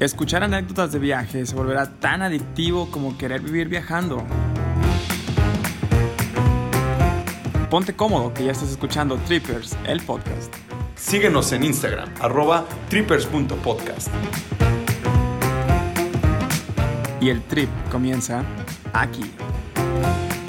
Escuchar 0.00 0.44
anécdotas 0.44 0.92
de 0.92 1.00
viaje 1.00 1.44
se 1.44 1.56
volverá 1.56 1.90
tan 1.98 2.22
adictivo 2.22 2.88
como 2.92 3.18
querer 3.18 3.40
vivir 3.40 3.68
viajando. 3.68 4.24
Ponte 7.68 7.94
cómodo 7.94 8.32
que 8.32 8.44
ya 8.44 8.52
estás 8.52 8.70
escuchando 8.70 9.16
Trippers, 9.26 9.76
el 9.88 10.00
podcast. 10.00 10.54
Síguenos 10.94 11.50
en 11.50 11.64
Instagram, 11.64 12.08
arroba 12.20 12.64
trippers.podcast. 12.88 14.08
Y 17.20 17.30
el 17.30 17.42
trip 17.42 17.68
comienza 17.90 18.44
aquí. 18.92 19.28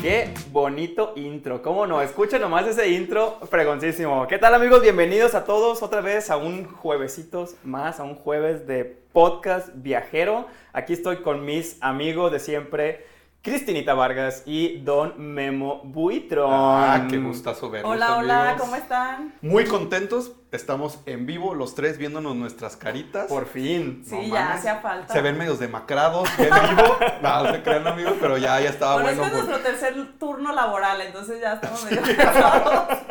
Qué 0.09 0.33
bonito 0.51 1.13
intro, 1.17 1.61
¿cómo 1.61 1.85
no? 1.85 2.01
Escucha 2.01 2.39
nomás 2.39 2.65
ese 2.65 2.89
intro 2.89 3.37
fregoncísimo. 3.47 4.25
¿Qué 4.25 4.39
tal 4.39 4.55
amigos? 4.55 4.81
Bienvenidos 4.81 5.35
a 5.35 5.45
todos 5.45 5.83
otra 5.83 6.01
vez 6.01 6.31
a 6.31 6.37
un 6.37 6.65
juevesitos 6.65 7.57
más, 7.63 7.99
a 7.99 8.03
un 8.05 8.15
jueves 8.15 8.65
de 8.65 8.85
podcast 8.85 9.69
viajero. 9.75 10.47
Aquí 10.73 10.93
estoy 10.93 11.17
con 11.17 11.45
mis 11.45 11.77
amigos 11.81 12.31
de 12.31 12.39
siempre, 12.39 13.05
Cristinita 13.43 13.93
Vargas 13.93 14.41
y 14.47 14.79
Don 14.79 15.13
Memo 15.19 15.81
Buitrón. 15.83 16.49
Ah, 16.51 17.05
qué 17.07 17.19
gustazo 17.19 17.69
verlos, 17.69 17.91
Hola, 17.91 18.17
hola. 18.17 18.55
¿cómo 18.57 18.75
están? 18.77 19.35
Muy 19.43 19.65
contentos, 19.65 20.31
estamos 20.51 20.99
en 21.05 21.25
vivo 21.25 21.53
los 21.53 21.75
tres 21.75 21.97
viéndonos 21.97 22.35
nuestras 22.35 22.75
caritas. 22.75 23.27
Por 23.27 23.45
fin. 23.47 24.03
Sí, 24.07 24.15
No 24.15 24.33
ya 24.35 24.53
hacía 24.53 24.75
falta. 24.77 25.13
Se 25.13 25.21
ven 25.21 25.37
medios 25.37 25.59
demacrados 25.59 26.27
en 26.39 26.45
vivo. 26.45 26.97
no, 27.21 27.43
no 27.43 27.51
se 27.51 27.61
crean 27.63 27.87
amigos, 27.87 28.13
pero 28.19 28.37
ya, 28.37 28.59
ya 28.59 28.69
estaba 28.69 29.01
bueno, 29.01 29.09
bueno. 29.19 29.23
este 29.25 29.37
es 29.37 29.43
por- 29.43 29.49
nuestro 29.49 29.71
tercer 29.71 30.17
turno 30.19 30.53
laboral, 30.53 31.01
entonces 31.01 31.39
ya 31.41 31.53
estamos 31.53 31.83
medio 31.85 32.01
cansados. 32.17 32.97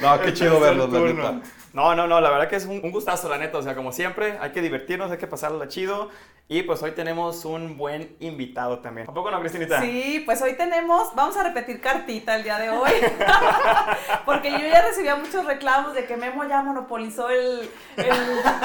No, 0.00 0.20
qué 0.20 0.32
chido 0.34 0.58
verlos, 0.60 0.90
la 0.92 0.98
neta. 1.00 1.40
No, 1.72 1.94
no, 1.94 2.06
no, 2.06 2.20
la 2.20 2.30
verdad 2.30 2.48
que 2.48 2.56
es 2.56 2.66
un, 2.66 2.80
gustazo, 2.90 3.28
la 3.28 3.38
neta. 3.38 3.58
O 3.58 3.62
sea, 3.62 3.74
como 3.74 3.92
siempre, 3.92 4.38
hay 4.40 4.50
que 4.50 4.60
divertirnos, 4.60 5.10
hay 5.10 5.18
que 5.18 5.26
pasarla 5.26 5.68
chido. 5.68 6.10
Y 6.48 6.62
pues 6.64 6.82
hoy 6.82 6.90
tenemos 6.90 7.46
un 7.46 7.78
buen 7.78 8.14
invitado 8.20 8.80
también. 8.80 9.08
¿A 9.08 9.14
poco 9.14 9.30
no, 9.30 9.40
Cristinita? 9.40 9.80
Sí, 9.80 10.22
pues 10.26 10.42
hoy 10.42 10.54
tenemos, 10.54 11.14
vamos 11.14 11.34
a 11.36 11.44
repetir 11.44 11.80
cartita 11.80 12.36
el 12.36 12.42
día 12.42 12.58
de 12.58 12.68
hoy, 12.68 12.90
porque 14.26 14.50
yo 14.50 14.58
ya 14.58 14.82
recibía 14.82 15.16
muchos 15.16 15.46
reclamos 15.46 15.94
de 15.94 16.04
que 16.04 16.16
Memo 16.16 16.44
ya 16.44 16.60
monopolizó 16.62 17.30
el, 17.30 17.70
el 17.96 18.16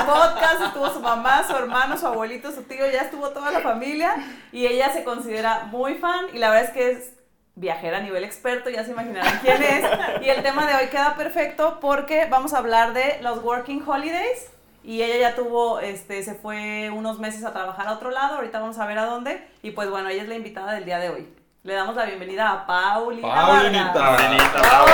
podcast, 0.05 0.63
estuvo 0.65 0.89
su 0.89 0.99
mamá, 0.99 1.45
su 1.47 1.55
hermano, 1.55 1.97
su 1.97 2.07
abuelito, 2.07 2.51
su 2.51 2.63
tío, 2.63 2.89
ya 2.91 3.03
estuvo 3.03 3.29
toda 3.29 3.51
la 3.51 3.61
familia 3.61 4.15
y 4.51 4.65
ella 4.65 4.91
se 4.91 5.05
considera 5.05 5.65
muy 5.65 5.95
fan 5.95 6.25
y 6.33 6.39
la 6.39 6.49
verdad 6.49 6.65
es 6.65 6.71
que 6.71 6.91
es 6.91 7.16
viajera 7.57 7.97
a 7.97 8.01
nivel 8.01 8.23
experto, 8.23 8.69
ya 8.69 8.83
se 8.85 8.91
imaginarán 8.91 9.39
quién 9.41 9.61
es. 9.61 9.83
Y 10.21 10.29
el 10.29 10.41
tema 10.43 10.65
de 10.65 10.75
hoy 10.75 10.87
queda 10.87 11.15
perfecto 11.15 11.79
porque 11.81 12.25
vamos 12.29 12.53
a 12.53 12.59
hablar 12.59 12.93
de 12.93 13.17
los 13.21 13.43
working 13.43 13.83
holidays. 13.85 14.51
Y 14.83 15.01
ella 15.01 15.17
ya 15.31 15.35
tuvo, 15.35 15.79
este, 15.81 16.23
se 16.23 16.33
fue 16.35 16.89
unos 16.91 17.19
meses 17.19 17.43
a 17.43 17.51
trabajar 17.51 17.87
a 17.87 17.93
otro 17.93 18.09
lado, 18.11 18.35
ahorita 18.35 18.59
vamos 18.59 18.77
a 18.79 18.85
ver 18.85 18.97
a 18.99 19.05
dónde. 19.05 19.45
Y 19.61 19.71
pues 19.71 19.89
bueno, 19.89 20.07
ella 20.07 20.21
es 20.21 20.29
la 20.29 20.35
invitada 20.35 20.71
del 20.73 20.85
día 20.85 20.99
de 20.99 21.09
hoy. 21.09 21.27
Le 21.63 21.73
damos 21.73 21.95
la 21.97 22.05
bienvenida 22.05 22.49
a 22.51 22.65
Paulina. 22.65 23.27
Paulinita. 23.27 23.91
Vargas. 23.93 24.21
Paulinita, 24.21 24.61
Oh, 24.61 24.85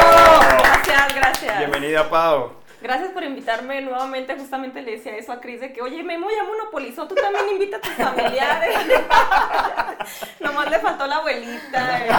Pau. 0.41 0.57
gracias, 0.63 1.15
gracias. 1.15 1.57
Bienvenida, 1.59 2.09
Pau. 2.09 2.62
Gracias 2.83 3.11
por 3.11 3.23
invitarme 3.23 3.81
nuevamente. 3.81 4.35
Justamente 4.37 4.81
le 4.81 4.91
decía 4.91 5.15
eso 5.15 5.31
a 5.31 5.39
Cris 5.39 5.61
de 5.61 5.71
que, 5.73 5.81
oye, 5.81 6.03
Memo 6.03 6.27
ya 6.29 6.43
monopolizó, 6.43 7.07
tú 7.07 7.15
también 7.15 7.45
invita 7.53 7.77
a 7.77 7.81
tus 7.81 7.93
familiares. 7.93 8.75
Nomás 10.41 10.69
le 10.69 10.79
faltó 10.79 11.07
la 11.07 11.15
abuelita. 11.17 12.05
eh. 12.05 12.09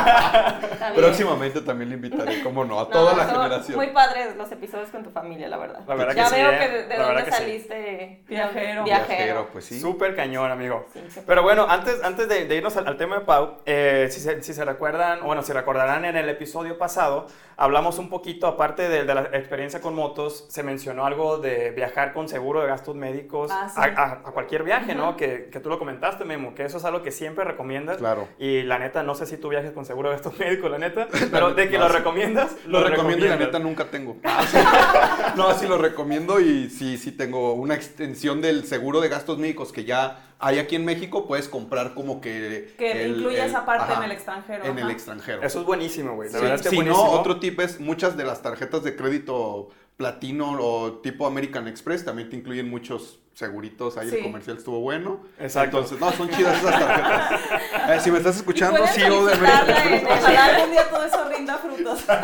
También. 0.79 1.05
Próximamente 1.05 1.61
también 1.61 1.91
le 1.91 1.97
invitaré, 1.97 2.43
como 2.43 2.65
no, 2.65 2.81
a 2.81 2.89
toda 2.89 3.12
No, 3.12 3.19
la 3.19 3.27
generación. 3.27 3.77
Muy 3.77 3.89
padres 3.89 4.37
los 4.37 4.51
episodios 4.51 4.89
con 4.91 5.03
tu 5.05 5.11
familia, 5.11 5.48
la 5.48 5.59
verdad. 5.59 5.81
La 5.87 5.95
verdad 5.95 6.15
ya 6.15 6.23
que 6.25 6.29
sí, 6.31 6.34
veo 6.37 6.51
¿eh? 6.53 6.59
que 6.59 6.69
de, 6.69 6.83
de 6.84 6.89
La 6.89 7.06
verdad 7.06 7.06
dónde 7.09 7.25
que 7.25 7.31
sí. 7.31 7.37
saliste 7.37 8.23
Viajero. 8.27 8.84
Viajero. 8.84 9.49
pues 9.53 9.67
sí. 9.67 9.78
Súper 9.81 10.17
cañón, 10.17 10.51
amigo. 10.51 10.87
Sí, 10.93 11.01
sí. 11.11 11.21
Pero 11.27 11.43
bueno, 11.43 11.67
antes, 11.69 12.03
antes 12.03 12.28
de, 12.28 12.47
de 12.47 12.55
irnos 12.56 12.75
al, 12.78 12.87
al 12.88 12.97
tema 12.97 13.19
de 13.19 13.25
Pau, 13.27 13.59
eh, 13.67 14.09
si, 14.11 14.21
se, 14.21 14.43
si 14.43 14.55
se 14.55 14.65
recuerdan, 14.65 15.21
bueno, 15.22 15.43
si 15.43 15.53
recordarán 15.53 16.05
en 16.06 16.17
el 16.17 16.28
episodio 16.31 16.78
pasado, 16.78 17.27
hablamos 17.56 17.99
un 17.99 18.09
poquito, 18.09 18.47
aparte 18.47 18.88
de, 18.88 19.05
de 19.05 19.15
la 19.15 19.22
experiencia 19.34 19.81
con 19.81 19.94
motos, 19.94 20.47
se 20.54 20.62
mencionó 20.62 21.04
algo 21.04 21.38
de 21.38 21.72
viajar 21.72 22.12
con 22.12 22.28
seguro 22.28 22.60
de 22.60 22.69
gastos 22.69 22.94
médicos 22.94 23.50
Ah, 23.53 23.69
sí. 23.69 23.81
a, 23.81 23.82
a- 24.00 24.12
a 24.12 24.31
cualquier 24.31 24.62
viaje, 24.62 24.94
¿no? 24.94 25.16
Que, 25.16 25.48
que 25.50 25.59
tú 25.59 25.69
lo 25.69 25.81
comentaste, 25.81 26.25
Memo, 26.25 26.54
que 26.54 26.65
eso 26.65 26.76
es 26.76 26.84
algo 26.84 27.03
que 27.03 27.10
siempre 27.10 27.42
recomiendas. 27.44 27.97
Claro. 27.97 28.28
Y 28.38 28.62
la 28.62 28.78
neta, 28.78 29.03
no 29.03 29.16
sé 29.16 29.26
si 29.26 29.37
tú 29.37 29.48
viajes 29.48 29.72
con 29.72 29.84
seguro 29.84 30.10
de 30.10 30.14
gastos 30.14 30.38
médicos, 30.38 30.70
la 30.70 30.78
neta, 30.78 31.09
pero 31.32 31.54
de 31.54 31.69
que 31.69 31.76
No, 31.76 31.87
lo 31.87 31.91
sí. 31.91 31.97
recomiendas, 31.98 32.54
Lo 32.69 32.84
recomiendo 32.84 33.26
y 33.26 33.28
la 33.31 33.37
neta 33.37 33.59
nunca 33.59 33.87
tengo. 33.87 34.16
no, 35.37 35.53
sí 35.59 35.66
lo 35.66 35.76
recomiendo 35.76 36.38
y 36.38 36.70
sí, 36.70 36.98
sí 36.98 37.10
tengo 37.10 37.54
una 37.54 37.75
extensión 37.75 38.41
del 38.41 38.64
seguro 38.64 39.00
de 39.00 39.09
gastos 39.09 39.38
médicos 39.38 39.72
que 39.72 39.84
ya 39.84 40.20
hay 40.38 40.60
aquí 40.60 40.76
en 40.76 40.84
México. 40.84 41.26
Puedes 41.26 41.48
comprar 41.48 41.94
como 41.94 42.20
que... 42.20 42.75
Que 42.78 43.03
el- 43.06 43.16
incluye 43.16 43.41
el- 43.41 43.48
esa 43.50 43.66
parte 43.66 43.93
ajá, 43.93 43.97
en 43.98 44.03
el 44.04 44.12
extranjero. 44.12 44.64
En 44.66 44.78
el 44.78 44.91
extranjero. 44.91 45.43
Eso 45.43 45.59
es 45.60 45.66
buenísimo, 45.66 46.14
güey. 46.14 46.28
La 46.31 46.38
Sí, 46.38 46.43
verdad 46.43 46.56
es 46.60 46.62
que 46.62 46.69
si 46.70 46.76
buenísimo. 46.76 47.04
no, 47.06 47.10
otro 47.12 47.41
tip 47.41 47.59
es 47.60 47.81
muchas 47.81 48.16
de 48.16 48.25
las 48.25 48.41
tarjetas 48.43 48.84
de 48.84 48.94
crédito 48.94 49.70
platino 49.97 50.56
o 50.60 50.93
tipo 51.00 51.27
American 51.27 51.69
Express 51.69 52.05
también 52.05 52.28
te 52.31 52.37
incluyen 52.37 52.69
muchos 52.69 53.21
seguritos. 53.34 53.97
Ahí 53.97 54.09
Sí. 54.10 54.16
el 54.16 54.22
comercial 54.22 54.56
estuvo 54.59 54.81
bueno. 54.81 55.21
Exacto. 55.41 55.78
Entonces, 55.78 56.00
no, 56.00 56.12
son 56.12 56.28
chidas 56.31 56.59
esas 56.62 56.78
tarjetas. 56.78 57.41
Eh, 57.87 58.00
si 58.00 58.10
me 58.10 58.16
estás 58.19 58.37
escuchando, 58.37 58.78
pueden 58.78 58.94
sí, 58.94 59.03
o 59.03 59.27
de 59.27 59.34
American 59.34 59.93
Express. 59.94 60.19
Ojalá 60.22 60.44
algún 60.47 60.71
día 60.71 60.88
todo 60.88 61.05
eso 61.05 61.28
rinda 61.28 61.59
frutos. 61.59 62.05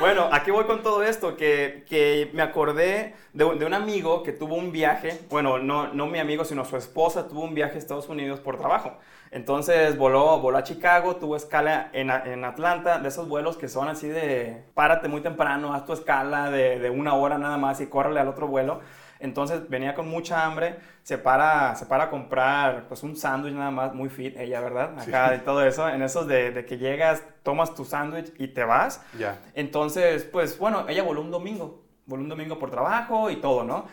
Bueno, 0.00 0.28
aquí 0.32 0.50
voy 0.50 0.64
con 0.64 0.82
todo 0.82 1.02
esto, 1.02 1.36
que, 1.36 1.84
que 1.88 2.30
me 2.32 2.42
acordé 2.42 3.14
de, 3.32 3.44
un- 3.44 3.58
de 3.58 3.66
un 3.66 3.74
amigo 3.74 4.22
que 4.22 4.32
tuvo 4.32 4.54
un 4.56 4.72
viaje, 4.72 5.20
bueno, 5.30 5.58
no, 5.58 5.92
no 5.92 6.06
mi 6.06 6.18
amigo, 6.18 6.44
sino 6.44 6.64
su 6.64 6.76
esposa 6.76 7.28
tuvo 7.28 7.42
un 7.42 7.54
viaje 7.54 7.74
a 7.74 7.78
Estados 7.78 8.08
Unidos 8.08 8.40
por 8.40 8.56
trabajo. 8.58 8.98
Entonces 9.34 9.98
voló, 9.98 10.38
voló 10.38 10.58
a 10.58 10.62
Chicago, 10.62 11.16
tuvo 11.16 11.34
escala 11.34 11.90
en, 11.92 12.08
en 12.08 12.44
Atlanta, 12.44 13.00
de 13.00 13.08
esos 13.08 13.26
vuelos 13.26 13.56
que 13.56 13.66
son 13.66 13.88
así 13.88 14.06
de, 14.06 14.64
párate 14.74 15.08
muy 15.08 15.22
temprano, 15.22 15.74
haz 15.74 15.84
tu 15.84 15.92
escala 15.92 16.50
de, 16.52 16.78
de 16.78 16.88
una 16.88 17.14
hora 17.14 17.36
nada 17.36 17.58
más 17.58 17.80
y 17.80 17.88
córrele 17.88 18.20
al 18.20 18.28
otro 18.28 18.46
vuelo. 18.46 18.78
Entonces 19.18 19.68
venía 19.68 19.94
con 19.96 20.08
mucha 20.08 20.44
hambre, 20.44 20.76
se 21.02 21.18
para, 21.18 21.74
se 21.74 21.86
para 21.86 22.04
a 22.04 22.10
comprar 22.10 22.86
pues 22.86 23.02
un 23.02 23.16
sándwich 23.16 23.54
nada 23.54 23.72
más, 23.72 23.92
muy 23.92 24.08
fit 24.08 24.36
ella, 24.38 24.60
¿verdad? 24.60 24.96
Acá 25.00 25.30
de 25.32 25.38
todo 25.40 25.64
eso, 25.64 25.88
en 25.88 26.02
esos 26.02 26.28
de, 26.28 26.52
de 26.52 26.64
que 26.64 26.78
llegas, 26.78 27.24
tomas 27.42 27.74
tu 27.74 27.84
sándwich 27.84 28.32
y 28.38 28.48
te 28.48 28.62
vas. 28.62 29.02
Ya. 29.18 29.38
Entonces, 29.54 30.22
pues 30.24 30.56
bueno, 30.60 30.86
ella 30.88 31.02
voló 31.02 31.20
un 31.22 31.32
domingo, 31.32 31.82
voló 32.06 32.22
un 32.22 32.28
domingo 32.28 32.58
por 32.60 32.70
trabajo 32.70 33.30
y 33.30 33.36
todo, 33.36 33.64
¿no? 33.64 33.86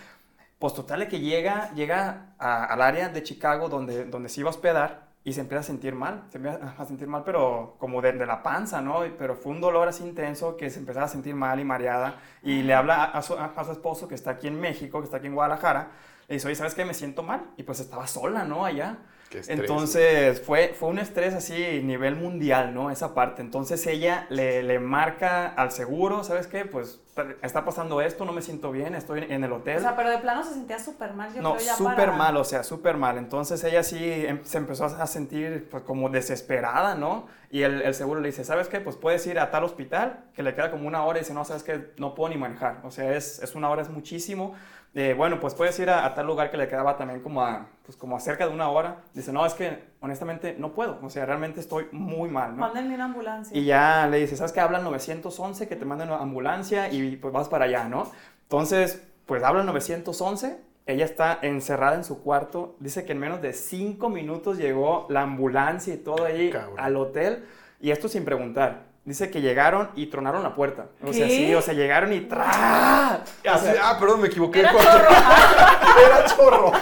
Pues 0.60 0.76
total 0.76 1.08
que 1.08 1.20
llega, 1.20 1.72
llega 1.74 2.34
a- 2.38 2.66
al 2.66 2.82
área 2.84 3.10
de 3.10 3.24
Chicago 3.24 3.70
donde, 3.70 4.06
donde 4.06 4.30
se 4.30 4.42
iba 4.42 4.50
a 4.50 4.52
hospedar 4.52 5.11
y 5.24 5.34
se 5.34 5.42
empieza 5.42 5.60
a 5.60 5.64
sentir 5.64 5.94
mal, 5.94 6.24
se 6.30 6.38
empieza 6.38 6.76
a 6.78 6.86
sentir 6.86 7.08
mal, 7.08 7.24
pero 7.24 7.76
como 7.78 8.02
de, 8.02 8.14
de 8.14 8.26
la 8.26 8.42
panza, 8.42 8.82
¿no? 8.82 9.02
Pero 9.18 9.36
fue 9.36 9.52
un 9.52 9.62
dolor 9.62 9.88
así 9.88 10.04
intenso 10.04 10.58
que 10.58 10.70
se 10.70 10.80
empezaba 10.80 11.06
a 11.06 11.10
sentir 11.10 11.36
mal 11.36 11.60
y 11.60 11.64
mareada 11.64 12.16
y 12.42 12.64
le 12.64 12.74
habla 12.74 13.04
a, 13.04 13.18
a 13.18 13.22
su, 13.22 13.36
a 13.38 13.64
su 13.64 13.72
esposo 13.72 14.08
que 14.08 14.16
está 14.16 14.32
aquí 14.32 14.48
en 14.48 14.60
México, 14.60 15.00
que 15.00 15.06
está 15.06 15.18
aquí 15.18 15.28
en 15.28 15.36
Guadalajara, 15.36 15.92
le 16.28 16.36
dice, 16.36 16.48
oye, 16.48 16.56
¿sabes 16.56 16.74
qué? 16.76 16.86
Me 16.86 16.94
siento 16.94 17.24
mal. 17.24 17.52
Y 17.58 17.64
pues 17.64 17.80
estaba 17.82 18.08
sola, 18.08 18.46
¿no? 18.46 18.66
Allá. 18.66 18.98
Qué 19.32 19.40
estrés. 19.40 19.60
Entonces 19.62 20.42
fue, 20.42 20.76
fue 20.78 20.90
un 20.90 21.00
estrés 21.00 21.34
así 21.34 21.82
nivel 21.84 22.16
mundial, 22.18 22.74
¿no? 22.74 22.92
Esa 22.92 23.14
parte. 23.16 23.42
Entonces 23.42 23.88
ella 23.88 24.28
le, 24.30 24.62
le 24.62 24.78
marca 24.80 25.48
al 25.48 25.72
seguro, 25.72 26.24
¿sabes 26.26 26.48
qué? 26.48 26.66
Pues 26.66 27.00
está 27.42 27.64
pasando 27.66 28.02
esto, 28.02 28.26
no 28.26 28.34
me 28.34 28.42
siento 28.42 28.72
bien, 28.72 28.94
estoy 28.94 29.26
en 29.30 29.44
el 29.44 29.52
hotel. 29.54 29.78
O 29.78 29.82
sea, 29.82 29.96
pero 29.96 30.10
de 30.10 30.18
plano 30.18 30.44
se 30.44 30.54
sentía 30.54 30.80
súper 30.80 31.14
mal, 31.14 31.34
yo 31.34 31.42
no, 31.42 31.58
súper 31.60 31.96
para- 31.96 32.12
mal, 32.12 32.36
o 32.38 32.44
sea, 32.44 32.64
súper 32.64 32.98
mal. 32.98 33.18
Entonces 33.18 33.64
ella 33.64 33.84
sí 33.84 33.98
em- 34.02 34.44
se 34.44 34.58
empezó 34.58 34.86
a 34.86 35.08
sentir 35.08 35.68
pues 35.72 35.84
como 35.84 36.10
desesperada, 36.10 36.96
¿no? 36.96 37.28
Y 37.50 37.64
el, 37.64 37.82
el 37.82 37.94
seguro 37.94 38.20
le 38.22 38.28
dice, 38.30 38.44
¿sabes 38.44 38.68
qué? 38.68 38.80
Pues 38.82 38.96
puedes 38.98 39.26
ir 39.28 39.40
a 39.40 39.50
tal 39.52 39.64
hospital, 39.64 40.26
que 40.34 40.44
le 40.44 40.54
queda 40.56 40.72
como 40.72 40.88
una 40.88 41.04
hora 41.06 41.20
y 41.20 41.22
dice, 41.22 41.34
no, 41.34 41.44
¿sabes 41.46 41.64
qué? 41.64 41.92
No 41.98 42.16
puedo 42.16 42.30
ni 42.30 42.38
manejar. 42.38 42.80
O 42.84 42.92
sea, 42.92 43.16
es, 43.16 43.40
es 43.44 43.56
una 43.56 43.70
hora, 43.70 43.82
es 43.82 43.90
muchísimo. 43.90 44.56
Eh, 44.94 45.14
bueno, 45.18 45.40
pues 45.40 45.56
puedes 45.56 45.80
ir 45.80 45.90
a, 45.90 46.06
a 46.06 46.14
tal 46.14 46.28
lugar 46.28 46.52
que 46.52 46.58
le 46.58 46.68
quedaba 46.68 46.98
también 46.98 47.22
como 47.22 47.42
a, 47.42 47.68
pues 47.86 47.98
como 47.98 48.18
a 48.18 48.20
cerca 48.20 48.46
de 48.46 48.54
una 48.54 48.70
hora. 48.70 48.98
Dice, 49.14 49.32
no, 49.32 49.46
es 49.46 49.54
que 49.54 49.80
honestamente 50.02 50.56
no 50.58 50.74
puedo. 50.74 51.00
O 51.02 51.10
sea, 51.10 51.26
realmente 51.26 51.62
estoy 51.62 51.88
muy 51.94 52.30
mal, 52.30 52.52
¿no? 52.52 52.62
Mándenme 52.62 52.96
una 52.96 53.06
ambulancia. 53.06 53.58
Y 53.58 53.64
ya 53.66 54.08
le 54.08 54.18
dice, 54.18 54.36
¿sabes 54.36 54.52
qué? 54.52 54.60
Habla 54.60 54.80
al 54.80 54.84
911, 54.84 55.68
que 55.70 55.76
te 55.78 55.86
manden 55.86 56.10
una 56.10 56.20
ambulancia 56.20 56.92
y 56.92 57.16
pues 57.16 57.34
vas 57.34 57.48
para 57.48 57.66
allá, 57.66 57.86
¿no? 57.86 58.12
Entonces, 58.44 59.02
pues 59.26 59.44
habla 59.44 59.62
al 59.62 59.68
911, 59.68 60.60
ella 60.88 61.06
está 61.06 61.40
encerrada 61.42 61.96
en 61.96 62.04
su 62.04 62.22
cuarto, 62.22 62.76
dice 62.80 63.06
que 63.06 63.14
en 63.14 63.20
menos 63.20 63.42
de 63.42 63.54
cinco 63.54 64.10
minutos 64.10 64.58
llegó 64.58 65.06
la 65.10 65.22
ambulancia 65.22 65.94
y 65.94 65.98
todo 65.98 66.26
ahí 66.26 66.50
Cabrón. 66.50 66.78
al 66.78 66.98
hotel, 66.98 67.46
y 67.80 67.92
esto 67.92 68.10
sin 68.10 68.26
preguntar. 68.26 68.91
Dice 69.04 69.32
que 69.32 69.42
llegaron 69.42 69.90
y 69.96 70.06
tronaron 70.08 70.44
la 70.44 70.54
puerta. 70.54 70.86
O 71.04 71.12
sea, 71.12 71.28
sí, 71.28 71.54
o 71.56 71.62
sea, 71.62 71.74
llegaron 71.74 72.14
y 72.14 72.22
¡tra! 72.22 72.46
Ah, 72.48 73.98
perdón, 74.00 74.22
me 74.22 74.28
equivoqué. 74.28 74.60
Era 74.60 74.72
chorro. 74.72 75.10
Era 76.06 76.26
chorro. 76.26 76.72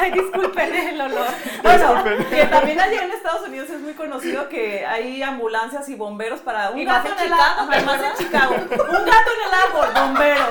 Ay, 0.00 0.10
disculpen 0.12 0.74
el 0.74 1.00
olor. 1.00 1.26
Bueno, 1.62 2.02
que 2.30 2.44
también 2.46 2.80
allá 2.80 3.04
en 3.04 3.10
Estados 3.12 3.46
Unidos 3.46 3.68
es 3.68 3.80
muy 3.80 3.92
conocido 3.92 4.48
que 4.48 4.86
hay 4.86 5.22
ambulancias 5.22 5.86
y 5.90 5.94
bomberos 5.96 6.40
para 6.40 6.70
un 6.70 6.78
Y 6.78 6.84
gato 6.84 7.08
en 7.12 7.26
el 7.26 7.32
árbol, 7.32 7.84
más 7.84 8.00
en 8.02 8.14
Chicago, 8.26 8.54
un 8.54 8.68
gato 8.68 8.80
en 8.80 9.48
el 9.48 9.54
árbol, 9.66 9.88
bomberos. 9.94 10.48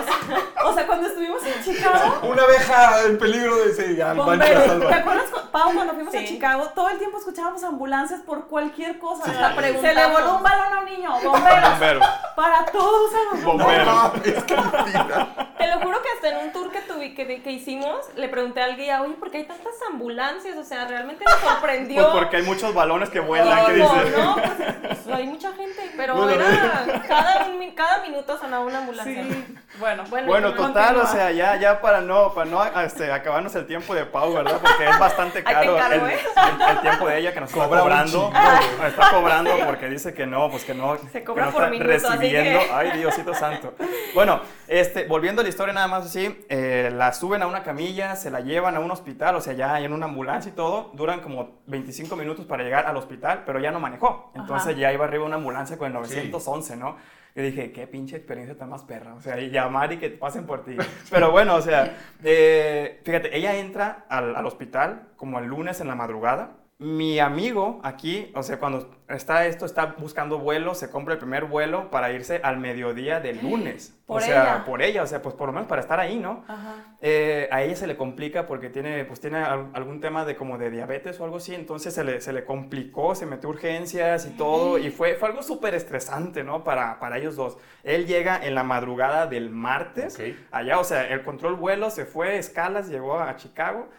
O 0.66 0.74
sea, 0.76 0.86
cuando 0.86 1.08
estuvimos 1.08 1.42
en 1.44 1.64
Chicago, 1.64 2.20
Una 2.30 2.44
abeja 2.44 3.04
en 3.06 3.18
peligro 3.18 3.56
de 3.58 3.72
ese 3.72 4.04
al. 4.04 4.18
¿Te 4.18 4.94
acuerdas, 4.94 5.30
cu- 5.32 5.40
Pau, 5.58 5.74
cuando 5.74 5.94
fuimos 5.94 6.14
a. 6.14 6.24
Chicago? 6.26 6.72
Todo 6.76 6.90
el 6.90 6.98
tiempo 6.98 7.18
escuchábamos 7.18 7.64
ambulancias 7.64 8.22
por 8.22 8.48
cualquier 8.48 9.00
cosa. 9.00 9.24
Sí. 9.26 9.32
Hasta 9.32 9.56
Preguntamos. 9.56 9.82
Se 9.90 9.96
le 9.96 10.14
voló 10.14 10.36
un 10.38 10.44
balón 10.44 10.74
a 10.74 10.80
un 10.80 10.86
niño. 10.86 11.10
Bomberos. 11.24 11.70
Bombero. 11.72 12.00
Para 12.36 12.66
todos 12.66 13.12
a 13.14 13.36
los 13.36 13.44
Bombero. 13.44 13.86
No 13.86 13.96
mames, 13.96 14.44
qué 14.44 14.56
mentira. 14.56 15.28
Te 15.58 15.68
lo 15.68 15.80
juro 15.80 16.02
que 16.04 16.10
hasta 16.16 16.30
en 16.30 16.46
un 16.48 16.54
tour 16.54 16.72
que, 16.72 16.86
tuvi- 16.88 17.16
que, 17.16 17.42
que 17.42 17.52
hicimos, 17.52 17.98
le 18.16 18.30
pregunté 18.30 18.62
al 18.62 18.76
guía, 18.78 19.02
oye, 19.02 19.16
¿por 19.16 19.32
qué 19.32 19.38
hay 19.38 19.46
tantas 19.46 19.74
ambulancias? 19.90 20.56
O 20.58 20.64
sea, 20.64 20.86
realmente 20.88 21.26
me 21.26 21.48
sorprendió. 21.50 22.04
Pues 22.04 22.16
porque 22.16 22.38
hay 22.38 22.44
muchos 22.44 22.74
balones 22.76 23.10
que 23.10 23.20
vuelan, 23.20 23.66
¿qué 23.66 23.80
¿Cómo? 23.82 23.94
dices? 23.96 24.18
No, 24.18 24.36
pues, 24.36 25.00
pues, 25.04 25.16
hay 25.18 25.26
mucha 25.26 25.52
gente, 25.54 25.92
pero 25.98 26.16
Bueno, 26.16 26.32
era 26.32 27.02
cada, 27.08 27.46
un 27.48 27.58
mi- 27.58 27.74
cada 27.74 28.02
minuto 28.04 28.38
sonaba 28.38 28.64
una 28.66 28.78
ambulancia. 28.80 29.24
Sí. 29.24 29.58
Bueno, 29.80 30.04
Bueno, 30.10 30.28
Bueno, 30.28 30.54
total, 30.54 30.96
continúa. 30.96 31.04
o 31.04 31.08
sea, 31.08 31.32
ya, 31.32 31.56
ya 31.56 31.82
para 31.82 32.02
no, 32.02 32.34
para 32.34 32.50
no 32.50 32.64
este, 32.82 33.12
acabarnos 33.12 33.54
el 33.56 33.66
tiempo 33.68 33.94
de 33.96 34.06
Pau, 34.06 34.34
¿verdad? 34.34 34.60
Porque 34.62 34.88
es 34.88 35.00
bastante 35.00 35.44
Encargo, 35.52 36.06
el, 36.06 36.12
¿eh? 36.12 36.20
el- 36.36 36.70
el 36.76 36.82
tiempo 36.82 37.08
de 37.08 37.20
ella 37.20 37.34
que 37.34 37.40
nos 37.42 37.50
está 37.50 37.66
Cobra 37.66 37.82
cobrando. 37.82 38.12
chingo. 38.12 38.78
Nos 38.78 38.88
está 38.88 39.12
cobrando 39.12 39.52
porque 39.66 39.88
dice 39.90 40.14
que 40.14 40.26
no, 40.26 40.50
pues 40.50 40.64
que 40.66 40.74
no. 40.74 40.98
Se 40.98 41.20
que 41.20 41.24
cobra 41.24 41.46
no 41.46 41.52
por 41.52 41.64
está 41.64 41.72
minuto, 41.72 42.08
así 42.08 42.18
recibiendo. 42.18 42.60
que- 42.60 42.72
Ay, 42.74 42.92
Diosito 42.98 43.34
santo. 43.34 43.74
Bueno, 44.14 44.42
este, 44.68 45.06
volviendo 45.06 45.42
a 45.42 45.44
la 45.44 45.50
historia 45.50 45.74
nada 45.74 45.88
más 45.88 46.06
así, 46.06 46.46
eh, 46.50 46.92
la 46.94 47.14
suben 47.14 47.42
a 47.42 47.48
una 47.48 47.64
camilla, 47.64 48.16
se 48.16 48.32
la 48.32 48.40
llevan 48.42 48.76
a 48.76 48.80
un 48.80 48.92
hospital, 48.92 49.36
o 49.36 49.42
sea, 49.42 49.54
ya 49.54 49.80
en 49.80 49.94
una 49.94 50.06
ambulancia 50.06 50.50
y 50.52 50.56
todo, 50.56 50.92
duran 50.94 51.20
como 51.22 51.58
25 51.68 52.16
minutos 52.16 52.46
para 52.46 52.64
llegar 52.64 52.86
al 52.86 52.98
hospital, 52.98 53.44
pero 53.46 53.60
ya 53.60 53.72
no 53.72 53.80
manejó. 53.80 54.32
Entonces 54.36 54.70
Ajá. 54.70 54.78
ya 54.80 54.92
iba 54.94 55.06
arriba 55.06 55.26
una 55.26 55.36
ambulancia 55.38 55.78
con 55.78 55.88
el 55.88 55.94
911, 55.94 56.76
¿no? 56.76 56.98
Yo 57.38 57.44
dije, 57.44 57.72
qué 57.72 57.86
pinche 57.86 58.16
experiencia 58.16 58.58
tan 58.58 58.70
más 58.72 58.84
perra. 58.84 59.14
O 59.14 59.22
sea, 59.22 59.40
y 59.40 59.52
llamar 59.52 59.94
y 59.94 59.98
que 59.98 60.10
pasen 60.10 60.48
por 60.48 60.66
ti. 60.66 60.76
Pero 61.12 61.30
bueno, 61.30 61.54
o 61.54 61.62
sea, 61.62 61.96
eh, 62.24 63.00
fíjate, 63.06 63.38
ella 63.38 63.56
entra 63.60 64.08
al, 64.10 64.36
al 64.36 64.44
hospital 64.48 65.10
como 65.18 65.38
el 65.38 65.46
lunes 65.46 65.80
en 65.80 65.88
la 65.88 65.94
madrugada. 65.94 66.58
Mi 66.80 67.18
amigo 67.20 67.80
aquí, 67.82 68.32
o 68.36 68.44
sea, 68.44 68.60
cuando 68.60 68.88
está 69.10 69.48
esto, 69.48 69.66
está 69.66 69.96
buscando 69.98 70.38
vuelo, 70.38 70.76
se 70.76 70.92
compra 70.92 71.16
el 71.16 71.20
primer 71.20 71.46
vuelo 71.46 71.90
para 71.90 72.12
irse 72.12 72.40
al 72.44 72.58
mediodía 72.60 73.20
del 73.20 73.40
lunes. 73.42 73.96
Por 74.06 74.22
o 74.22 74.24
sea, 74.24 74.42
ella. 74.58 74.64
por 74.64 74.84
ella, 74.84 75.02
o 75.02 75.08
sea, 75.08 75.24
pues 75.24 75.34
por 75.34 75.48
lo 75.48 75.54
menos 75.54 75.68
para 75.68 75.82
estar 75.82 76.00
ahí, 76.00 76.20
¿no? 76.20 76.44
Ajá. 76.48 76.96
Eh, 77.02 77.50
a 77.52 77.64
ella 77.64 77.76
se 77.76 77.88
le 77.88 77.98
complica 77.98 78.46
porque 78.46 78.70
tiene, 78.70 79.06
pues 79.06 79.20
tiene 79.20 79.40
al- 79.40 79.72
algún 79.74 80.02
tema 80.02 80.24
de 80.24 80.36
como 80.36 80.60
de 80.60 80.70
diabetes 80.70 81.20
o 81.20 81.24
algo 81.24 81.38
así, 81.38 81.56
entonces 81.56 81.96
se 81.96 82.04
le, 82.04 82.22
se 82.22 82.32
le 82.32 82.46
complicó, 82.46 83.16
se 83.16 83.26
metió 83.26 83.50
urgencias 83.50 84.28
y 84.28 84.38
todo, 84.38 84.78
y 84.78 84.92
fue, 84.92 85.16
fue 85.16 85.30
algo 85.30 85.42
súper 85.42 85.74
estresante, 85.74 86.44
¿no? 86.44 86.64
Para, 86.64 87.00
para 87.00 87.18
ellos 87.18 87.36
dos. 87.36 87.58
Él 87.84 88.06
llega 88.06 88.46
en 88.46 88.54
la 88.54 88.62
madrugada 88.64 89.26
del 89.26 89.50
martes, 89.50 90.22
allá, 90.52 90.78
o 90.78 90.84
sea, 90.84 91.08
el 91.08 91.24
control 91.24 91.56
vuelo 91.56 91.90
se 91.90 92.06
fue, 92.06 92.38
escalas, 92.38 92.88
llegó 92.88 93.20
a 93.20 93.36
Chicago, 93.36 93.90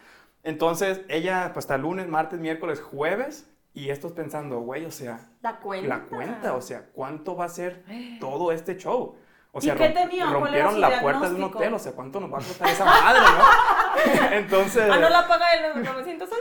entonces 0.43 1.01
ella, 1.09 1.51
pues 1.53 1.65
hasta 1.65 1.77
lunes, 1.77 2.07
martes, 2.07 2.39
miércoles, 2.39 2.81
jueves, 2.81 3.49
y 3.73 3.89
estos 3.89 4.13
pensando, 4.13 4.59
güey, 4.61 4.85
o 4.85 4.91
sea, 4.91 5.19
La 5.41 5.57
cuenta. 5.57 5.87
la 5.87 6.01
cuenta, 6.05 6.55
o 6.55 6.61
sea, 6.61 6.85
¿cuánto 6.93 7.35
va 7.35 7.45
a 7.45 7.49
ser 7.49 7.83
todo 8.19 8.51
este 8.51 8.77
show? 8.77 9.15
O 9.51 9.57
¿Y 9.57 9.61
sea, 9.63 9.73
rompieron 9.75 10.79
la 10.79 11.01
puerta 11.01 11.27
de 11.27 11.33
un 11.35 11.43
hotel, 11.43 11.73
o 11.73 11.79
sea, 11.79 11.91
¿cuánto 11.93 12.19
nos 12.19 12.31
va 12.31 12.37
a 12.37 12.41
costar 12.41 12.69
esa 12.69 12.85
madre, 12.85 13.19
no? 13.19 14.31
Entonces, 14.37 14.87
Ah, 14.91 14.99
no 14.99 15.09
la 15.09 15.27
paga 15.27 15.53
el 15.55 15.83
911. 15.83 16.35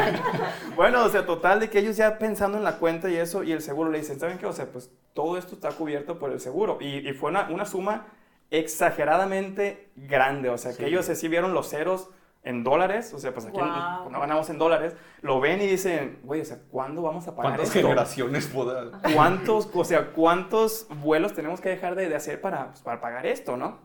bueno, 0.76 1.04
o 1.04 1.08
sea, 1.10 1.26
total 1.26 1.60
de 1.60 1.68
que 1.68 1.80
ellos 1.80 1.98
ya 1.98 2.16
pensando 2.18 2.56
en 2.56 2.64
la 2.64 2.78
cuenta 2.78 3.10
y 3.10 3.16
eso, 3.16 3.42
y 3.42 3.52
el 3.52 3.60
seguro 3.60 3.90
le 3.90 3.98
dicen, 3.98 4.18
¿saben 4.18 4.38
qué? 4.38 4.46
O 4.46 4.54
sea, 4.54 4.66
pues 4.66 4.90
todo 5.12 5.36
esto 5.36 5.54
está 5.54 5.70
cubierto 5.72 6.18
por 6.18 6.32
el 6.32 6.40
seguro. 6.40 6.78
Y, 6.80 7.06
y 7.06 7.12
fue 7.12 7.28
una, 7.28 7.48
una 7.50 7.66
suma 7.66 8.06
exageradamente 8.50 9.90
grande, 9.96 10.48
o 10.48 10.58
sea, 10.58 10.74
que 10.74 10.86
ellos 10.86 11.06
sí 11.06 11.28
vieron 11.28 11.52
los 11.52 11.68
ceros 11.68 12.08
en 12.46 12.62
dólares, 12.64 13.12
o 13.12 13.18
sea, 13.18 13.34
pues 13.34 13.44
aquí 13.44 13.58
Guau. 13.58 14.08
no, 14.08 14.20
ganamos 14.20 14.48
en 14.50 14.56
dólares, 14.58 14.94
lo 15.20 15.40
ven 15.40 15.60
y 15.60 15.66
dicen, 15.66 16.20
güey, 16.22 16.40
o 16.40 16.44
sea, 16.44 16.58
¿cuándo 16.70 17.02
vamos 17.02 17.26
a 17.26 17.34
pagar 17.34 17.52
¿Cuántas 17.56 17.74
esto? 17.74 17.80
generaciones 17.88 18.46
podrá? 18.46 18.92
¿Cuántos, 19.14 19.68
o 19.74 19.84
sea, 19.84 20.12
cuántos 20.12 20.86
vuelos 21.02 21.34
tenemos 21.34 21.60
que 21.60 21.68
dejar 21.70 21.96
de, 21.96 22.08
de 22.08 22.14
hacer 22.14 22.40
para, 22.40 22.68
pues, 22.68 22.80
para 22.82 23.00
pagar 23.00 23.26
esto, 23.26 23.56
no? 23.56 23.80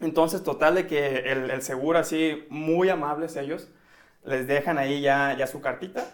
Entonces, 0.00 0.42
total 0.42 0.74
de 0.74 0.86
que 0.88 1.18
el, 1.30 1.48
el 1.50 1.62
seguro 1.62 1.98
así, 2.00 2.44
muy 2.50 2.88
amables 2.88 3.36
ellos, 3.36 3.70
les 4.24 4.48
dejan 4.48 4.78
ahí 4.78 5.00
ya, 5.00 5.36
ya 5.38 5.46
su 5.46 5.60
cartita, 5.60 6.04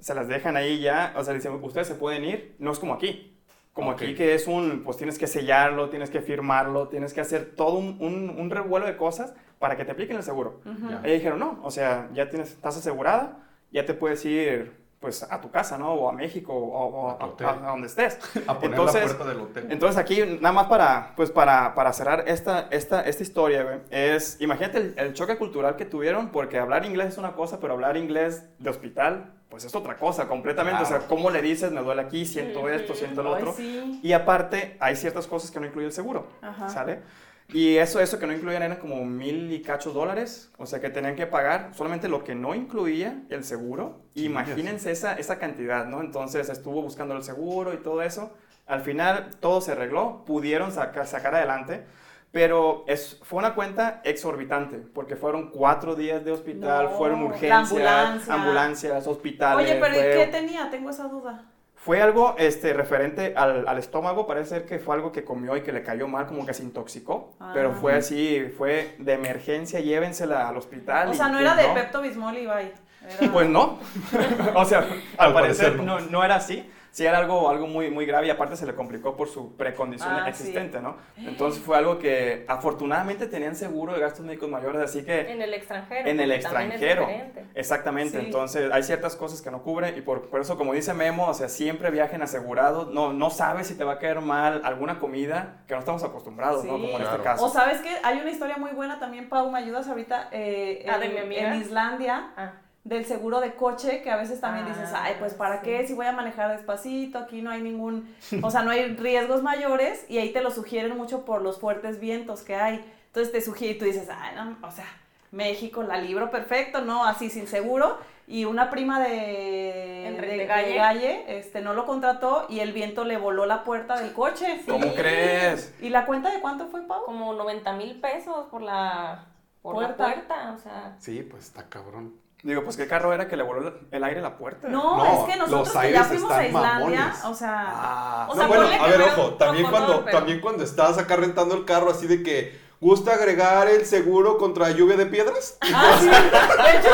se 0.00 0.14
las 0.14 0.26
dejan 0.26 0.56
ahí 0.56 0.80
ya, 0.80 1.14
o 1.16 1.22
sea, 1.22 1.34
dicen, 1.34 1.52
ustedes 1.62 1.86
se 1.86 1.94
pueden 1.94 2.24
ir, 2.24 2.56
no 2.58 2.72
es 2.72 2.78
como 2.80 2.94
aquí. 2.94 3.36
Como 3.72 3.92
aquí 3.92 4.16
que 4.16 4.34
es 4.34 4.48
un, 4.48 4.82
pues 4.82 4.96
tienes 4.96 5.18
que 5.20 5.28
sellarlo, 5.28 5.88
tienes 5.88 6.10
que 6.10 6.20
firmarlo, 6.20 6.88
tienes 6.88 7.14
que 7.14 7.20
hacer 7.20 7.54
todo 7.54 7.78
un, 7.78 7.96
un, 8.00 8.28
un 8.30 8.50
revuelo 8.50 8.86
de 8.86 8.96
cosas 8.96 9.34
para 9.58 9.76
que 9.76 9.84
te 9.84 9.92
apliquen 9.92 10.16
el 10.16 10.22
seguro. 10.22 10.60
Ya. 10.64 11.00
Ellos 11.04 11.18
dijeron, 11.18 11.38
no, 11.38 11.58
o 11.62 11.70
sea, 11.70 12.08
ya 12.14 12.28
tienes, 12.30 12.50
estás 12.52 12.76
asegurada, 12.76 13.38
ya 13.72 13.84
te 13.84 13.94
puedes 13.94 14.24
ir, 14.24 14.72
pues, 15.00 15.22
a 15.22 15.40
tu 15.40 15.50
casa, 15.50 15.78
¿no? 15.78 15.92
O 15.94 16.08
a 16.08 16.12
México, 16.12 16.52
o, 16.52 16.84
o 16.86 17.10
A 17.10 17.12
a, 17.46 17.50
a- 17.50 17.70
donde 17.70 17.86
estés. 17.86 18.18
A 18.48 18.54
poner 18.54 18.70
Entonces- 18.78 19.00
la 19.02 19.06
puerta 19.16 19.24
del 19.26 19.40
hotel. 19.40 19.66
Entonces 19.70 19.96
aquí, 19.98 20.20
nada 20.40 20.52
más 20.52 20.66
para, 20.66 21.12
pues 21.16 21.30
para, 21.30 21.74
para 21.74 21.92
cerrar 21.92 22.24
esta, 22.26 22.68
esta, 22.70 23.02
esta 23.02 23.22
historia, 23.22 23.62
güey, 23.64 23.78
es, 23.90 24.40
imagínate 24.40 24.78
el, 24.78 24.94
el 24.96 25.12
choque 25.14 25.36
cultural 25.36 25.76
que 25.76 25.84
tuvieron, 25.84 26.30
porque 26.30 26.58
hablar 26.58 26.84
inglés 26.84 27.08
es 27.08 27.18
una 27.18 27.32
cosa, 27.32 27.60
pero 27.60 27.74
hablar 27.74 27.96
inglés 27.96 28.44
de 28.58 28.70
hospital, 28.70 29.34
pues 29.48 29.64
es 29.64 29.74
otra 29.74 29.96
cosa 29.96 30.26
completamente. 30.28 30.82
O 30.82 30.86
sea, 30.86 30.98
Claro. 30.98 31.08
¿cómo 31.08 31.30
le 31.30 31.42
dices, 31.42 31.70
me 31.72 31.80
duele 31.80 32.02
aquí, 32.02 32.26
siento 32.26 32.68
esto, 32.68 32.94
siento 32.94 33.22
lo 33.22 33.34
Ay, 33.34 33.42
otro? 33.42 33.54
sí. 33.54 34.00
Y 34.02 34.12
aparte, 34.12 34.76
hay 34.80 34.96
ciertas 34.96 35.26
cosas 35.26 35.50
que 35.50 35.60
no 35.60 35.66
incluye 35.66 35.86
el 35.86 35.92
seguro, 35.92 36.26
Ajá. 36.42 36.68
¿sale? 36.68 37.00
Y 37.50 37.76
eso, 37.78 37.98
eso 38.00 38.18
que 38.18 38.26
no 38.26 38.34
incluían 38.34 38.62
eran 38.62 38.76
como 38.78 39.04
mil 39.06 39.50
y 39.52 39.62
cachos 39.62 39.94
dólares, 39.94 40.52
o 40.58 40.66
sea 40.66 40.80
que 40.80 40.90
tenían 40.90 41.16
que 41.16 41.26
pagar 41.26 41.70
solamente 41.74 42.06
lo 42.08 42.22
que 42.22 42.34
no 42.34 42.54
incluía 42.54 43.22
el 43.30 43.42
seguro. 43.42 44.02
Sí, 44.14 44.26
Imagínense 44.26 44.90
esa, 44.90 45.14
esa 45.14 45.38
cantidad, 45.38 45.86
¿no? 45.86 46.02
Entonces 46.02 46.50
estuvo 46.50 46.82
buscando 46.82 47.16
el 47.16 47.22
seguro 47.22 47.72
y 47.72 47.78
todo 47.78 48.02
eso. 48.02 48.34
Al 48.66 48.82
final 48.82 49.30
todo 49.40 49.62
se 49.62 49.72
arregló, 49.72 50.24
pudieron 50.26 50.72
sacar, 50.72 51.06
sacar 51.06 51.34
adelante, 51.34 51.86
pero 52.32 52.84
es, 52.86 53.18
fue 53.22 53.38
una 53.38 53.54
cuenta 53.54 54.02
exorbitante, 54.04 54.76
porque 54.76 55.16
fueron 55.16 55.50
cuatro 55.50 55.94
días 55.94 56.22
de 56.26 56.32
hospital, 56.32 56.84
No, 56.84 56.90
fueron 56.98 57.22
urgencias, 57.22 57.70
ambulancia. 57.72 58.34
ambulancias, 58.34 59.06
hospitales. 59.06 59.70
Oye, 59.70 59.80
pero 59.80 59.94
¿y 59.94 59.98
fue- 59.98 60.10
qué 60.12 60.26
tenía? 60.30 60.68
Tengo 60.68 60.90
esa 60.90 61.08
duda. 61.08 61.46
Fue 61.84 62.02
algo 62.02 62.34
este, 62.38 62.72
referente 62.72 63.34
al, 63.36 63.66
al 63.66 63.78
estómago, 63.78 64.26
parece 64.26 64.50
ser 64.50 64.66
que 64.66 64.78
fue 64.78 64.94
algo 64.96 65.12
que 65.12 65.24
comió 65.24 65.56
y 65.56 65.62
que 65.62 65.72
le 65.72 65.82
cayó 65.82 66.06
mal, 66.08 66.26
como 66.26 66.44
que 66.44 66.52
se 66.52 66.62
intoxicó, 66.62 67.34
Ah. 67.40 67.52
pero 67.54 67.72
fue 67.72 67.94
así, 67.94 68.52
fue 68.58 68.94
de 68.98 69.12
emergencia, 69.14 69.80
llévensela 69.80 70.48
al 70.48 70.56
hospital. 70.56 71.08
O 71.08 71.12
y 71.12 71.16
sea, 71.16 71.28
no 71.28 71.38
pues, 71.38 71.42
era 71.42 71.54
de 71.54 71.80
Pepto 71.80 72.02
Bismol 72.02 72.36
y 72.36 72.46
bye. 72.46 72.72
Era- 73.20 73.32
Pues 73.32 73.48
no, 73.48 73.78
o 74.54 74.64
sea, 74.64 74.80
al, 74.80 75.28
Al 75.28 75.32
parecer, 75.32 75.66
parecer 75.76 75.76
no. 75.76 76.00
no. 76.00 76.06
no 76.10 76.24
era 76.24 76.34
así, 76.36 76.68
sí 76.90 77.04
era 77.06 77.18
algo, 77.18 77.48
algo 77.50 77.66
muy, 77.66 77.90
muy 77.90 78.06
grave 78.06 78.26
y 78.26 78.30
aparte 78.30 78.56
se 78.56 78.66
le 78.66 78.74
complicó 78.74 79.16
por 79.16 79.28
su 79.28 79.56
precondición 79.56 80.10
Ah, 80.12 80.28
existente, 80.28 80.80
¿no? 80.80 80.96
Entonces 81.16 81.62
fue 81.62 81.76
algo 81.76 81.98
que 81.98 82.44
afortunadamente 82.48 83.26
tenían 83.26 83.54
seguro 83.56 83.92
de 83.94 84.00
gastos 84.00 84.24
médicos 84.24 84.48
mayores, 84.48 84.82
así 84.82 85.04
que... 85.04 85.30
En 85.32 85.40
el 85.42 85.54
extranjero. 85.54 86.08
En 86.08 86.20
el 86.20 86.32
extranjero. 86.32 87.08
Exactamente, 87.54 88.18
Sí. 88.18 88.24
entonces 88.26 88.70
hay 88.72 88.82
ciertas 88.82 89.16
cosas 89.16 89.42
que 89.42 89.50
no 89.50 89.62
cubre 89.62 89.96
y 89.96 90.00
por, 90.00 90.28
por 90.28 90.40
eso 90.40 90.56
como 90.56 90.72
dice 90.74 90.94
Memo, 90.94 91.28
o 91.28 91.34
sea, 91.34 91.48
siempre 91.48 91.90
viajen 91.90 92.22
asegurados, 92.22 92.88
no, 92.92 93.12
no 93.12 93.30
sabes 93.30 93.66
si 93.66 93.74
te 93.76 93.84
va 93.84 93.94
a 93.94 93.98
caer 93.98 94.20
mal 94.20 94.60
alguna 94.64 94.98
comida 94.98 95.62
que 95.66 95.74
no 95.74 95.80
estamos 95.80 96.02
acostumbrados, 96.04 96.64
¿no? 96.64 96.72
Como 96.72 96.84
en 96.88 96.96
Claro. 96.96 97.10
este 97.10 97.22
caso. 97.22 97.44
O 97.44 97.48
sabes 97.48 97.80
que 97.80 97.90
hay 98.02 98.18
una 98.20 98.30
historia 98.30 98.56
muy 98.56 98.70
buena 98.72 98.98
también, 98.98 99.28
Pau, 99.28 99.50
¿me 99.50 99.58
ayudas 99.58 99.88
ahorita? 99.88 100.28
Eh, 100.32 100.84
Ah, 100.88 100.94
en, 100.96 101.00
¿de 101.00 101.08
mi 101.10 101.18
amiga? 101.18 101.54
en 101.54 101.60
Islandia, 101.60 102.30
Ah. 102.36 102.52
Del 102.88 103.04
seguro 103.04 103.40
de 103.40 103.54
coche, 103.54 104.00
que 104.02 104.10
a 104.10 104.16
veces 104.16 104.40
también 104.40 104.66
Ah, 104.66 104.68
dices, 104.70 104.90
ay, 104.94 105.16
pues 105.18 105.34
¿para 105.34 105.56
sí. 105.56 105.60
qué? 105.64 105.86
Si 105.86 105.92
voy 105.94 106.06
a 106.06 106.12
manejar 106.12 106.50
despacito, 106.56 107.18
aquí 107.18 107.42
no 107.42 107.50
hay 107.50 107.60
ningún, 107.60 108.14
o 108.42 108.50
sea, 108.50 108.62
no 108.62 108.70
hay 108.70 108.94
riesgos 108.96 109.42
mayores, 109.42 110.06
y 110.08 110.18
ahí 110.18 110.32
te 110.32 110.40
lo 110.40 110.50
sugieren 110.50 110.96
mucho 110.96 111.24
por 111.26 111.42
los 111.42 111.58
fuertes 111.60 112.00
vientos 112.00 112.42
que 112.42 112.54
hay. 112.56 112.84
Entonces 113.08 113.30
te 113.32 113.40
sugiere 113.42 113.74
y 113.74 113.78
tú 113.78 113.84
dices, 113.84 114.08
ay, 114.10 114.34
no, 114.36 114.66
o 114.66 114.70
sea, 114.70 114.86
México, 115.32 115.82
la 115.82 115.98
libro 115.98 116.30
perfecto, 116.30 116.80
¿no? 116.80 117.04
Así 117.04 117.28
sin 117.30 117.46
seguro. 117.46 117.98
Y 118.26 118.44
una 118.44 118.68
prima 118.70 119.00
de, 119.00 120.16
de, 120.20 120.46
Galle. 120.46 120.74
Galle, 120.74 121.38
este, 121.38 121.60
no 121.62 121.72
lo 121.74 121.86
contrató 121.86 122.44
y 122.50 122.60
el 122.60 122.72
viento 122.72 123.04
le 123.04 123.16
voló 123.16 123.46
la 123.46 123.64
puerta 123.64 123.98
del 124.00 124.12
coche. 124.12 124.60
¿Cómo 124.68 124.94
crees? 124.94 125.74
¿Y 125.80 125.88
la 125.88 126.04
cuenta 126.06 126.30
de 126.30 126.40
cuánto 126.40 126.66
fue, 126.68 126.82
Pau? 126.86 127.04
Como 127.06 127.32
90 127.34 127.72
mil 127.74 127.98
pesos 128.00 128.46
por 128.50 128.60
la, 128.60 129.24
por 129.62 129.74
Puerta. 129.76 130.08
la 130.08 130.14
puerta. 130.14 130.52
O 130.54 130.58
sea, 130.58 130.96
Sí, 130.98 131.22
pues 131.22 131.44
está 131.46 131.64
cabrón. 131.70 132.14
Digo, 132.42 132.62
pues 132.62 132.76
qué 132.76 132.86
carro 132.86 133.12
era 133.12 133.26
que 133.26 133.36
le 133.36 133.42
voló 133.42 133.72
el 133.90 134.04
aire 134.04 134.20
a 134.20 134.22
la 134.22 134.36
puerta. 134.38 134.68
No, 134.68 134.96
No, 134.96 135.04
es 135.26 135.32
que 135.32 135.38
los 135.40 135.48
nosotros 135.50 135.72
que 135.72 135.78
aires 135.80 136.00
ya 136.00 136.04
fuimos 136.04 136.30
a 136.30 136.44
están 136.44 136.46
Islandia, 136.62 137.00
mamones. 137.00 137.24
o 137.24 137.34
sea, 137.34 137.64
Ah, 137.66 138.26
O 138.30 138.34
No, 138.34 138.38
sea, 138.40 138.46
bueno, 138.46 138.62
ponle 138.62 138.76
a 138.78 138.86
ver, 138.86 139.02
ojo, 139.02 139.34
también 139.34 139.66
cuando, 139.70 140.04
pero- 140.04 140.16
también 140.18 140.40
cuando 140.40 140.62
estás 140.64 140.98
acá 140.98 141.16
rentando 141.16 141.56
el 141.56 141.64
carro 141.64 141.90
así 141.90 142.06
de 142.06 142.22
que 142.22 142.58
gusta 142.80 143.14
agregar 143.14 143.66
el 143.68 143.84
seguro 143.86 144.38
contra 144.38 144.70
lluvia 144.70 144.96
de 144.96 145.06
piedras. 145.06 145.58
ah, 145.62 145.96
sí, 145.98 146.06
de 146.06 146.78
hecho 146.78 146.88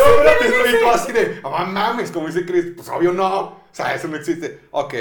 Yo 0.45 0.79
sí 0.79 0.85
así 0.95 1.13
de, 1.13 1.41
ah, 1.45 1.65
mames, 1.67 2.11
como 2.11 2.27
dice 2.29 2.47
Chris, 2.47 2.73
pues 2.75 2.89
obvio 2.89 3.13
no. 3.13 3.39
O 3.41 3.61
sea, 3.71 3.95
eso 3.95 4.09
no 4.09 4.17
existe. 4.17 4.61
Ok. 4.71 4.95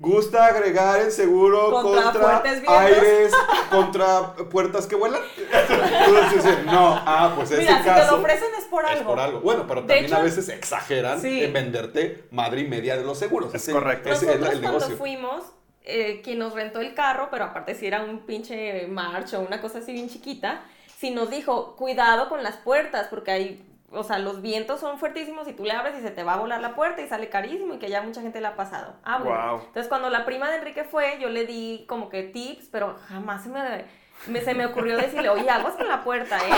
¿Gusta 0.00 0.46
agregar 0.46 1.00
el 1.00 1.10
seguro 1.10 1.70
Contra 1.82 2.42
aires, 2.68 3.32
contra 3.70 4.34
puertas 4.48 4.86
que 4.86 4.94
vuelan? 4.94 5.20
Entonces 5.36 6.44
dicen, 6.44 6.66
no, 6.66 6.94
ah, 7.04 7.32
pues 7.34 7.50
ese 7.50 7.62
Mira, 7.62 7.78
si 7.78 7.82
te 7.82 7.88
caso 7.88 8.12
lo 8.16 8.22
ofrecen 8.22 8.48
es 8.56 8.64
por 8.66 8.84
es 8.84 8.90
algo. 8.92 9.10
por 9.10 9.18
algo. 9.20 9.40
Bueno, 9.40 9.64
pero 9.66 9.80
también 9.80 10.04
hecho- 10.04 10.16
a 10.16 10.22
veces 10.22 10.48
exageran 10.50 11.20
Sí. 11.20 11.42
en 11.42 11.52
venderte 11.52 12.28
madre 12.30 12.60
y 12.60 12.68
media 12.68 12.96
de 12.96 13.02
los 13.02 13.18
seguros. 13.18 13.52
Es 13.54 13.62
Ese- 13.62 13.72
correcto. 13.72 14.08
Ese 14.10 14.26
es 14.26 14.34
el, 14.36 14.40
Nosotros 14.40 14.70
cuando 14.84 14.96
fuimos, 14.96 15.42
eh, 15.82 16.20
quien 16.22 16.38
nos 16.38 16.52
rentó 16.52 16.80
el 16.80 16.94
carro, 16.94 17.28
pero 17.30 17.46
aparte 17.46 17.74
si 17.74 17.86
era 17.88 18.02
un 18.04 18.20
pinche 18.20 18.86
march 18.86 19.34
o 19.34 19.40
una 19.40 19.60
cosa 19.60 19.78
así 19.78 19.92
bien 19.92 20.08
chiquita, 20.08 20.62
sí 20.96 21.10
nos 21.10 21.28
dijo, 21.28 21.74
cuidado 21.76 22.28
con 22.28 22.44
las 22.44 22.56
puertas, 22.58 23.08
porque 23.10 23.30
hay, 23.32 23.64
o 23.92 24.02
sea, 24.04 24.18
los 24.18 24.42
vientos 24.42 24.80
son 24.80 24.98
fuertísimos 24.98 25.48
y 25.48 25.52
tú 25.54 25.64
le 25.64 25.72
abres 25.72 25.94
y 25.98 26.02
se 26.02 26.10
te 26.10 26.22
va 26.24 26.34
a 26.34 26.36
volar 26.38 26.60
la 26.60 26.74
puerta 26.74 27.00
y 27.02 27.08
sale 27.08 27.28
carísimo 27.28 27.74
y 27.74 27.78
que 27.78 27.88
ya 27.88 28.02
mucha 28.02 28.20
gente 28.20 28.40
le 28.40 28.46
ha 28.48 28.56
pasado. 28.56 28.94
Ah, 29.04 29.18
bueno. 29.18 29.34
Guau. 29.34 29.56
Entonces 29.60 29.88
cuando 29.88 30.10
la 30.10 30.24
prima 30.24 30.50
de 30.50 30.56
Enrique 30.56 30.84
fue, 30.84 31.18
yo 31.20 31.28
le 31.28 31.46
di 31.46 31.84
como 31.88 32.08
que 32.10 32.22
tips, 32.24 32.68
pero 32.70 32.96
jamás 33.08 33.42
se 33.44 33.48
me... 33.48 33.60
me- 34.26 34.40
se 34.42 34.52
me 34.52 34.66
ocurrió 34.66 34.96
decirle, 34.96 35.28
oye, 35.28 35.48
aguas 35.48 35.74
con 35.74 35.86
la 35.88 36.02
puerta, 36.02 36.36
¿eh? 36.38 36.50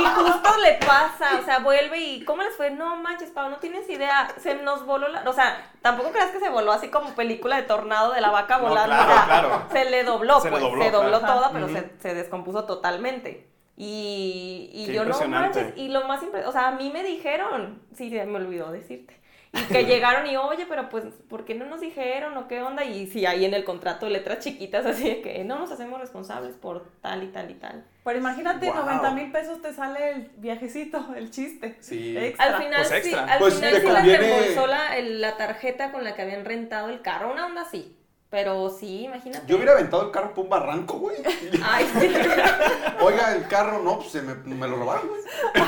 Y 0.00 0.04
justo 0.06 0.56
le 0.60 0.74
pasa, 0.84 1.38
o 1.40 1.44
sea, 1.44 1.60
vuelve 1.60 1.98
y, 2.00 2.24
¿cómo 2.24 2.42
les 2.42 2.56
fue? 2.56 2.70
No 2.72 2.96
manches, 2.96 3.30
Pau, 3.30 3.48
no 3.48 3.58
tienes 3.58 3.88
idea, 3.88 4.28
se 4.38 4.56
nos 4.56 4.84
voló 4.84 5.06
la, 5.08 5.22
o 5.28 5.32
sea, 5.32 5.70
tampoco 5.82 6.10
creas 6.10 6.30
que 6.32 6.40
se 6.40 6.50
voló 6.50 6.72
así 6.72 6.88
como 6.88 7.14
película 7.14 7.56
de 7.56 7.62
tornado 7.62 8.12
de 8.12 8.20
la 8.20 8.30
vaca 8.30 8.58
No, 8.58 8.68
volando, 8.70 8.96
claro, 8.96 9.04
o 9.04 9.14
sea, 9.14 9.24
claro. 9.24 9.62
se 9.70 9.84
le 9.84 10.02
dobló, 10.02 10.40
Se 10.40 10.48
le 10.50 10.50
pues, 10.50 10.62
dobló, 10.64 10.82
se 10.84 10.90
dobló 10.90 11.18
claro. 11.20 11.34
toda, 11.34 11.50
pero 11.52 11.68
se 12.00 12.14
descompuso 12.14 12.64
totalmente. 12.64 13.48
Y, 13.76 14.70
y 14.72 14.86
yo 14.86 15.02
no 15.04 15.10
impresionante. 15.10 15.60
manches, 15.62 15.78
y 15.78 15.88
lo 15.88 16.06
más 16.06 16.22
impre- 16.22 16.44
o 16.46 16.52
sea, 16.52 16.68
a 16.68 16.72
mí 16.72 16.90
me 16.92 17.02
dijeron, 17.02 17.82
sí, 17.94 18.08
se 18.10 18.24
me 18.24 18.36
olvidó 18.38 18.70
decirte. 18.70 19.16
Y 19.52 19.62
que 19.72 19.84
llegaron 19.86 20.26
y, 20.28 20.36
oye, 20.36 20.66
pero 20.68 20.88
pues, 20.88 21.04
¿por 21.28 21.44
qué 21.44 21.54
no 21.54 21.64
nos 21.64 21.80
dijeron 21.80 22.36
o 22.36 22.46
qué 22.48 22.60
onda? 22.62 22.84
Y 22.84 23.06
sí, 23.08 23.26
ahí 23.26 23.44
en 23.44 23.54
el 23.54 23.64
contrato 23.64 24.08
letras 24.08 24.38
chiquitas, 24.40 24.86
así 24.86 25.08
de 25.08 25.22
que 25.22 25.44
no 25.44 25.58
nos 25.58 25.70
hacemos 25.72 26.00
responsables 26.00 26.54
por 26.56 26.88
tal 27.00 27.22
y 27.24 27.28
tal 27.28 27.50
y 27.50 27.54
tal. 27.54 27.84
Pero 28.04 28.18
imagínate, 28.18 28.66
Wow. 28.66 28.84
90 28.84 29.10
mil 29.12 29.32
pesos 29.32 29.60
te 29.62 29.72
sale 29.72 30.10
el 30.10 30.30
viajecito, 30.36 31.12
el 31.16 31.30
chiste. 31.30 31.76
Sí. 31.80 32.16
Extra. 32.16 32.46
Al 32.56 32.62
final 32.62 32.74
Pues 32.76 32.88
sí, 32.88 33.08
extra. 33.08 33.24
al 33.24 33.38
Pues 33.38 33.54
final 33.54 33.70
te 33.72 33.80
sí 33.80 33.86
conviene- 33.86 34.06
les 34.18 34.18
reembolsó 34.20 34.66
la, 34.68 34.96
el- 34.98 35.20
la 35.20 35.36
tarjeta 35.36 35.90
con 35.90 36.04
la 36.04 36.14
que 36.14 36.22
habían 36.22 36.44
rentado 36.44 36.90
el 36.90 37.00
carro, 37.02 37.32
una 37.32 37.46
onda 37.46 37.62
así. 37.62 37.96
Pero 38.34 38.68
sí, 38.68 39.04
imagínate. 39.04 39.46
Yo 39.46 39.54
hubiera 39.54 39.74
aventado 39.74 40.02
el 40.06 40.10
carro 40.10 40.34
por 40.34 40.42
un 40.42 40.50
barranco, 40.50 40.94
güey. 40.98 41.18
Ay, 41.64 41.88
sí. 42.00 42.12
Oiga, 43.00 43.32
el 43.32 43.46
carro, 43.46 43.80
no, 43.80 43.98
pues 43.98 44.10
se 44.10 44.22
me, 44.22 44.34
me 44.34 44.66
lo 44.66 44.74
robaron, 44.74 45.06
güey. 45.06 45.20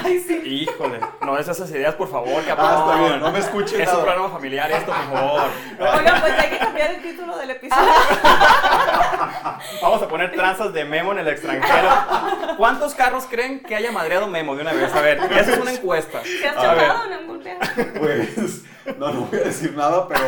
Ay, 0.05 0.19
sí. 0.27 0.35
Híjole, 0.45 0.99
no 1.21 1.37
des 1.37 1.47
esas 1.47 1.71
ideas, 1.71 1.95
por 1.95 2.11
favor, 2.11 2.43
Ah, 2.43 2.49
capaz. 2.49 2.81
está 2.93 3.05
bien, 3.05 3.21
no 3.21 3.31
me 3.31 3.39
escuchen 3.39 3.81
Es 3.81 3.89
un 3.93 4.01
programa 4.03 4.31
familiar 4.31 4.69
esto, 4.73 4.93
por 4.93 5.17
favor. 5.17 5.43
Oigan, 5.79 6.21
pues 6.21 6.33
hay 6.41 6.51
que 6.51 6.59
cambiar 6.59 6.91
el 6.91 7.03
título 7.03 7.39
del 7.39 7.51
episodio. 7.51 7.83
Vamos 9.83 10.03
a 10.03 10.09
poner 10.09 10.33
tranzas 10.33 10.73
de 10.73 10.85
Memo 10.85 11.13
en 11.13 11.19
el 11.19 11.29
extranjero. 11.29 11.89
¿Cuántos 12.57 12.95
carros 12.95 13.27
creen 13.29 13.61
que 13.61 13.75
haya 13.75 13.93
madreado 13.93 14.27
Memo 14.27 14.55
de 14.57 14.63
una 14.63 14.73
vez? 14.73 14.93
A 14.95 15.01
ver, 15.01 15.19
esa 15.19 15.53
es 15.53 15.59
una 15.59 15.73
encuesta. 15.73 16.23
¿Te 16.23 16.49
has 16.49 16.57
chocado 16.57 17.05
en 17.07 17.13
algún 17.13 17.43
viaje? 17.43 17.85
Pues, 17.99 18.65
no, 18.99 19.13
no 19.13 19.21
voy 19.23 19.41
a 19.41 19.45
decir 19.45 19.75
nada, 19.75 20.09
pero 20.09 20.21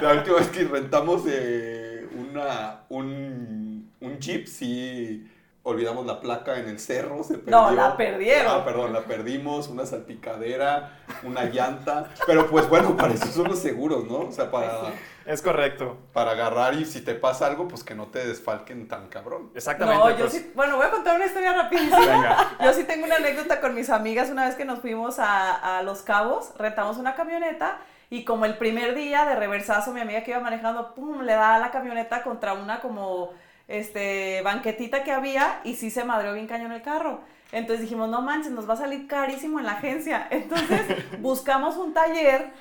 la 0.00 0.12
última 0.14 0.36
vez 0.36 0.48
que 0.48 0.64
rentamos 0.64 1.22
eh, 1.26 2.08
una, 2.12 2.80
un, 2.88 3.92
un 4.00 4.18
Jeep, 4.18 4.46
sí 4.46 5.26
olvidamos 5.62 6.06
la 6.06 6.20
placa 6.20 6.58
en 6.58 6.68
el 6.68 6.78
cerro, 6.78 7.22
se 7.22 7.34
perdió. 7.34 7.60
No, 7.60 7.70
la 7.70 7.96
perdieron. 7.96 8.46
Ah, 8.48 8.64
perdón, 8.64 8.92
la 8.92 9.00
perdimos, 9.00 9.68
una 9.68 9.84
salpicadera, 9.84 11.00
una 11.22 11.44
llanta, 11.44 12.08
pero 12.26 12.48
pues 12.48 12.68
bueno, 12.68 12.96
para 12.96 13.12
eso 13.12 13.26
son 13.26 13.48
los 13.48 13.58
seguros, 13.58 14.04
¿no? 14.06 14.20
O 14.20 14.32
sea, 14.32 14.50
para, 14.50 14.92
Es 15.26 15.42
correcto. 15.42 15.98
para 16.12 16.32
agarrar 16.32 16.74
y 16.74 16.86
si 16.86 17.02
te 17.02 17.14
pasa 17.14 17.46
algo, 17.46 17.68
pues 17.68 17.84
que 17.84 17.94
no 17.94 18.06
te 18.06 18.26
desfalquen 18.26 18.88
tan 18.88 19.08
cabrón. 19.08 19.50
Exactamente. 19.54 20.02
No, 20.02 20.10
yo 20.10 20.16
pues, 20.20 20.32
sí. 20.32 20.52
Bueno, 20.54 20.76
voy 20.76 20.86
a 20.86 20.90
contar 20.90 21.16
una 21.16 21.26
historia 21.26 21.52
rapidísima. 21.52 21.98
Venga. 21.98 22.50
Yo 22.64 22.72
sí 22.72 22.84
tengo 22.84 23.04
una 23.04 23.16
anécdota 23.16 23.60
con 23.60 23.74
mis 23.74 23.90
amigas 23.90 24.30
una 24.30 24.46
vez 24.46 24.54
que 24.54 24.64
nos 24.64 24.80
fuimos 24.80 25.18
a, 25.18 25.78
a 25.78 25.82
Los 25.82 26.02
Cabos, 26.02 26.52
rentamos 26.56 26.96
una 26.96 27.14
camioneta 27.14 27.80
y 28.08 28.24
como 28.24 28.44
el 28.44 28.56
primer 28.58 28.94
día 28.96 29.24
de 29.24 29.36
reversazo, 29.36 29.92
mi 29.92 30.00
amiga 30.00 30.24
que 30.24 30.32
iba 30.32 30.40
manejando, 30.40 30.94
pum, 30.94 31.20
le 31.22 31.34
da 31.34 31.58
la 31.58 31.70
camioneta 31.70 32.24
contra 32.24 32.54
una 32.54 32.80
como 32.80 33.30
este 33.70 34.42
banquetita 34.42 35.04
que 35.04 35.12
había 35.12 35.60
y 35.64 35.76
sí 35.76 35.90
se 35.90 36.04
madreó 36.04 36.34
bien 36.34 36.46
cañón 36.46 36.72
el 36.72 36.82
carro. 36.82 37.20
Entonces 37.52 37.80
dijimos, 37.80 38.08
no 38.08 38.22
manches, 38.22 38.52
nos 38.52 38.68
va 38.68 38.74
a 38.74 38.76
salir 38.76 39.08
carísimo 39.08 39.58
en 39.58 39.66
la 39.66 39.72
agencia. 39.72 40.28
Entonces 40.30 40.82
buscamos 41.20 41.76
un 41.76 41.92
taller 41.92 42.52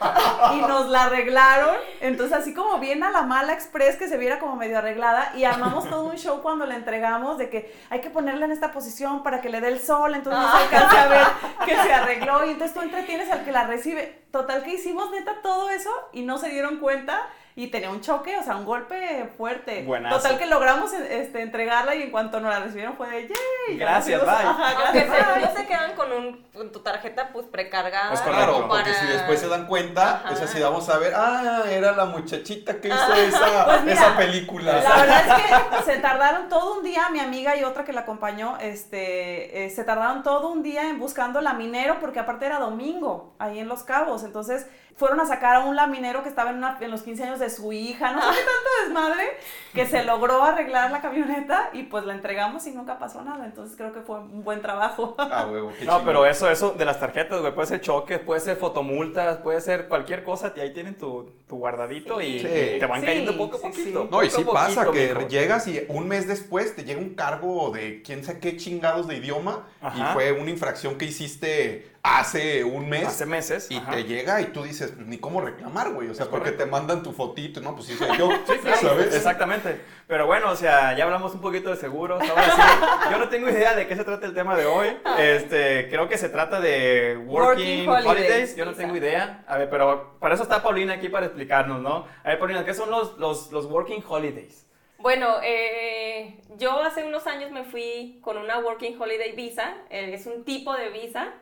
y 0.54 0.62
nos 0.62 0.90
la 0.90 1.04
arreglaron. 1.04 1.76
Entonces 2.02 2.36
así 2.36 2.54
como 2.54 2.80
bien 2.80 3.04
a 3.04 3.12
la 3.12 3.22
mala 3.24 3.54
express 3.54 3.98
que 3.98 4.08
se 4.08 4.18
viera 4.18 4.40
como 4.40 4.56
medio 4.56 4.80
arreglada 4.80 5.34
y 5.36 5.44
armamos 5.44 5.88
todo 5.90 6.10
un 6.10 6.18
show 6.18 6.42
cuando 6.42 6.66
la 6.66 6.76
entregamos 6.76 7.38
de 7.38 7.50
que 7.50 7.76
hay 7.90 8.02
que 8.02 8.10
ponerla 8.10 8.46
en 8.46 8.52
esta 8.52 8.72
posición 8.72 9.22
para 9.22 9.42
que 9.42 9.50
le 9.50 9.62
dé 9.62 9.68
el 9.68 9.80
sol, 9.80 10.16
entonces 10.16 10.42
no 10.42 10.52
se 10.52 10.64
alcance 10.64 10.98
a 10.98 11.08
ver 11.08 11.28
que 11.66 11.76
se 11.76 11.94
arregló 11.94 12.46
y 12.46 12.52
entonces 12.52 12.74
tú 12.74 12.82
entretienes 12.82 13.30
al 13.30 13.44
que 13.44 13.52
la 13.52 13.66
recibe. 13.68 14.24
Total 14.32 14.64
que 14.64 14.74
hicimos 14.74 15.12
neta 15.12 15.42
todo 15.42 15.70
eso 15.70 15.92
y 16.14 16.24
no 16.24 16.38
se 16.38 16.50
dieron 16.50 16.78
cuenta 16.78 17.28
y 17.56 17.68
tenía 17.68 17.90
un 17.90 18.02
choque, 18.02 18.38
o 18.38 18.44
sea, 18.44 18.56
un 18.56 18.66
golpe 18.66 19.30
fuerte. 19.38 19.84
Buenazo. 19.84 20.18
Total 20.18 20.38
que 20.38 20.46
logramos 20.46 20.94
este, 20.94 21.42
entregarla 21.42 21.96
y 21.96 22.04
en 22.04 22.12
cuanto 22.12 22.40
nos 22.40 22.54
la 22.54 22.60
recibieron 22.62 22.96
fue 22.96 23.10
de 23.10 23.22
¡yay! 23.28 23.78
Ya 23.78 23.86
Gracias, 23.86 24.22
bye. 24.22 24.30
Ajá, 24.30 24.86
Aunque 24.86 25.06
gracias, 25.06 25.54
bye. 25.54 25.62
se 25.62 25.68
quedan 25.68 25.96
con, 25.96 26.12
un, 26.12 26.44
con 26.54 26.72
tu 26.72 26.80
tarjeta 26.80 27.30
pues 27.34 27.48
precargada. 27.48 28.14
Es 28.14 28.22
correcto. 28.22 28.46
Claro, 28.46 28.68
porque 28.68 28.94
si 28.94 29.08
después 29.08 29.40
se 29.40 29.48
dan 29.48 29.68
cuenta, 29.68 30.16
Ajá. 30.18 30.34
es 30.34 30.42
así, 30.42 30.62
vamos 30.62 30.88
a 30.90 30.98
ver, 31.00 31.14
ah, 31.16 31.64
era 31.70 31.92
la 31.92 32.06
muchachita 32.06 32.80
que 32.80 32.88
hizo 32.88 32.98
Ah, 32.98 33.20
esa, 33.20 33.66
pues 33.66 33.82
mira, 33.84 33.94
esa 33.94 34.18
película. 34.18 34.82
La 34.82 34.96
verdad 34.98 35.24
es 35.28 35.84
que 35.84 35.84
se 35.92 35.98
tardaron 36.00 36.50
todo 36.50 36.78
un 36.78 36.84
día, 36.84 37.10
mi 37.10 37.20
amiga 37.20 37.56
y 37.56 37.64
otra 37.64 37.84
que 37.84 37.94
la 37.94 38.02
acompañó, 38.02 38.58
este, 38.62 39.66
eh, 39.66 39.70
se 39.70 39.84
tardaron 39.84 40.24
todo 40.24 40.50
un 40.50 40.64
día 40.64 40.90
en 40.90 41.00
buscando 41.00 41.42
laminero, 41.42 42.00
porque 42.00 42.20
aparte 42.20 42.46
era 42.46 42.60
domingo, 42.60 43.36
ahí 43.40 43.60
en 43.60 43.68
Los 43.68 43.84
Cabos, 43.84 44.24
entonces 44.24 44.68
fueron 45.00 45.20
a 45.22 45.26
sacar 45.26 45.56
a 45.56 45.60
un 45.62 45.76
laminero 45.76 46.22
que 46.24 46.30
estaba 46.30 46.52
en, 46.52 46.58
una- 46.58 46.78
en 46.82 46.92
los 46.92 47.02
15 47.04 47.24
años 47.24 47.40
de 47.40 47.50
su 47.50 47.72
hija, 47.74 48.12
no 48.12 48.22
sé 48.22 48.38
qué 48.38 48.46
tanto 48.46 48.70
desmadre, 49.04 49.38
que 49.74 49.86
se 49.88 50.04
logró 50.04 50.44
arreglar 50.44 50.92
la 50.92 51.02
camioneta 51.02 51.70
y 51.74 51.84
pues 51.84 52.04
la 52.06 52.14
entregamos 52.14 52.68
y 52.68 52.72
nunca 52.72 53.00
pasó 53.00 53.22
nada, 53.24 53.46
entonces 53.46 53.76
creo 53.78 53.94
que 53.94 54.02
fue 54.02 54.20
un 54.20 54.44
buen 54.44 54.62
trabajo. 54.62 55.16
Ah, 55.18 55.48
huevo, 55.50 55.72
qué 55.80 55.86
No, 55.86 56.04
pero 56.04 56.26
eso, 56.26 56.50
eso 56.52 56.72
de 56.72 56.84
las 56.86 57.00
tarjetas, 57.00 57.40
güey, 57.40 57.56
puede 57.56 57.68
ser 57.70 57.82
choques, 57.82 58.20
puede 58.20 58.42
ser 58.42 58.58
fotomultas, 58.58 59.38
puede 59.38 59.62
ser 59.62 59.88
cualquier 59.88 60.24
cosa, 60.24 60.54
y 60.56 60.60
ahí 60.60 60.74
tienen 60.74 60.98
tu, 60.98 61.32
tu 61.48 61.56
guardadito 61.58 62.20
y, 62.22 62.40
Sí. 62.40 62.48
y 62.76 62.80
te 62.80 62.86
van 62.86 63.00
Sí, 63.00 63.06
cayendo 63.08 63.38
poco 63.38 63.56
a 63.56 63.60
sí, 63.60 63.68
poquito. 63.70 64.02
sí. 64.04 64.08
No, 64.12 64.24
y 64.24 64.30
sí 64.30 64.44
pasa 64.44 64.84
poquito, 64.86 64.92
que 64.92 65.16
mijo. 65.16 65.28
llegas 65.30 65.68
y 65.68 65.86
un 65.88 66.08
mes 66.10 66.28
después 66.28 66.76
te 66.76 66.84
llega 66.84 67.00
un 67.00 67.16
cargo 67.16 67.72
de 67.72 68.02
quién 68.02 68.24
sabe 68.26 68.40
qué 68.40 68.58
chingados 68.58 69.08
de 69.08 69.16
idioma 69.16 69.66
Ajá. 69.82 69.98
y 70.12 70.14
fue 70.14 70.32
una 70.34 70.50
infracción 70.50 70.98
que 70.98 71.06
hiciste 71.06 71.92
hace 72.04 72.64
un 72.64 72.90
mes. 72.90 73.06
Hace 73.08 73.26
meses. 73.26 73.70
Y 73.70 73.78
ajá. 73.78 73.92
te 73.92 74.04
llega 74.06 74.42
y 74.42 74.46
tú 74.46 74.64
dices, 74.64 74.98
ni 74.98 75.18
cómo 75.18 75.42
reclamar, 75.42 75.92
güey. 75.92 76.10
O 76.10 76.14
sea, 76.14 76.26
Es 76.26 76.30
porque 76.30 76.52
correcto. 76.52 76.64
te 76.66 76.70
mandan 76.72 77.04
tu 77.04 77.12
fotito, 77.12 77.62
¿no? 77.62 77.76
Pues 77.76 77.88
sí, 77.88 77.96
soy 77.96 78.18
yo. 78.18 78.30
Sí, 78.48 78.54
claro, 78.62 78.78
¿Sabes? 78.80 79.16
Exactamente. 79.16 79.82
Pero 80.08 80.26
bueno, 80.26 80.50
o 80.52 80.56
sea, 80.56 80.96
ya 80.98 81.04
hablamos 81.04 81.34
un 81.34 81.42
poquito 81.42 81.70
de 81.70 81.76
seguros. 81.76 82.22
Ahora 82.28 82.44
sí, 82.44 83.12
yo 83.12 83.18
no 83.18 83.30
tengo 83.30 83.50
idea 83.50 83.76
de 83.76 83.88
qué 83.88 83.96
se 83.96 84.04
trata 84.04 84.26
el 84.26 84.34
tema 84.34 84.56
de 84.56 84.66
hoy. 84.66 84.88
Este, 85.20 85.88
creo 85.90 86.08
que 86.10 86.18
se 86.18 86.30
trata 86.30 86.60
de 86.60 87.18
working, 87.28 87.88
Working 87.88 87.90
holidays, 87.90 88.06
holidays. 88.08 88.56
Yo 88.56 88.66
no 88.66 88.74
tengo 88.74 88.96
idea. 88.96 89.44
A 89.48 89.58
ver, 89.58 89.70
pero 89.70 90.18
para 90.20 90.34
eso 90.34 90.44
está 90.44 90.64
Paulina 90.64 90.94
aquí 90.94 91.10
para 91.10 91.26
explicarnos, 91.28 91.82
¿no? 91.82 92.08
A 92.24 92.30
ver, 92.30 92.40
Paulina, 92.40 92.66
¿qué 92.66 92.74
son 92.74 92.90
los, 92.90 93.18
los, 93.18 93.52
los 93.52 93.66
working 93.66 94.04
holidays? 94.08 94.66
Bueno, 94.98 95.38
eh, 95.44 96.42
yo 96.58 96.82
hace 96.82 97.04
unos 97.04 97.26
años 97.26 97.52
me 97.52 97.64
fui 97.64 98.20
con 98.22 98.38
una 98.38 98.60
Working 98.60 99.00
Holiday 99.02 99.32
Visa. 99.34 99.76
eh, 99.90 100.12
es 100.14 100.26
un 100.26 100.44
tipo 100.44 100.76
de 100.76 100.90
visa 100.90 101.34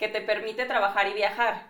que 0.00 0.08
te 0.08 0.22
permite 0.22 0.64
trabajar 0.64 1.06
y 1.08 1.12
viajar. 1.12 1.68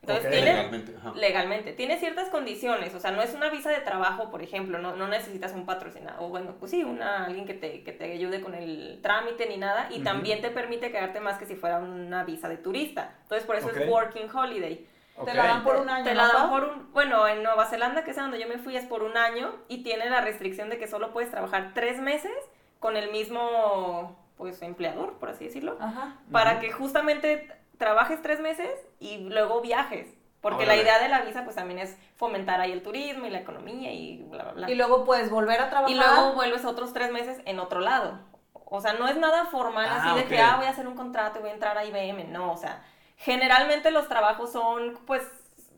Entonces, 0.00 0.30
tiene, 0.30 0.54
Legalmente, 0.54 0.96
ajá. 0.96 1.12
legalmente. 1.14 1.72
Tiene 1.74 1.98
ciertas 1.98 2.30
condiciones, 2.30 2.94
o 2.94 3.00
sea, 3.00 3.10
no 3.10 3.20
es 3.20 3.34
una 3.34 3.50
visa 3.50 3.68
de 3.68 3.82
trabajo, 3.82 4.30
por 4.30 4.42
ejemplo, 4.42 4.78
no, 4.78 4.96
no 4.96 5.06
necesitas 5.08 5.52
un 5.52 5.66
patrocinado, 5.66 6.24
o 6.24 6.30
bueno, 6.30 6.54
pues 6.58 6.70
sí, 6.70 6.82
una, 6.84 7.26
alguien 7.26 7.44
que 7.44 7.52
te, 7.52 7.84
que 7.84 7.92
te 7.92 8.10
ayude 8.10 8.40
con 8.40 8.54
el 8.54 9.00
trámite 9.02 9.46
ni 9.46 9.58
nada, 9.58 9.88
y 9.90 10.00
también 10.00 10.40
te 10.40 10.48
permite 10.48 10.90
quedarte 10.90 11.20
más 11.20 11.36
que 11.36 11.44
si 11.44 11.54
fuera 11.54 11.76
una 11.76 12.24
visa 12.24 12.48
de 12.48 12.56
turista. 12.56 13.12
Entonces, 13.24 13.46
por 13.46 13.56
eso 13.56 13.70
es 13.70 13.88
Working 13.88 14.34
Holiday. 14.34 14.86
Te 15.22 15.34
la 15.34 15.44
dan 15.44 15.62
por 15.62 15.76
un 15.76 15.90
año, 15.90 16.04
Te 16.04 16.14
¿no, 16.14 16.22
la 16.22 16.32
dan 16.32 16.48
por 16.48 16.64
un, 16.64 16.92
bueno, 16.94 17.28
en 17.28 17.42
Nueva 17.42 17.66
Zelanda, 17.66 18.04
que 18.04 18.12
es 18.12 18.16
donde 18.16 18.40
yo 18.40 18.48
me 18.48 18.56
fui, 18.56 18.74
es 18.74 18.86
por 18.86 19.02
un 19.02 19.18
año 19.18 19.54
y 19.68 19.82
tiene 19.82 20.08
la 20.08 20.22
restricción 20.22 20.70
de 20.70 20.78
que 20.78 20.88
solo 20.88 21.12
puedes 21.12 21.30
trabajar 21.30 21.72
tres 21.74 22.00
meses 22.00 22.32
con 22.78 22.96
el 22.96 23.10
mismo, 23.12 24.16
pues, 24.40 24.60
empleador, 24.62 25.18
por 25.18 25.28
así 25.28 25.44
decirlo, 25.44 25.76
Ajá. 25.78 26.16
para 26.32 26.58
que 26.60 26.72
justamente 26.72 27.52
trabajes 27.78 28.20
tres 28.22 28.40
meses 28.40 28.70
y 28.98 29.18
luego 29.18 29.60
viajes. 29.60 30.08
Porque 30.40 30.64
Órale. 30.64 30.76
la 30.78 30.82
idea 30.82 30.98
de 31.02 31.08
la 31.10 31.20
visa, 31.20 31.44
pues, 31.44 31.56
también 31.56 31.78
es 31.78 31.98
fomentar 32.16 32.58
ahí 32.62 32.72
el 32.72 32.82
turismo 32.82 33.26
y 33.26 33.30
la 33.30 33.40
economía 33.40 33.92
y 33.92 34.22
bla, 34.30 34.44
bla, 34.44 34.52
bla. 34.52 34.70
Y 34.70 34.74
luego 34.74 35.04
puedes 35.04 35.30
volver 35.30 35.60
a 35.60 35.68
trabajar. 35.68 35.90
Y 35.94 35.94
luego 35.98 36.32
vuelves 36.32 36.64
otros 36.64 36.94
tres 36.94 37.12
meses 37.12 37.42
en 37.44 37.60
otro 37.60 37.80
lado. 37.80 38.18
O 38.54 38.80
sea, 38.80 38.94
no 38.94 39.06
es 39.06 39.16
nada 39.18 39.44
formal 39.46 39.86
Ah, 39.90 39.96
así 39.98 40.18
de 40.22 40.24
que, 40.26 40.40
ah, 40.40 40.56
voy 40.56 40.64
a 40.66 40.70
hacer 40.70 40.88
un 40.88 40.94
contrato 40.94 41.38
y 41.38 41.42
voy 41.42 41.50
a 41.50 41.54
entrar 41.54 41.76
a 41.76 41.84
IBM. 41.84 42.24
No, 42.32 42.52
o 42.52 42.56
sea, 42.56 42.82
generalmente 43.16 43.90
los 43.90 44.08
trabajos 44.08 44.50
son, 44.50 44.98
pues, 45.06 45.22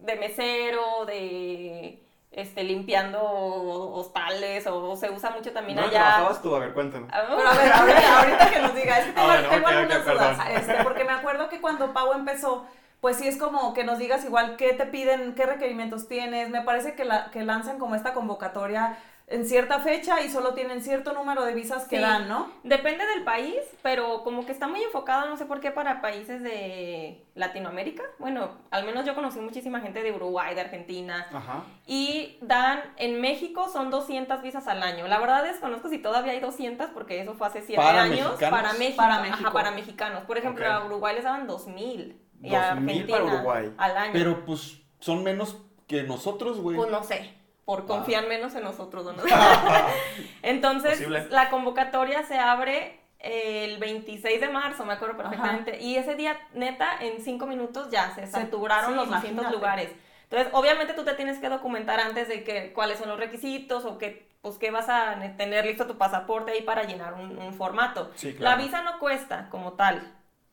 de 0.01 0.15
mesero, 0.17 1.05
de 1.07 2.01
este, 2.33 2.65
limpiando 2.65 3.23
hostales 3.23 4.67
o, 4.67 4.97
se 4.97 5.11
usa 5.11 5.31
mucho 5.31 5.53
también 5.53 5.77
¿Dónde 5.77 5.97
allá. 5.97 6.07
trabajabas 6.07 6.43
tú? 6.43 6.55
A 6.57 6.59
ver, 6.61 6.73
cuéntame. 6.73 7.07
Ah, 7.13 7.25
Pero 7.29 7.49
a 7.49 7.55
ver, 7.55 7.73
ahorita, 7.73 8.21
ahorita 8.21 8.51
que 8.51 8.61
nos 8.61 8.75
diga, 8.75 8.99
es 8.99 9.05
que 9.07 9.13
tengo, 9.15 9.29
Ah, 9.29 9.35
bueno, 9.35 9.49
tengo 9.51 9.67
algunas 9.69 10.05
dudas, 10.07 10.39
este, 10.51 10.85
porque 10.85 11.05
me 11.05 11.13
acuerdo 11.13 11.49
que 11.49 11.61
cuando 11.61 11.93
Pau 11.93 12.13
empezó, 12.15 12.67
pues 13.01 13.17
sí 13.19 13.29
es 13.29 13.37
como 13.37 13.75
que 13.75 13.85
nos 13.85 13.99
digas 13.99 14.25
igual 14.25 14.57
qué 14.57 14.73
te 14.73 14.87
piden, 14.87 15.35
qué 15.35 15.45
requerimientos 15.45 16.09
tienes, 16.09 16.49
me 16.51 16.63
parece 16.63 16.95
que, 16.95 17.05
la, 17.05 17.31
que 17.31 17.45
lanzan 17.45 17.79
como 17.79 17.95
esta 17.97 18.15
convocatoria 18.15 18.97
en 19.29 19.47
cierta 19.47 19.79
fecha 19.81 20.21
y 20.21 20.29
solo 20.29 20.53
tienen 20.53 20.83
cierto 20.83 21.13
número 21.15 21.45
de 21.45 21.55
visas 21.55 21.89
que 21.89 21.97
Sí. 21.97 22.03
dan, 22.03 22.29
¿no? 22.29 22.51
Depende 22.65 23.07
del 23.07 23.25
país, 23.25 23.57
pero 23.83 24.23
como 24.25 24.45
que 24.45 24.53
está 24.53 24.69
muy 24.69 24.83
enfocado, 24.83 25.29
no 25.29 25.37
sé 25.39 25.47
por 25.47 25.61
qué, 25.61 25.71
para 25.71 26.03
países 26.03 26.43
de 26.43 27.25
Latinoamérica. 27.35 28.03
Bueno, 28.19 28.51
al 28.71 28.85
menos 28.85 29.07
yo 29.07 29.15
conocí 29.15 29.39
muchísima 29.41 29.81
gente 29.81 30.03
de 30.03 30.13
Uruguay, 30.13 30.55
de 30.55 30.61
Argentina. 30.61 31.27
Ajá. 31.33 31.63
Y 31.87 32.37
dan, 32.43 32.81
en 32.97 33.21
México 33.21 33.69
son 33.71 33.91
200 33.91 34.43
visas 34.43 34.67
al 34.69 34.83
año. 34.83 35.07
La 35.09 35.19
verdad 35.19 35.45
desconozco 35.45 35.89
si 35.89 35.99
todavía 35.99 36.33
hay 36.33 36.41
200 36.41 36.91
porque 36.91 37.21
eso 37.21 37.35
fue 37.35 37.47
hace 37.47 37.63
7 37.63 37.81
¿Para 37.81 38.03
años. 38.03 38.19
mexicanos? 38.33 38.51
Para 38.61 38.73
México. 38.75 38.97
Para 38.97 39.15
Ajá, 39.15 39.23
México. 39.31 39.53
para 39.53 39.71
mexicanos. 39.71 40.25
Por 40.25 40.37
ejemplo, 40.39 40.67
a 40.71 40.85
Uruguay 40.85 41.15
les 41.15 41.25
daban 41.25 41.47
2000. 41.47 42.21
Y 42.43 42.55
a 42.55 42.75
2000 42.75 43.07
para 43.07 43.17
Argentina 43.23 43.35
Uruguay. 43.41 43.75
al 43.79 43.97
año. 43.97 44.11
Pero 44.13 44.45
pues 44.45 44.81
son 44.99 45.23
menos 45.25 45.57
que 45.87 46.03
nosotros, 46.03 46.61
güey. 46.61 46.77
Pues 46.77 46.91
no 46.91 47.03
sé, 47.03 47.35
por 47.65 47.81
Ah. 47.81 47.85
confiar 47.87 48.27
menos 48.27 48.55
en 48.55 48.65
nosotros. 48.65 49.05
¿no? 49.05 49.23
Entonces, 50.43 50.93
Posible. 50.93 51.27
la 51.31 51.51
convocatoria 51.51 52.23
se 52.25 52.39
abre 52.39 52.99
el 53.19 53.79
26 53.79 54.41
de 54.41 54.49
marzo, 54.49 54.85
me 54.85 54.95
acuerdo 54.95 55.17
perfectamente. 55.17 55.81
Y 55.81 55.97
ese 55.97 56.17
día, 56.17 56.37
neta, 56.55 56.89
en 57.01 57.23
cinco 57.23 57.47
minutos 57.47 57.91
ya 57.91 58.13
se 58.15 58.27
saturaron 58.27 58.91
sí, 58.91 58.97
los 58.97 59.07
200 59.09 59.31
imagínate. 59.31 59.55
lugares. 59.55 59.91
Entonces, 60.25 60.49
obviamente 60.53 60.95
tú 60.95 61.05
te 61.05 61.15
tienes 61.15 61.39
que 61.39 61.49
documentar 61.49 62.01
antes 62.01 62.27
de 62.27 62.43
que 62.43 62.73
cuáles 62.73 62.99
son 62.99 63.09
los 63.09 63.19
requisitos 63.21 63.85
o 63.85 63.99
que, 63.99 64.27
pues, 64.41 64.57
que 64.57 64.71
vas 64.71 64.89
a 64.89 65.15
ne- 65.17 65.29
tener 65.29 65.67
listo 65.67 65.87
tu 65.87 65.99
pasaporte 65.99 66.53
ahí 66.53 66.63
para 66.63 66.83
llenar 66.85 67.15
un, 67.15 67.39
un 67.39 67.55
formato. 67.55 68.11
Sí, 68.17 68.33
claro. 68.35 68.57
La 68.57 68.63
visa 68.65 68.83
no 68.83 68.99
cuesta 68.99 69.49
como 69.51 69.75
tal. 69.75 70.03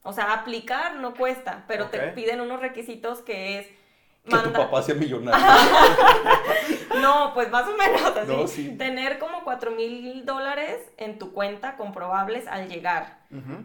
O 0.03 0.13
sea, 0.13 0.33
aplicar 0.33 0.95
no 0.97 1.13
cuesta, 1.15 1.63
pero 1.67 1.87
te 1.87 1.99
piden 2.09 2.39
unos 2.41 2.59
requisitos 2.59 3.21
que 3.21 3.59
es... 3.59 3.67
que 4.27 4.37
tu 4.37 4.53
papá 4.53 4.81
sea 4.81 4.95
millonario. 4.95 5.45
no, 7.01 7.33
pues 7.33 7.49
más 7.49 7.67
o 7.67 7.75
menos 7.77 8.01
así. 8.01 8.31
No, 8.31 8.47
sí. 8.47 8.75
Tener 8.77 9.19
como 9.19 9.43
4 9.43 9.71
mil 9.71 10.25
dólares 10.25 10.77
en 10.97 11.17
tu 11.19 11.33
cuenta 11.33 11.77
comprobables 11.77 12.47
al 12.47 12.67
llegar. 12.67 13.19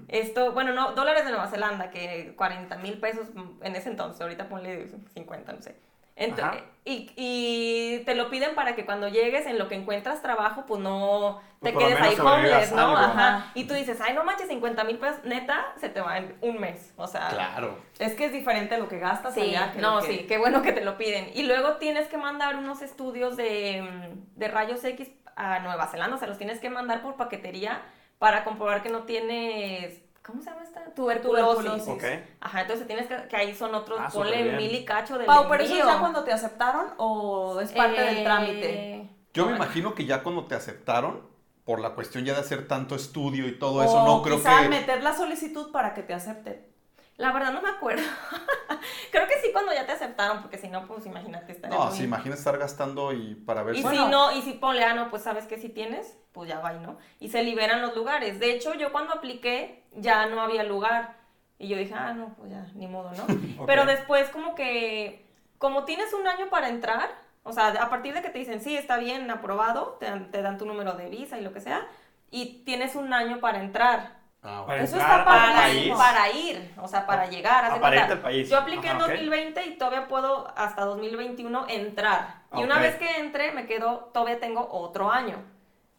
Esto, 0.08 0.52
bueno, 0.52 0.73
no, 0.75 0.92
dólares 0.92 1.25
de 1.25 1.30
Nueva 1.30 1.49
Zelanda, 1.49 1.90
que 1.90 2.34
40 2.37 2.76
mil 2.78 2.99
pesos 2.99 3.28
en 3.62 3.76
ese 3.76 3.88
entonces, 3.88 4.20
ahorita 4.20 4.49
ponle 4.49 4.88
50, 5.14 5.52
no 5.52 5.62
sé. 5.62 5.76
Ento- 6.16 6.42
Ajá. 6.44 6.59
y, 6.85 7.11
y 7.16 8.04
te 8.04 8.14
lo 8.14 8.30
piden 8.30 8.54
para 8.54 8.76
que 8.76 8.85
cuando 8.85 9.09
llegues 9.09 9.47
en 9.47 9.59
lo 9.59 9.66
que 9.68 9.75
encuentras 9.75 10.23
trabajo, 10.23 10.64
pues 10.66 10.80
no 10.80 11.40
Pues 11.59 11.73
te 11.73 11.73
por 11.73 11.83
lo 11.83 11.88
quedes 11.88 12.00
ahí 12.02 12.21
homeless, 12.21 12.73
¿no? 12.73 12.83
algo. 12.83 12.97
Ajá. 12.99 13.50
Y 13.54 13.64
tú 13.64 13.75
dices, 13.75 14.00
ay, 14.00 14.14
no 14.14 14.23
manches, 14.23 14.47
50 14.49 14.85
mil 14.85 14.99
pesos, 14.99 15.25
neta, 15.25 15.73
se 15.80 15.88
te 15.88 16.00
va 16.00 16.18
en 16.18 16.37
un 16.40 16.61
mes. 16.61 16.92
O 16.97 17.09
sea, 17.09 17.28
claro. 17.30 17.78
Es 17.99 18.14
que 18.14 18.26
es 18.26 18.33
diferente 18.33 18.78
lo 18.78 18.88
que 18.88 18.99
gastas 19.00 19.35
Sí, 19.35 19.40
allá 19.40 19.73
que 19.73 19.80
no, 19.80 19.97
lo 20.00 20.06
que- 20.06 20.12
sí, 20.18 20.25
qué 20.28 20.38
bueno 20.38 20.62
que 20.62 20.73
te 20.73 20.85
lo 20.85 20.97
piden. 20.97 21.30
Y 21.35 21.42
luego 21.44 21.78
tienes 21.78 22.06
que 22.06 22.16
mandar 22.16 22.54
unos 22.56 22.80
estudios 22.83 23.37
de, 23.37 24.14
de 24.37 24.49
rayos 24.49 24.85
X 24.85 25.11
a 25.37 25.59
Nueva 25.61 25.88
Zelanda, 25.88 26.14
o 26.14 26.18
sea, 26.21 26.28
los 26.28 26.38
tienes 26.38 26.61
que 26.61 26.71
mandar 26.71 27.02
por 27.02 27.16
paquetería 27.16 27.83
para 28.21 28.44
comprobar 28.44 28.85
que 28.85 28.88
no 28.90 29.00
tienes, 29.02 30.00
¿cómo 30.25 30.43
se 30.43 30.50
llama 30.50 30.62
esta? 30.64 30.85
Tuberculosis. 30.95 31.47
Tuberculosis. 31.59 31.88
Ok. 31.88 32.04
Ajá, 32.40 32.62
entonces 32.62 32.87
tienes 32.87 33.07
que, 33.07 33.28
que 33.28 33.37
ahí 33.37 33.54
son 33.54 33.75
otros, 33.75 33.99
Ah, 34.00 34.09
ponle 34.12 34.57
mil 34.57 34.75
y 34.75 34.85
cacho 34.85 35.16
del 35.19 35.26
Pau, 35.26 35.47
pero 35.49 35.62
eso 35.64 35.75
es 35.76 35.85
ya 35.85 35.99
cuando 36.00 36.25
te 36.25 36.33
aceptaron 36.33 36.87
o 36.99 37.61
es 37.61 37.73
parte 37.73 38.00
del 38.00 38.19
Eh, 38.19 38.25
trámite. 38.25 39.11
Yo 39.33 39.45
me 39.45 39.50
bueno. 39.50 39.64
imagino 39.64 39.95
que 39.95 40.04
ya 40.07 40.23
cuando 40.23 40.47
te 40.47 40.54
aceptaron, 40.54 41.28
por 41.64 41.81
la 41.81 41.90
cuestión 41.95 42.25
ya 42.25 42.35
de 42.35 42.40
hacer 42.40 42.69
tanto 42.69 42.95
estudio 42.95 43.49
y 43.49 43.59
todo 43.59 43.83
eso, 43.83 44.04
no 44.04 44.23
creo 44.23 44.37
quizá 44.37 44.62
que... 44.62 44.69
meter 44.69 45.02
la 45.02 45.17
solicitud 45.17 45.73
para 45.73 45.95
que 45.95 46.02
te 46.02 46.13
acepten. 46.15 46.67
La 47.16 47.32
verdad 47.32 47.52
no 47.52 47.62
me 47.62 47.68
acuerdo. 47.68 48.02
Creo 49.12 49.28
que 49.28 49.40
sí 49.40 49.50
cuando 49.52 49.72
ya 49.72 49.86
te 49.86 49.92
aceptaron, 49.92 50.40
porque 50.40 50.58
si 50.58 50.68
no, 50.68 50.86
pues 50.86 51.06
imagínate 51.06 51.52
estar 51.52 51.70
No, 51.70 51.90
si 51.92 52.04
imaginas 52.04 52.38
estar 52.38 52.58
gastando 52.58 53.12
y 53.12 53.36
para 53.36 53.62
ver 53.62 53.76
Y 53.76 53.78
si... 53.78 53.84
Bueno. 53.84 54.04
si 54.04 54.10
no, 54.10 54.32
y 54.32 54.42
si 54.42 54.52
ponle, 54.54 54.84
ah, 54.84 54.94
no, 54.94 55.10
pues 55.10 55.22
sabes 55.22 55.46
que 55.46 55.58
si 55.58 55.68
tienes, 55.68 56.18
pues 56.32 56.48
ya 56.48 56.58
va, 56.58 56.72
¿no? 56.72 56.98
Y 57.20 57.28
se 57.28 57.44
liberan 57.44 57.82
los 57.82 57.94
lugares. 57.94 58.40
De 58.40 58.52
hecho, 58.52 58.74
yo 58.74 58.90
cuando 58.90 59.14
apliqué 59.14 59.84
ya 59.92 60.26
no 60.26 60.40
había 60.40 60.64
lugar. 60.64 61.16
Y 61.58 61.68
yo 61.68 61.76
dije, 61.76 61.94
ah, 61.94 62.12
no, 62.12 62.34
pues 62.34 62.50
ya, 62.50 62.66
ni 62.74 62.88
modo, 62.88 63.12
¿no? 63.12 63.26
Pero 63.66 63.86
después 63.86 64.28
como 64.30 64.56
que, 64.56 65.24
como 65.58 65.84
tienes 65.84 66.12
un 66.12 66.26
año 66.26 66.50
para 66.50 66.68
entrar, 66.68 67.10
o 67.44 67.52
sea, 67.52 67.68
a 67.68 67.90
partir 67.90 68.12
de 68.12 68.22
que 68.22 68.30
te 68.30 68.40
dicen, 68.40 68.60
sí, 68.60 68.76
está 68.76 68.96
bien, 68.96 69.30
aprobado, 69.30 69.96
te 70.00 70.06
dan, 70.06 70.30
te 70.32 70.42
dan 70.42 70.58
tu 70.58 70.66
número 70.66 70.94
de 70.94 71.08
visa 71.10 71.38
y 71.38 71.42
lo 71.42 71.52
que 71.52 71.60
sea, 71.60 71.86
y 72.30 72.64
tienes 72.64 72.96
un 72.96 73.12
año 73.12 73.38
para 73.38 73.60
entrar. 73.60 74.24
Ah, 74.45 74.65
Eso 74.76 74.97
entrar 74.97 75.00
está 75.00 75.17
al 75.17 75.25
Para 75.25 75.63
país. 75.63 75.87
ir, 75.87 75.95
para 75.95 76.30
ir, 76.30 76.75
o 76.83 76.87
sea, 76.89 77.07
para 77.07 77.26
llegar. 77.26 77.73
de 77.73 77.80
para 77.80 78.04
al 78.04 78.21
país. 78.21 78.49
Yo 78.50 78.59
apliqué 78.59 78.89
en 78.89 78.97
Ajá, 78.97 79.04
ok. 79.07 79.11
2020 79.11 79.67
y 79.67 79.78
todavía 79.78 80.07
puedo 80.07 80.52
hasta 80.57 80.85
2021 80.85 81.67
entrar. 81.69 82.43
Y 82.52 82.63
una 82.63 82.76
Ok. 82.76 82.80
vez 82.83 82.97
que 82.97 83.19
entre, 83.19 83.52
me 83.52 83.67
quedo, 83.67 84.11
todavía 84.13 84.39
tengo 84.41 84.69
otro 84.71 85.11
año. 85.11 85.43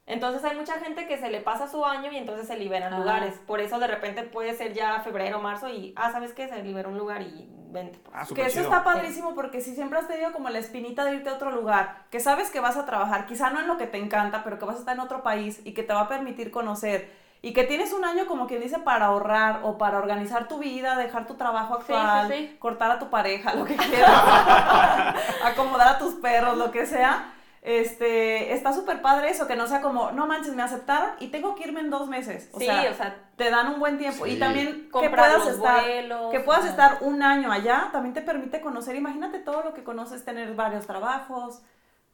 Entonces 0.08 0.44
hay 0.46 0.56
mucha 0.56 0.74
gente 0.74 1.08
que 1.08 1.18
se 1.18 1.32
le 1.32 1.42
pasa 1.42 1.68
su 1.68 1.84
año 1.84 2.12
y 2.12 2.18
entonces 2.18 2.46
se 2.48 2.56
liberan 2.58 2.94
Ah. 2.94 3.00
lugares. 3.00 3.40
Por 3.48 3.60
eso 3.60 3.80
de 3.80 3.88
repente 3.88 4.22
puede 4.22 4.54
ser 4.54 4.74
ya 4.74 5.00
febrero, 5.00 5.42
marzo 5.42 5.68
y, 5.68 5.94
ah, 5.98 6.12
¿sabes 6.12 6.32
qué? 6.34 6.48
Se 6.48 6.62
liberó 6.62 6.90
un 6.90 6.98
lugar 7.00 7.24
y 7.24 7.50
vente. 7.72 7.98
pues. 8.04 8.16
Ah, 8.16 8.26
Que 8.34 8.42
eso 8.44 8.52
chido. 8.52 8.64
está 8.66 8.84
padrísimo 8.84 9.34
porque 9.34 9.60
si 9.62 9.74
siempre 9.74 9.98
has 9.98 10.08
tenido 10.08 10.32
como 10.32 10.50
la 10.50 10.60
espinita 10.60 11.04
de 11.04 11.16
irte 11.16 11.30
a 11.30 11.34
otro 11.34 11.50
lugar, 11.50 12.04
que 12.12 12.20
sabes 12.20 12.52
que 12.52 12.60
vas 12.60 12.78
a 12.78 12.86
trabajar, 12.86 13.26
quizá 13.26 13.50
no 13.50 13.60
en 13.60 13.68
lo 13.68 13.78
que 13.78 13.88
te 13.88 13.98
encanta, 13.98 14.44
pero 14.44 14.60
que 14.60 14.66
vas 14.66 14.76
a 14.76 14.80
estar 14.80 14.94
en 14.94 15.00
otro 15.02 15.24
país 15.24 15.62
y 15.66 15.74
que 15.74 15.82
te 15.82 15.92
va 15.94 16.02
a 16.02 16.08
permitir 16.08 16.52
conocer 16.52 17.25
y 17.46 17.54
que 17.54 17.64
tienes 17.64 17.94
un 17.94 18.04
año 18.04 18.26
como 18.26 18.48
quien 18.48 18.60
dice 18.60 18.80
para 18.80 19.06
ahorrar 19.06 19.60
o 19.62 19.78
para 19.78 20.00
organizar 20.00 20.48
tu 20.48 20.58
vida, 20.58 20.98
dejar 20.98 21.28
tu 21.28 21.36
trabajo 21.36 21.78
Sí, 21.78 21.84
sí, 21.86 21.94
actual, 21.94 22.28
sí. 22.34 22.56
cortar 22.58 22.90
a 22.90 22.98
tu 22.98 23.12
pareja, 23.12 23.54
lo 23.54 23.66
que 23.66 23.76
quieras, 23.76 24.10
acomodar 25.44 25.90
a 25.90 26.00
tus 26.00 26.16
perros, 26.16 26.58
lo 26.58 26.72
que 26.72 26.88
sea. 26.88 27.32
Este, 27.62 28.52
está 28.52 28.74
súper 28.74 29.04
padre 29.04 29.30
eso, 29.30 29.46
que 29.46 29.56
no 29.56 29.68
sea 29.68 29.82
como, 29.82 30.12
no 30.12 30.26
manches, 30.26 30.56
me 30.56 30.64
aceptaron 30.64 31.12
y 31.20 31.28
tengo 31.28 31.54
que 31.54 31.66
irme 31.66 31.82
en 31.82 31.92
dos 31.92 32.08
meses. 32.08 32.50
O 32.52 32.58
sí, 32.58 32.66
sea, 32.66 32.90
o 32.90 32.94
sea, 32.96 33.16
te 33.36 33.52
dan 33.52 33.68
un 33.68 33.80
buen 33.80 34.00
tiempo. 34.00 34.26
Sí. 34.26 34.32
Y 34.32 34.40
también 34.40 34.90
que 34.92 35.10
puedas 35.12 35.46
los 35.46 35.48
estar, 35.50 35.84
vuelos. 35.84 36.32
que 36.32 36.40
puedas 36.40 36.62
o 36.62 36.64
sea. 36.64 36.72
estar 36.72 36.98
un 37.02 37.22
año 37.22 37.52
allá, 37.52 37.90
también 37.92 38.16
te 38.16 38.22
permite 38.24 38.60
conocer. 38.60 38.96
Imagínate 38.96 39.38
todo 39.38 39.62
lo 39.62 39.76
que 39.76 39.84
conoces, 39.84 40.26
tener 40.26 40.56
varios 40.56 40.88
trabajos. 40.88 41.62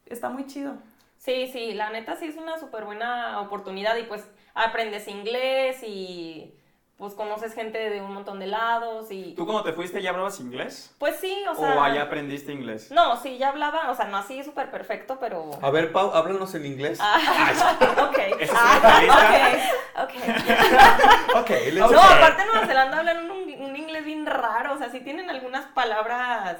Está 0.04 0.28
muy 0.28 0.44
chido. 0.44 0.74
Sí, 1.16 1.48
sí, 1.50 1.72
la 1.72 1.88
neta 1.88 2.16
sí 2.16 2.26
es 2.26 2.36
una 2.36 2.58
súper 2.58 2.84
buena 2.84 3.40
oportunidad 3.40 3.96
y 3.96 4.02
pues 4.02 4.26
aprendes 4.54 5.08
inglés 5.08 5.82
y 5.82 6.54
pues 7.02 7.14
conoces 7.14 7.52
gente 7.52 7.90
de 7.90 8.00
un 8.00 8.14
montón 8.14 8.38
de 8.38 8.46
lados 8.46 9.10
y... 9.10 9.34
¿Tú 9.34 9.44
cuando 9.44 9.64
te 9.64 9.72
fuiste 9.72 10.00
ya 10.00 10.10
hablabas 10.10 10.38
inglés? 10.38 10.94
Pues 10.98 11.16
sí, 11.16 11.36
o 11.50 11.54
sea... 11.56 11.74
¿O 11.74 11.80
allá 11.82 12.02
aprendiste 12.02 12.52
inglés? 12.52 12.92
No, 12.92 13.16
sí, 13.16 13.38
ya 13.38 13.48
hablaba, 13.48 13.90
o 13.90 13.94
sea, 13.96 14.04
no 14.04 14.18
así 14.18 14.44
súper 14.44 14.70
perfecto, 14.70 15.18
pero... 15.18 15.50
A 15.60 15.70
ver, 15.70 15.90
Pau, 15.90 16.12
háblanos 16.14 16.54
en 16.54 16.64
inglés. 16.64 16.98
Ah, 17.02 17.18
ok. 18.08 18.18
¿Esa 18.38 18.52
es 18.52 18.52
Ah, 18.52 20.04
ok, 20.04 20.14
ok. 20.14 21.34
Ok, 21.40 21.50
let's 21.72 21.90
No, 21.90 22.00
aparte 22.00 22.42
en 22.42 22.48
Nueva 22.48 22.66
Zelanda 22.66 22.98
hablan 22.98 23.30
un, 23.30 23.62
un 23.62 23.76
inglés 23.76 24.04
bien 24.04 24.24
raro, 24.24 24.74
o 24.74 24.78
sea, 24.78 24.88
sí 24.90 25.00
tienen 25.00 25.28
algunas 25.28 25.64
palabras 25.72 26.58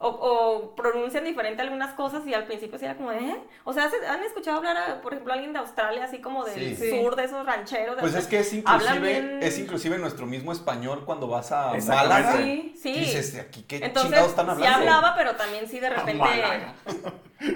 o, 0.00 0.08
o 0.08 0.74
pronuncian 0.76 1.24
diferente 1.24 1.60
algunas 1.60 1.92
cosas 1.94 2.24
y 2.26 2.32
al 2.32 2.44
principio 2.44 2.78
sí 2.78 2.84
era 2.84 2.96
como, 2.96 3.10
¿eh? 3.10 3.36
O 3.64 3.72
sea, 3.72 3.90
¿se- 3.90 4.06
¿han 4.06 4.22
escuchado 4.22 4.58
hablar, 4.58 4.76
a, 4.76 5.00
por 5.02 5.12
ejemplo, 5.12 5.32
a 5.32 5.34
alguien 5.34 5.52
de 5.52 5.58
Australia, 5.58 6.04
así 6.04 6.20
como 6.20 6.44
del 6.44 6.76
Sí. 6.76 6.90
sur, 7.02 7.16
de 7.16 7.24
esos 7.24 7.44
rancheros? 7.44 7.96
de 7.96 8.02
Pues 8.02 8.14
es 8.14 8.28
que 8.28 8.38
es 8.38 8.52
inclusive, 8.52 9.00
bien- 9.00 9.38
es 9.42 9.58
inclusive 9.58 9.98
nuestro 9.98 10.26
mismo 10.26 10.52
español 10.52 11.04
cuando 11.04 11.26
vas 11.26 11.50
a. 11.50 11.72
Málaga. 11.86 12.36
Sí. 12.36 12.74
Sí. 12.80 12.92
Dices, 12.94 13.32
¿de 13.32 13.40
aquí 13.40 13.64
qué 13.64 13.76
Entonces, 13.76 14.02
chingados 14.04 14.30
están 14.30 14.46
sí 14.46 14.52
hablando? 14.52 14.78
hablaba, 14.78 15.14
pero 15.16 15.34
también 15.34 15.66
sí 15.68 15.80
de 15.80 15.90
repente... 15.90 16.24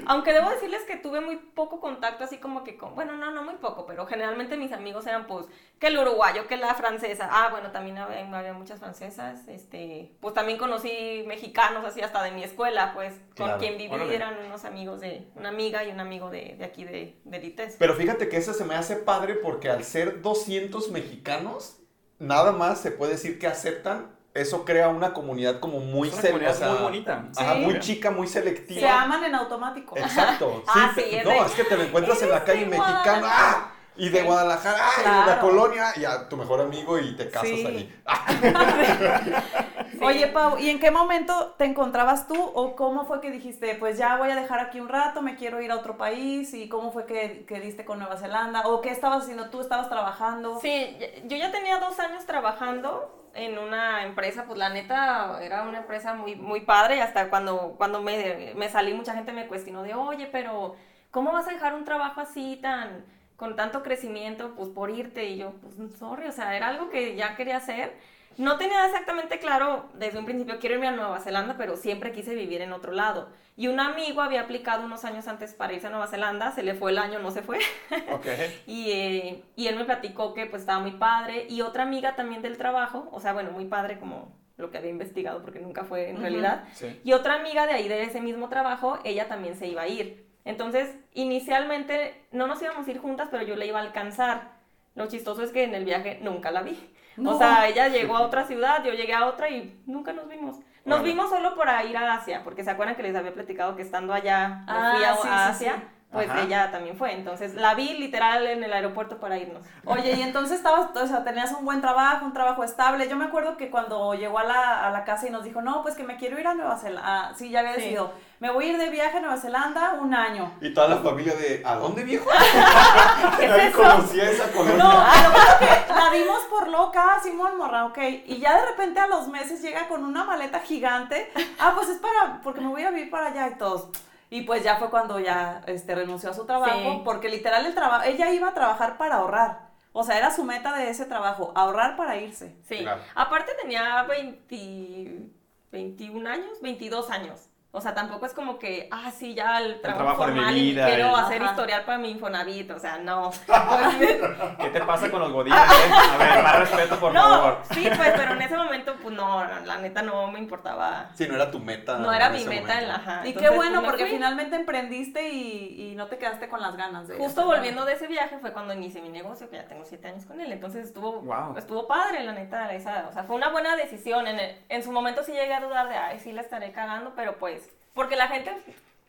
Aunque 0.07 0.33
debo 0.33 0.49
decirles 0.51 0.83
que 0.85 0.97
tuve 0.97 1.21
muy 1.21 1.37
poco 1.37 1.81
contacto, 1.81 2.23
así 2.25 2.39
como 2.39 2.63
que 2.63 2.77
con... 2.77 2.95
Bueno, 2.95 3.17
no, 3.17 3.33
no 3.33 3.43
muy 3.43 3.55
poco, 3.55 3.85
pero 3.85 4.07
generalmente 4.07 4.57
mis 4.57 4.73
amigos 4.73 5.07
eran 5.07 5.27
pues 5.27 5.47
que 5.81 5.89
el 5.89 5.99
uruguayo, 5.99 6.47
que 6.47 6.57
la 6.57 6.75
francesa. 6.75 7.29
Ah, 7.31 7.49
bueno, 7.51 7.73
también 7.73 7.99
había, 7.99 8.21
había 8.39 8.53
muchas 8.53 8.79
francesas. 8.79 9.49
Este, 9.49 10.13
pues 10.21 10.35
también 10.35 10.57
conocí 10.59 11.25
mexicanos, 11.27 11.85
así 11.85 12.01
hasta 12.01 12.23
de 12.23 12.31
mi 12.31 12.45
escuela, 12.45 12.93
pues 12.95 13.15
con 13.37 13.47
Claro. 13.47 13.59
quien 13.59 13.77
viví 13.77 13.93
Órale. 13.95 14.15
eran 14.15 14.37
unos 14.47 14.65
amigos 14.65 15.01
de... 15.01 15.27
Una 15.35 15.49
amiga 15.49 15.83
y 15.85 15.91
un 15.91 15.99
amigo 16.01 16.31
de, 16.31 16.55
de 16.57 16.65
aquí 16.65 16.85
de, 16.85 17.17
de 17.25 17.39
Lites. 17.41 17.77
Pero 17.79 17.95
fíjate 17.95 18.29
que 18.29 18.37
eso 18.37 18.53
se 18.55 18.65
me 18.65 18.77
hace 18.77 18.97
padre 18.97 19.35
porque 19.35 19.69
al 19.69 19.83
ser 19.83 20.23
200 20.23 20.91
mexicanos, 20.93 21.79
nada 22.21 22.53
más 22.53 22.81
se 22.81 22.93
puede 22.93 23.13
decir 23.13 23.39
que 23.41 23.49
aceptan. 23.49 24.17
Eso 24.35 24.65
crea 24.65 24.89
una 24.89 25.13
comunidad 25.13 25.61
como 25.61 25.79
muy 25.81 26.09
Es 26.09 26.15
una 26.15 26.23
sel- 26.23 26.27
comunidad 26.29 26.55
o 26.55 26.59
sea, 26.59 26.69
muy 26.71 26.79
bonita. 26.79 27.25
ajá, 27.37 27.53
Sí. 27.55 27.61
muy 27.61 27.79
chica, 27.81 28.11
muy 28.11 28.27
selectiva. 28.27 28.81
Se 28.81 28.89
aman 28.89 29.25
en 29.25 29.35
automático. 29.35 29.97
Exacto. 29.97 30.63
Ah, 30.69 30.91
sí, 30.95 31.03
sí, 31.03 31.11
te- 31.11 31.19
es 31.19 31.25
no, 31.25 31.31
de- 31.31 31.39
es 31.41 31.53
que 31.53 31.65
te 31.65 31.77
lo 31.77 31.83
encuentras 31.83 32.23
en 32.23 32.31
la 32.31 32.37
"Eres 32.37 32.47
calle 32.49 32.67
mexicana. 32.67 33.03
Guadalajara". 33.03 33.57
¡ah! 33.59 33.69
Y 33.95 34.09
de. 34.09 34.23
Guadalajara, 34.23 34.79
¡ah! 34.81 34.91
y 35.01 35.21
de 35.21 35.27
la 35.35 35.39
colonia, 35.41 35.93
y 35.97 36.05
a 36.07 36.27
tu 36.31 36.39
mejor 36.39 36.63
amigo 36.63 36.99
y 36.99 37.15
te 37.15 37.29
casas 37.29 37.47
Sí. 37.51 37.67
allí. 37.67 37.95
Oye, 40.01 40.27
Pau, 40.29 40.59
¿y 40.59 40.71
en 40.71 40.81
qué 40.81 40.91
momento 40.91 41.55
te 41.59 41.65
encontrabas 41.67 42.27
tú 42.27 42.35
o 42.43 42.75
cómo 42.75 43.05
fue 43.05 43.21
que 43.21 43.31
dijiste, 43.31 43.75
pues 43.77 43.99
ya 43.99 44.17
voy 44.17 44.31
a 44.31 44.35
dejar 44.35 44.61
aquí 44.61 44.81
un 44.81 44.89
rato, 44.89 45.21
me 45.23 45.37
quiero 45.37 45.61
ir 45.61 45.71
a 45.71 45.77
otro 45.77 45.97
país? 45.97 46.53
¿Y 46.55 46.69
cómo 46.71 46.91
fue 46.91 47.05
que, 47.07 47.45
que 47.47 47.61
diste 47.61 47.85
con 47.85 47.99
Nueva 47.99 48.17
Zelanda? 48.17 48.63
¿O 48.67 48.81
qué 48.81 48.91
estabas 48.91 49.23
haciendo 49.25 49.51
tú? 49.51 49.61
¿Estabas 49.61 49.89
trabajando? 49.91 50.59
Sí, 50.61 50.97
yo 51.27 51.37
ya 51.37 51.53
tenía 51.53 51.79
dos 51.79 51.99
años 52.01 52.25
trabajando 52.27 53.22
en 53.35 53.59
una 53.59 54.05
empresa, 54.05 54.45
pues 54.47 54.59
la 54.59 54.69
neta 54.69 55.39
era 55.43 55.63
una 55.63 55.79
empresa 55.79 56.15
muy, 56.15 56.37
muy 56.37 56.61
padre 56.61 57.01
hasta 57.01 57.31
cuando, 57.31 57.75
cuando 57.77 58.03
me, 58.03 58.53
me 58.57 58.69
salí 58.69 58.95
mucha 58.95 59.15
gente 59.15 59.33
me 59.33 59.47
cuestionó 59.47 59.83
de, 59.83 59.95
oye, 59.95 60.29
pero 60.31 60.77
¿cómo 61.11 61.33
vas 61.33 61.49
a 61.49 61.53
dejar 61.53 61.75
un 61.75 61.85
trabajo 61.85 62.21
así 62.21 62.59
tan, 62.61 63.05
con 63.37 63.57
tanto 63.57 63.83
crecimiento, 63.83 64.55
pues 64.55 64.69
por 64.69 64.91
irte? 64.91 65.25
Y 65.25 65.39
yo, 65.39 65.53
pues 65.63 65.75
sorry, 65.99 66.27
o 66.27 66.33
sea, 66.33 66.57
era 66.57 66.69
algo 66.69 66.91
que 66.91 67.17
ya 67.17 67.37
quería 67.37 67.57
hacer. 67.57 67.97
No 68.39 68.59
tenía 68.59 68.85
exactamente 68.87 69.39
claro 69.39 69.89
desde 69.95 70.19
un 70.19 70.25
principio, 70.25 70.59
quiero 70.59 70.77
irme 70.77 70.89
a 70.89 70.93
Nueva 70.93 71.21
Zelanda, 71.21 71.57
pero 71.57 71.77
siempre 71.77 72.13
quise 72.13 72.35
vivir 72.35 72.61
en 72.63 72.73
otro 72.73 72.93
lado. 72.93 73.29
Y 73.57 73.69
un 73.69 73.81
amigo 73.81 74.23
había 74.23 74.41
aplicado 74.43 74.85
unos 74.85 75.05
años 75.05 75.29
antes 75.29 75.55
para 75.55 75.73
irse 75.73 75.87
a 75.87 75.91
Nueva 75.91 76.07
Zelanda, 76.07 76.53
se 76.53 76.63
le 76.63 76.75
fue 76.75 76.91
el 76.91 76.99
año, 76.99 77.19
no 77.19 77.31
se 77.31 77.43
fue. 77.43 77.59
Ok. 78.13 78.27
Y, 78.67 78.91
eh, 78.91 79.45
y 79.57 79.67
él 79.69 79.77
me 79.77 79.85
platicó 79.85 80.35
que 80.35 80.47
pues 80.47 80.63
estaba 80.63 80.81
muy 80.81 80.93
padre. 80.93 81.47
Y 81.49 81.61
otra 81.61 81.83
amiga 81.83 82.17
también 82.17 82.43
del 82.43 82.57
trabajo, 82.57 83.09
o 83.13 83.21
sea, 83.21 83.33
bueno, 83.33 83.51
muy 83.51 83.67
padre 83.67 83.99
como 83.99 84.35
lo 84.57 84.71
que 84.71 84.79
había 84.79 84.91
investigado 84.91 85.43
porque 85.43 85.59
nunca 85.59 85.85
fue 85.85 86.09
en 86.09 86.21
realidad. 86.21 86.65
Sí. 86.73 87.01
Y 87.05 87.13
otra 87.13 87.35
amiga 87.35 87.67
de 87.67 87.73
ahí, 87.73 87.89
de 87.89 88.03
ese 88.05 88.21
mismo 88.21 88.49
trabajo, 88.49 88.99
ella 89.05 89.29
también 89.29 89.57
se 89.57 89.67
iba 89.67 89.83
a 89.83 89.89
ir. 89.89 90.27
Entonces, 90.45 90.95
inicialmente 91.15 92.25
no 92.33 92.47
nos 92.47 92.61
íbamos 92.63 92.87
a 92.87 92.91
ir 92.91 92.99
juntas, 92.99 93.29
pero 93.31 93.45
yo 93.45 93.57
la 93.57 93.65
iba 93.65 93.79
a 93.79 93.83
alcanzar. 93.83 94.53
Lo 94.95 95.07
chistoso 95.07 95.43
es 95.43 95.53
que 95.53 95.65
en 95.65 95.75
el 95.75 95.85
viaje 95.85 96.19
nunca 96.23 96.51
la 96.51 96.63
vi. 96.63 96.79
No. 97.17 97.33
O 97.35 97.39
sea, 97.39 97.69
ella 97.69 97.89
llegó 97.89 98.17
a 98.17 98.23
otra 98.23 98.45
ciudad, 98.47 98.83
yo 98.85 98.93
llegué 98.93 99.15
a 99.15 99.27
otra 99.27 99.51
y 99.51 99.83
nunca 99.87 100.13
nos 100.13 100.29
vimos. 100.29 100.57
Nos 100.85 101.03
vimos 101.03 101.31
solo 101.31 101.55
para 101.55 101.85
ir 101.85 101.97
a 101.97 102.15
Asia, 102.15 102.43
porque 102.43 102.65
se 102.65 102.71
acuerdan 102.71 102.97
que 102.97 103.03
les 103.03 103.15
había 103.15 103.33
platicado 103.33 103.77
que 103.77 103.83
estando 103.83 104.13
allá 104.13 104.65
me 104.67 104.73
Ah, 104.73 104.93
fui 104.95 105.05
a, 105.05 105.15
sí, 105.15 105.21
a 105.21 105.23
sí, 105.23 105.29
Asia, 105.67 105.75
sí. 105.77 105.83
Pues 106.13 106.29
Ajá. 106.29 106.43
ella 106.43 106.71
también 106.71 106.97
fue. 106.97 107.13
Entonces 107.15 107.55
la 107.55 107.75
vi 107.75 107.95
literal 107.95 108.47
en 108.47 108.63
el 108.63 108.73
aeropuerto 108.73 109.19
para 109.19 109.39
irnos. 109.39 109.65
Oye, 109.87 110.13
y 110.13 110.23
entonces 110.23 110.59
estabas, 110.59 110.89
o 110.95 111.07
sea, 111.07 111.25
tenías 111.25 111.51
un 111.53 111.65
buen 111.65 111.81
trabajo, 111.81 112.27
un 112.27 112.33
trabajo 112.33 112.63
estable. 112.65 113.09
Yo 113.09 113.17
me 113.17 113.25
acuerdo 113.25 113.57
que 113.57 113.71
cuando 113.71 114.15
llegó 114.15 114.39
a 114.39 114.45
la, 114.45 114.87
a 114.87 114.91
la 114.91 115.05
casa 115.05 115.27
y 115.27 115.31
nos 115.31 115.45
dijo, 115.45 115.63
no, 115.63 115.83
pues 115.83 115.95
que 115.97 116.05
me 116.05 116.17
quiero 116.17 116.39
ir 116.39 116.47
a 116.47 116.55
Nueva 116.55 116.77
Zelanda. 116.77 117.33
sí, 117.35 117.51
ya 117.51 117.61
había 117.61 117.73
Sí. 117.75 117.79
decidido, 117.81 118.13
me 118.41 118.51
voy 118.51 118.67
a 118.67 118.73
ir 118.73 118.79
de 118.79 118.91
viaje 118.91 119.17
a 119.17 119.21
Nueva 119.21 119.37
Zelanda 119.37 119.95
un 120.01 120.13
año. 120.15 120.53
Y 120.61 120.75
toda 120.75 120.89
la 120.89 120.97
familia 120.99 121.35
de, 121.35 121.63
¿a 121.65 121.77
dónde 121.77 122.03
viejo? 122.05 122.29
¿Qué 123.39 123.45
es 123.45 123.51
Nadie 123.51 123.69
eso? 123.69 123.79
conocía 123.79 124.31
esa 124.31 124.51
colonia. 124.53 124.77
No, 124.77 124.91
a 124.91 125.23
lo 125.23 125.29
mejor 125.31 125.59
que 125.61 125.93
la 125.95 126.11
dimos 126.11 126.39
por 126.51 126.69
loca, 126.69 127.19
Simón 127.23 127.57
Morra, 127.57 127.87
ok. 127.87 127.99
Y 128.27 128.39
ya 128.39 128.61
de 128.61 128.67
repente 128.67 129.01
a 129.01 129.07
los 129.07 129.29
meses 129.29 129.63
llega 129.63 129.89
con 129.89 130.05
una 130.05 130.25
maleta 130.25 130.61
gigante. 130.61 131.33
Ah, 131.59 131.73
pues 131.75 131.89
es 131.89 131.99
para, 131.99 132.41
porque 132.43 132.61
me 132.61 132.69
voy 132.69 132.83
a 132.83 132.91
vivir 132.91 133.11
para 133.11 133.29
allá 133.29 133.49
y 133.49 133.55
todos. 133.55 133.89
Y 134.35 134.43
pues 134.43 134.65
ya 134.65 134.77
fue 134.77 134.89
cuando 134.89 135.21
ya 135.21 135.61
este, 135.67 135.95
renunció 135.95 136.31
a 136.31 136.33
su 136.35 136.47
trabajo, 136.47 136.73
Sí. 136.79 137.01
porque 137.05 137.29
literal 137.29 137.67
el 137.67 137.75
trabajo, 137.75 138.05
ella 138.07 138.31
iba 138.33 138.49
a 138.49 138.55
trabajar 138.55 138.97
para 138.97 139.17
ahorrar. 139.17 139.69
O 139.93 140.05
sea, 140.05 140.17
era 140.17 140.31
su 140.31 140.43
meta 140.43 140.75
de 140.75 140.89
ese 140.89 141.05
trabajo, 141.05 141.53
ahorrar 141.55 141.97
para 141.99 142.17
irse. 142.17 142.57
Sí. 142.63 142.79
Claro. 142.79 143.03
Aparte 143.15 143.53
tenía 143.61 144.03
20, 144.05 145.29
21 145.71 146.27
años, 146.27 146.63
22 146.63 147.11
años. 147.11 147.51
O 147.75 147.81
sea, 147.81 147.95
tampoco 147.95 148.27
es 148.27 148.35
como 148.35 148.59
que, 148.59 148.87
ah, 148.91 149.11
sí, 149.11 149.33
ya 149.33 149.59
el 149.59 149.81
trabajo, 149.81 150.03
trabajo 150.05 150.27
de 150.27 150.33
mi 150.33 150.39
formal 150.41 150.57
y 150.59 150.61
vida, 150.73 150.87
quiero 150.89 151.09
el- 151.09 151.15
hacer 151.25 151.41
Ajá. 151.43 151.51
historial 151.53 151.85
para 151.87 151.97
mi 151.97 152.11
Infonavit. 152.11 152.71
O 152.71 152.79
sea, 152.79 152.99
no. 152.99 153.31
¿Qué 154.61 154.69
te 154.69 154.81
pasa 154.83 155.11
con 155.11 155.21
los 155.21 155.33
godines? 155.33 155.59
eh? 155.59 155.91
A 156.13 156.17
ver, 156.19 156.43
más 156.43 156.59
respeto, 156.59 157.01
por 157.01 157.13
no, 157.15 157.21
favor. 157.23 157.59
sí, 157.73 157.89
pues, 157.97 158.13
pero 158.15 158.33
en 158.35 158.43
ese 158.43 158.57
momento, 158.59 158.95
pues 159.03 159.15
no, 159.15 159.43
la 159.65 159.79
neta 159.79 160.03
no 160.03 160.31
me 160.31 160.39
importaba. 160.39 161.09
Si 161.15 161.27
no 161.27 161.35
era 161.35 161.51
tu 161.51 161.61
meta. 161.61 161.97
No 161.97 162.13
era 162.13 162.29
mi 162.29 162.45
meta 162.45 162.79
en 162.79 162.89
la 162.89 162.97
ajá. 162.97 163.23
Y 163.25 163.29
Entonces, 163.29 163.51
qué 163.51 163.57
bueno, 163.57 163.79
pues, 163.81 163.91
porque 163.93 164.05
fui. 164.05 164.15
finalmente 164.17 164.57
emprendiste 164.57 165.31
y, 165.31 165.93
y 165.93 165.95
no 165.95 166.09
te 166.09 166.19
quedaste 166.19 166.49
con 166.51 166.61
las 166.61 166.77
ganas 166.77 167.09
de 167.09 167.17
Justo 167.17 167.47
volviendo 167.47 167.87
de 167.87 167.95
ese 167.95 168.07
viaje 168.07 168.39
fue 168.39 168.53
cuando 168.53 168.75
inicié 168.75 169.01
mi 169.01 169.09
negocio, 169.09 169.49
que 169.49 169.57
ya 169.57 169.65
tengo 169.65 169.87
siete 169.87 170.09
años 170.09 170.27
con 170.27 170.39
él. 170.43 170.53
Entonces 170.53 170.85
estuvo, 170.89 171.23
Wow. 171.23 171.57
estuvo 171.57 171.87
padre, 171.87 172.23
la 172.23 172.33
neta. 172.33 172.71
Esa, 172.75 173.07
o 173.09 173.13
sea, 173.15 173.25
fue 173.25 173.35
una 173.37 173.49
buena 173.49 173.77
decisión. 173.77 174.27
En, 174.27 174.39
el- 174.39 174.59
en 174.69 174.83
su 174.83 174.93
momento 174.93 175.23
sí 175.23 175.33
llegué 175.33 175.55
a 175.55 175.61
dudar 175.61 175.89
de, 175.89 175.97
ay, 175.97 176.19
sí 176.21 176.33
la 176.33 176.43
estaré 176.43 176.73
cagando, 176.73 177.15
pero 177.17 177.39
pues, 177.39 177.62
porque 177.95 178.17
la 178.17 178.29
gente 178.29 178.57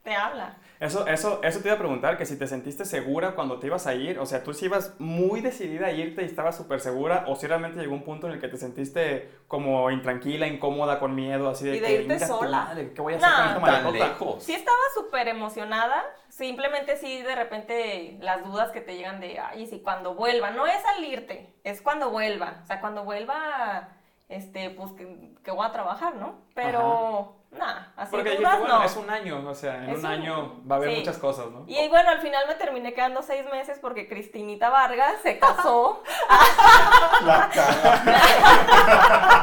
te 0.03 0.15
habla. 0.15 0.57
Eso, 0.79 1.07
eso, 1.07 1.41
eso 1.43 1.59
te 1.61 1.69
iba 1.69 1.75
a 1.75 1.79
preguntar, 1.79 2.17
que 2.17 2.25
si 2.25 2.37
te 2.37 2.45
sentiste 2.45 2.83
segura 2.83 3.35
cuando 3.35 3.57
te 3.57 3.67
ibas 3.67 3.87
a 3.87 3.93
ir, 3.95 4.19
o 4.19 4.25
sea, 4.25 4.43
tú 4.43 4.53
sí 4.53 4.65
ibas 4.65 4.93
muy 4.99 5.39
decidida 5.39 5.87
a 5.87 5.91
irte 5.91 6.23
y 6.23 6.25
estabas 6.25 6.57
súper 6.57 6.81
segura, 6.81 7.23
o 7.27 7.37
si 7.37 7.47
realmente 7.47 7.79
llegó 7.79 7.93
un 7.93 8.03
punto 8.03 8.27
en 8.27 8.33
el 8.33 8.41
que 8.41 8.49
te 8.49 8.57
sentiste 8.57 9.31
como 9.47 9.89
intranquila, 9.91 10.45
incómoda, 10.45 10.99
con 10.99 11.15
miedo, 11.15 11.47
así 11.49 11.63
de 11.65 11.77
Y 11.77 11.79
de 11.79 11.87
que, 11.87 11.93
irte 12.01 12.15
"Inga 12.15 12.27
tu 12.27 12.33
sola". 12.33 12.75
¿qué 12.93 13.01
voy 13.01 13.13
a 13.13 13.17
hacer 13.17 13.29
No. 13.29 13.35
con 13.37 13.45
esta 13.45 13.61
Tan 13.71 13.83
maletota?" 13.83 14.07
lejos. 14.09 14.43
Sí 14.43 14.53
estaba 14.53 14.77
súper 14.93 15.29
emocionada, 15.29 16.03
simplemente 16.27 16.97
sí 16.97 17.21
de 17.21 17.35
repente 17.35 18.17
las 18.19 18.43
dudas 18.43 18.71
que 18.71 18.81
te 18.81 18.97
llegan 18.97 19.21
de, 19.21 19.39
ay, 19.39 19.67
si 19.67 19.79
cuando 19.79 20.15
vuelva, 20.15 20.51
no 20.51 20.67
es 20.67 20.81
salirte, 20.81 21.53
es 21.63 21.81
cuando 21.81 22.09
vuelva, 22.09 22.59
o 22.61 22.65
sea, 22.65 22.81
cuando 22.81 23.05
vuelva, 23.05 23.87
este, 24.27 24.69
pues 24.71 24.91
que, 24.93 25.31
que 25.45 25.51
voy 25.51 25.65
a 25.65 25.71
trabajar, 25.71 26.15
¿no? 26.15 26.41
Pero, 26.55 27.37
nada, 27.57 27.91
así 27.97 28.11
Porque 28.11 28.35
dudas 28.35 28.39
dijiste, 28.39 28.59
bueno, 28.59 28.79
no. 28.79 28.83
es 28.85 28.95
un 28.95 29.09
año, 29.09 29.43
o 29.49 29.55
sea, 29.55 29.77
en 29.77 29.89
Es 29.89 29.99
un 29.99 30.05
un- 30.05 30.11
año 30.11 30.61
va 30.69 30.75
a 30.75 30.77
haber 30.77 30.89
sí. 30.91 30.95
muchas 30.99 31.17
cosas, 31.17 31.47
¿no? 31.51 31.63
Y 31.67 31.87
bueno, 31.89 32.09
al 32.09 32.19
final 32.19 32.45
me 32.47 32.55
terminé 32.55 32.93
quedando 32.93 33.21
seis 33.21 33.45
meses 33.51 33.79
porque 33.81 34.07
Cristinita 34.07 34.69
Vargas 34.69 35.15
se 35.23 35.39
casó, 35.39 36.01
La 37.25 37.49
cara. 37.53 38.03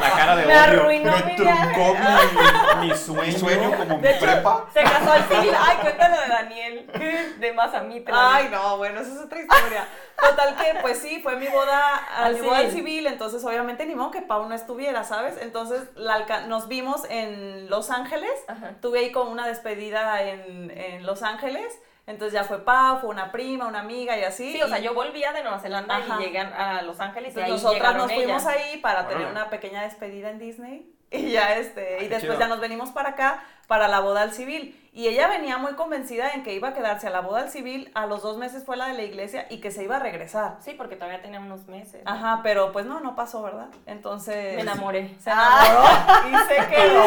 La 0.01 0.11
cara 0.17 0.37
de 0.37 0.47
me 0.47 0.53
odio. 0.53 0.63
arruinó 0.63 1.13
Me 1.13 1.25
mi 1.25 1.37
viaje. 1.37 1.75
truncó 1.75 1.95
mi, 2.81 2.89
Mi 2.89 2.95
sueño. 2.97 3.23
mi 3.23 3.33
sueño 3.33 3.71
como 3.77 3.99
mi 3.99 4.09
hecho, 4.09 4.25
prepa. 4.27 4.67
se 4.73 4.83
casó 4.83 5.13
al 5.13 5.25
civil. 5.25 5.55
Ay, 5.59 5.77
cuéntalo 5.81 6.21
de 6.21 6.29
Daniel. 6.29 7.37
De 7.39 7.53
Mazamitla. 7.53 8.35
Ay, 8.35 8.49
no, 8.51 8.77
bueno, 8.77 9.01
esa 9.01 9.13
es 9.13 9.19
otra 9.21 9.41
historia. 9.41 9.87
Total 10.29 10.57
que, 10.57 10.79
pues 10.81 10.99
sí, 10.99 11.21
fue 11.23 11.37
mi 11.37 11.47
boda, 11.49 11.97
Al 12.17 12.35
mi 12.35 12.41
boda 12.43 12.59
al 12.59 12.71
civil. 12.71 12.77
civil, 12.85 13.07
entonces 13.07 13.45
obviamente 13.45 13.87
ni 13.87 13.95
modo 13.95 14.11
que 14.11 14.23
Pau 14.23 14.49
no 14.49 14.55
estuviera, 14.55 15.05
¿sabes? 15.05 15.37
Entonces 15.41 15.83
la 15.95 16.47
nos 16.47 16.69
vimos 16.69 17.03
en 17.09 17.69
Los 17.71 17.91
Ángeles, 17.91 18.31
Ajá. 18.49 18.75
tuve 18.83 19.01
ahí 19.01 19.13
como 19.13 19.31
una 19.31 19.47
despedida 19.47 20.23
en, 20.23 20.71
en 20.71 21.07
Los 21.07 21.23
Ángeles, 21.23 21.73
entonces 22.07 22.33
ya 22.35 22.45
fue 22.45 22.65
Pau, 22.65 22.99
fue 23.01 23.09
una 23.11 23.31
prima, 23.33 23.67
una 23.67 23.81
amiga 23.81 24.19
y 24.19 24.25
así. 24.25 24.53
Sí, 24.53 24.63
o 24.63 24.69
sea, 24.69 24.79
y- 24.79 24.83
yo 24.83 24.95
volvía 24.95 25.33
de 25.33 25.43
Nueva 25.43 25.59
Zelanda 25.61 25.97
Ajá. 25.97 26.17
y 26.21 26.25
llegué 26.25 26.41
a 26.41 26.83
Los 26.83 27.01
Ángeles 27.01 27.35
y 27.37 27.41
Entonces 27.41 27.65
ahí 27.67 27.73
nosotras 27.75 27.97
nos 27.97 28.13
fuimos 28.13 28.43
ellas. 28.43 28.57
ahí 28.57 28.77
para 28.79 29.07
tener 29.09 29.27
una 29.27 29.49
pequeña 29.51 29.83
despedida 29.83 30.31
en 30.31 30.39
Disney 30.39 30.93
y 31.13 31.31
ya 31.31 31.55
este 31.57 31.97
Ay, 32.01 32.07
y 32.07 32.09
después 32.09 32.23
chido. 32.33 32.39
ya 32.39 32.49
nos 32.49 32.61
venimos 32.61 32.91
para 32.91 33.11
acá 33.11 33.43
para 33.67 33.87
la 33.89 34.01
boda 34.01 34.23
al 34.23 34.33
civil 34.33 34.77
y 34.93 35.07
ella 35.07 35.29
venía 35.29 35.57
muy 35.57 35.75
convencida 35.75 36.31
en 36.31 36.43
que 36.43 36.53
iba 36.55 36.69
a 36.69 36.75
quedarse 36.75 37.07
a 37.07 37.11
la 37.11 37.21
boda 37.21 37.43
al 37.43 37.51
civil 37.51 37.91
a 37.95 38.07
los 38.07 38.23
dos 38.23 38.39
meses 38.39 38.65
fue 38.65 38.77
la 38.77 38.87
de 38.89 38.95
la 38.95 39.03
iglesia 39.05 39.47
y 39.49 39.61
que 39.61 39.71
se 39.71 39.85
iba 39.85 39.97
a 39.97 39.99
regresar 40.01 40.57
Sí, 40.61 40.75
porque 40.77 40.97
todavía 40.97 41.23
tenía 41.23 41.39
unos 41.39 41.67
meses. 41.69 42.03
ajá 42.07 42.41
pero 42.43 42.73
pues 42.73 42.87
no 42.87 42.99
no 43.01 43.15
pasó 43.15 43.41
verdad 43.43 43.69
entonces 43.87 44.57
Me 44.57 44.63
enamoré. 44.63 45.15
se 45.21 45.31
enamoró 45.31 45.85
y 46.29 46.37
se 46.49 46.67
quedó 46.75 47.03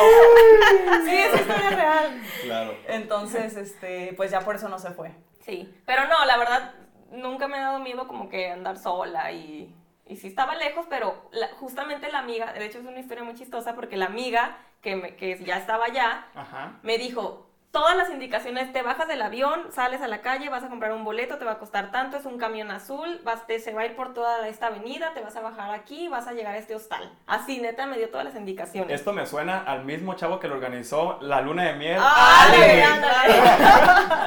sí 1.05 1.15
esa 1.17 1.41
historia 1.41 1.69
es 1.69 1.75
real 1.75 2.21
Claro. 2.43 2.73
entonces 2.87 3.57
este 3.57 4.13
pues 4.15 4.31
ya 4.31 4.39
por 4.41 4.55
eso 4.55 4.69
no 4.69 4.79
se 4.79 4.91
fue 4.91 5.11
Sí, 5.41 5.69
pero 5.85 6.07
no, 6.07 6.23
la 6.23 6.37
verdad, 6.37 6.71
nunca 7.11 7.49
me 7.49 7.57
ha 7.57 7.63
dado 7.63 7.79
miedo 7.79 8.07
como 8.07 8.29
que 8.29 8.49
andar 8.49 8.77
sola 8.77 9.29
y, 9.33 9.75
y 10.05 10.15
sí 10.15 10.27
estaba 10.27 10.55
lejos, 10.55 10.85
pero 10.89 11.27
la- 11.33 11.49
justamente 11.59 12.09
la 12.09 12.19
amiga, 12.19 12.53
de 12.53 12.65
hecho 12.65 12.79
es 12.79 12.85
una 12.85 12.97
historia 12.99 13.25
muy 13.25 13.33
chistosa 13.33 13.75
porque 13.75 13.97
la 13.97 14.05
amiga 14.05 14.55
que, 14.81 14.95
me- 14.95 15.17
que 15.17 15.37
ya 15.43 15.57
estaba 15.57 15.83
allá 15.83 16.27
Ajá. 16.33 16.79
me 16.81 16.97
dijo, 16.97 17.45
todas 17.73 17.97
las 17.97 18.11
indicaciones, 18.11 18.71
te 18.71 18.83
bajas 18.83 19.07
del 19.07 19.19
avión, 19.23 19.71
sales 19.71 19.99
a 20.01 20.07
la 20.07 20.21
calle, 20.21 20.47
vas 20.47 20.63
a 20.63 20.69
comprar 20.69 20.91
un 20.91 21.03
boleto, 21.03 21.39
te 21.39 21.43
va 21.43 21.53
a 21.53 21.57
costar 21.57 21.89
tanto, 21.89 22.17
es 22.17 22.25
un 22.25 22.37
camión 22.37 22.69
azul, 22.69 23.19
vas, 23.23 23.47
te, 23.47 23.59
se 23.59 23.73
va 23.73 23.81
a 23.81 23.85
ir 23.87 23.95
por 23.95 24.13
toda 24.13 24.47
esta 24.47 24.67
avenida, 24.67 25.11
te 25.15 25.21
vas 25.21 25.35
a 25.35 25.41
bajar 25.41 25.71
aquí, 25.71 26.07
vas 26.07 26.27
a 26.27 26.33
llegar 26.33 26.53
a 26.53 26.59
este 26.59 26.75
hostal. 26.75 27.11
Así, 27.25 27.59
neta, 27.61 27.87
me 27.87 27.97
dio 27.97 28.09
todas 28.09 28.25
las 28.25 28.35
indicaciones. 28.35 28.93
Esto 28.93 29.11
me 29.11 29.25
suena 29.25 29.63
al 29.63 29.85
mismo 29.85 30.13
chavo 30.13 30.39
que 30.39 30.47
lo 30.47 30.53
organizó 30.53 31.17
la 31.21 31.41
luna 31.41 31.63
de 31.63 31.73
miel. 31.73 31.97
¡Ah, 31.99 32.45
ándale! 32.93 33.41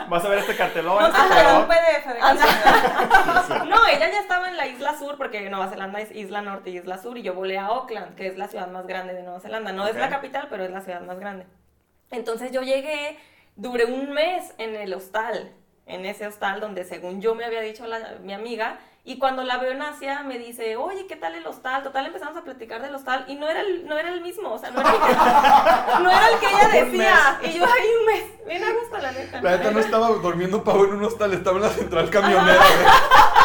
Vas 0.08 0.24
a 0.24 0.28
ver 0.28 0.38
este 0.40 0.56
cartelón, 0.56 0.98
No, 0.98 1.06
este 1.06 1.20
Ajá, 1.20 1.44
color. 1.44 1.62
un 1.62 1.68
PDF 1.68 2.06
de 2.14 2.18
canciones. 2.18 3.68
No, 3.68 3.86
ella 3.86 4.10
ya 4.10 4.20
estaba 4.22 4.48
en 4.48 4.56
la 4.56 4.66
isla 4.66 4.98
sur, 4.98 5.16
porque 5.16 5.48
Nueva 5.48 5.68
Zelanda 5.68 6.00
es 6.00 6.10
isla 6.10 6.42
norte 6.42 6.70
y 6.70 6.78
isla 6.78 6.98
sur, 6.98 7.16
y 7.16 7.22
yo 7.22 7.34
volé 7.34 7.58
a 7.58 7.66
Auckland, 7.66 8.16
que 8.16 8.26
es 8.26 8.36
la 8.36 8.48
ciudad 8.48 8.66
más 8.66 8.88
grande 8.88 9.14
de 9.14 9.22
Nueva 9.22 9.38
Zelanda. 9.38 9.70
No 9.70 9.86
es 9.86 9.94
la 9.94 10.08
capital, 10.08 10.48
pero 10.50 10.64
es 10.64 10.70
la 10.72 10.80
ciudad 10.80 11.00
más 11.02 11.20
grande. 11.20 11.46
Entonces 12.10 12.50
yo 12.52 12.62
llegué, 12.62 13.16
duré 13.56 13.84
un 13.86 14.12
mes 14.12 14.52
en 14.58 14.76
el 14.76 14.92
hostal, 14.94 15.52
en 15.86 16.04
ese 16.04 16.26
hostal 16.26 16.60
donde 16.60 16.84
según 16.84 17.20
yo 17.20 17.34
me 17.34 17.44
había 17.44 17.60
dicho 17.60 17.86
la- 17.86 18.16
mi 18.22 18.32
amiga, 18.32 18.78
y 19.04 19.18
cuando 19.18 19.44
la 19.44 19.56
veo 19.58 19.70
en 19.70 19.82
Asia 19.82 20.24
me 20.24 20.36
dice, 20.36 20.76
oye, 20.76 21.06
¿qué 21.06 21.14
tal 21.14 21.36
el 21.36 21.46
hostal? 21.46 21.84
Total, 21.84 22.06
empezamos 22.06 22.36
a 22.36 22.42
platicar 22.42 22.82
del 22.82 22.92
hostal, 22.92 23.24
y 23.28 23.36
no 23.36 23.48
era 23.48 23.60
el, 23.60 23.86
no 23.86 23.96
era 23.96 24.08
el 24.12 24.20
mismo, 24.20 24.50
o 24.52 24.58
sea, 24.58 24.72
no 24.72 24.80
era 24.80 24.90
el 24.90 24.96
que, 24.96 25.12
no 26.02 26.10
era 26.10 26.28
el 26.30 26.38
que 26.40 26.46
ella 26.46 26.84
decía. 26.84 27.38
Y 27.44 27.52
yo, 27.56 27.64
ay, 27.64 27.88
un 28.00 28.06
mes, 28.06 28.46
bien 28.48 28.64
a 28.64 28.72
gusto, 28.72 28.98
la 28.98 29.12
neta. 29.12 29.40
La 29.42 29.50
neta 29.58 29.70
no 29.70 29.78
estaba 29.78 30.08
durmiendo 30.08 30.64
Pau 30.64 30.84
en 30.84 30.94
un 30.94 31.04
hostal, 31.04 31.32
estaba 31.34 31.56
en 31.58 31.62
la 31.62 31.70
central 31.70 32.10
camionera. 32.10 32.60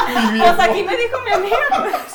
Pues 0.41 0.59
aquí 0.69 0.83
me 0.83 0.97
dijo 0.97 1.19
mi 1.25 1.31
amiga. 1.31 1.57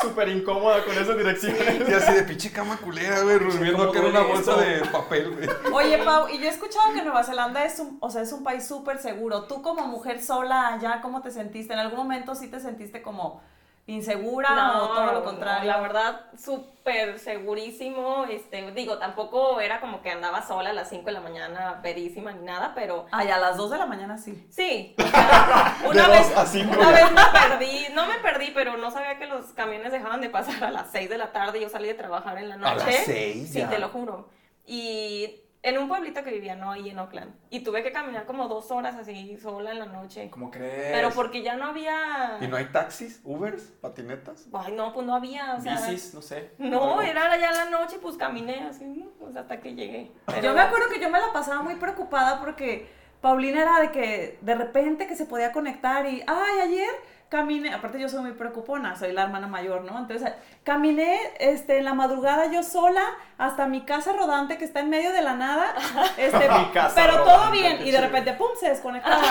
Súper 0.00 0.28
incómoda 0.28 0.84
con 0.84 0.96
esas 0.96 1.16
direcciones. 1.16 1.88
Y 1.88 1.92
así 1.92 2.12
de 2.12 2.22
pinche 2.22 2.50
cama 2.50 2.76
culera, 2.76 3.20
güey, 3.20 3.38
durmiendo 3.38 3.82
acá 3.82 3.98
en 4.00 4.04
una 4.06 4.20
bolsa 4.20 4.56
de 4.56 4.84
papel, 4.86 5.34
güey. 5.34 5.48
Oye, 5.72 5.98
Pau, 5.98 6.28
y 6.28 6.38
yo 6.38 6.44
he 6.46 6.48
escuchado 6.48 6.92
que 6.92 7.02
Nueva 7.02 7.24
Zelanda 7.24 7.64
es 7.64 7.78
un, 7.78 7.98
o 8.00 8.10
sea, 8.10 8.22
es 8.22 8.32
un 8.32 8.42
país 8.42 8.66
súper 8.66 8.98
seguro. 8.98 9.44
Tú 9.44 9.62
como 9.62 9.86
mujer 9.86 10.22
sola 10.22 10.74
allá, 10.74 11.00
¿cómo 11.00 11.22
te 11.22 11.30
sentiste? 11.30 11.72
¿En 11.72 11.80
algún 11.80 11.98
momento 11.98 12.34
sí 12.34 12.48
te 12.48 12.60
sentiste 12.60 13.02
como 13.02 13.40
insegura 13.86 14.82
o 14.82 14.88
todo 14.88 15.12
lo 15.12 15.24
contrario? 15.24 15.70
la 15.70 15.78
verdad, 15.80 16.20
súper 16.36 17.18
segurísimo. 17.18 18.24
Este, 18.24 18.70
digo, 18.72 18.98
tampoco 18.98 19.60
era 19.60 19.80
como 19.80 20.02
que 20.02 20.10
andaba 20.10 20.42
sola 20.46 20.70
a 20.70 20.72
las 20.72 20.88
5 20.88 21.04
de 21.06 21.12
la 21.12 21.20
mañana, 21.20 21.80
perísima 21.82 22.32
ni 22.32 22.44
nada, 22.44 22.72
pero 22.74 23.06
Ay, 23.12 23.28
a 23.30 23.38
las 23.38 23.56
2 23.56 23.70
de 23.70 23.78
la 23.78 23.86
mañana 23.86 24.18
sí. 24.18 24.46
sí. 24.50 24.94
o 24.98 25.02
sea, 25.10 25.76
De 25.82 25.88
una 25.88 26.08
vez, 26.08 26.36
a 26.36 26.46
cinco. 26.46 26.76
una 26.78 26.90
vez 26.90 27.12
me 27.12 27.22
perdí, 27.32 27.86
no 27.94 28.06
me 28.06 28.14
perdí, 28.18 28.50
pero 28.54 28.76
no 28.76 28.90
sabía 28.90 29.18
que 29.18 29.26
los 29.26 29.46
camiones 29.52 29.92
dejaban 29.92 30.20
de 30.20 30.30
pasar 30.30 30.62
a 30.64 30.70
las 30.70 30.90
6 30.90 31.08
de 31.08 31.18
la 31.18 31.32
tarde 31.32 31.58
y 31.58 31.62
yo 31.62 31.68
salí 31.68 31.86
de 31.88 31.94
trabajar 31.94 32.38
en 32.38 32.48
la 32.48 32.56
noche. 32.56 32.86
las 32.86 33.04
seis, 33.04 33.50
Sí, 33.52 33.58
ya. 33.60 33.68
te 33.70 33.78
lo 33.78 33.88
juro. 33.90 34.28
Y 34.66 35.42
en 35.62 35.78
un 35.78 35.88
pueblito 35.88 36.22
que 36.22 36.30
vivía, 36.30 36.54
no 36.54 36.70
ahí 36.70 36.90
en 36.90 36.98
Oakland. 36.98 37.34
Y 37.50 37.60
tuve 37.60 37.82
que 37.82 37.90
caminar 37.90 38.24
como 38.26 38.46
dos 38.48 38.70
horas 38.70 38.94
así 38.96 39.36
sola 39.36 39.72
en 39.72 39.78
la 39.80 39.86
noche. 39.86 40.30
¿Cómo 40.30 40.50
crees? 40.50 40.92
Pero 40.92 41.10
porque 41.10 41.42
ya 41.42 41.56
no 41.56 41.66
había. 41.66 42.38
¿Y 42.40 42.46
no 42.46 42.56
hay 42.56 42.66
taxis, 42.66 43.20
Ubers, 43.24 43.62
patinetas? 43.80 44.46
Ay, 44.52 44.72
no, 44.74 44.92
pues 44.92 45.06
no 45.06 45.14
había. 45.14 45.54
O 45.56 45.60
sea, 45.60 45.74
Bicis, 45.74 46.14
no 46.14 46.22
sé. 46.22 46.52
No, 46.58 47.02
era 47.02 47.36
ya 47.36 47.50
la 47.52 47.64
noche, 47.70 47.96
pues 48.00 48.16
caminé 48.16 48.60
así, 48.68 48.84
¿no? 48.84 49.06
Pues 49.18 49.34
hasta 49.36 49.58
que 49.60 49.74
llegué. 49.74 50.12
Pero- 50.26 50.40
Yo 50.42 50.54
me 50.54 50.60
acuerdo 50.60 50.88
que 50.88 51.00
yo 51.00 51.10
me 51.10 51.18
la 51.20 51.32
pasaba 51.32 51.62
muy 51.62 51.74
preocupada 51.76 52.38
porque 52.40 52.88
Paulina 53.20 53.62
era 53.62 53.80
de 53.80 53.90
que 53.90 54.38
de 54.42 54.54
repente 54.54 55.06
que 55.08 55.16
se 55.16 55.24
podía 55.26 55.50
conectar 55.50 56.06
y, 56.06 56.22
ay, 56.26 56.60
ayer 56.62 56.90
caminé, 57.28 57.74
aparte 57.74 57.98
yo 57.98 58.08
soy 58.08 58.20
muy 58.20 58.32
preocupona, 58.32 58.94
soy 58.96 59.12
la 59.12 59.24
hermana 59.24 59.48
mayor, 59.48 59.82
¿no? 59.82 59.98
Entonces, 59.98 60.32
caminé 60.62 61.18
este, 61.40 61.78
en 61.78 61.84
la 61.84 61.94
madrugada 61.94 62.52
yo 62.52 62.62
sola 62.62 63.04
hasta 63.36 63.66
mi 63.66 63.82
casa 63.82 64.12
rodante 64.12 64.58
que 64.58 64.64
está 64.64 64.80
en 64.80 64.90
medio 64.90 65.12
de 65.12 65.22
la 65.22 65.34
nada, 65.34 65.74
este, 66.16 66.48
Mi 66.48 66.66
casa 66.72 66.94
pero 66.94 67.24
todo 67.24 67.50
bien, 67.50 67.86
y 67.86 67.90
de 67.90 68.00
repente, 68.00 68.32
pum, 68.34 68.48
se 68.58 68.68
desconectaba. 68.68 69.22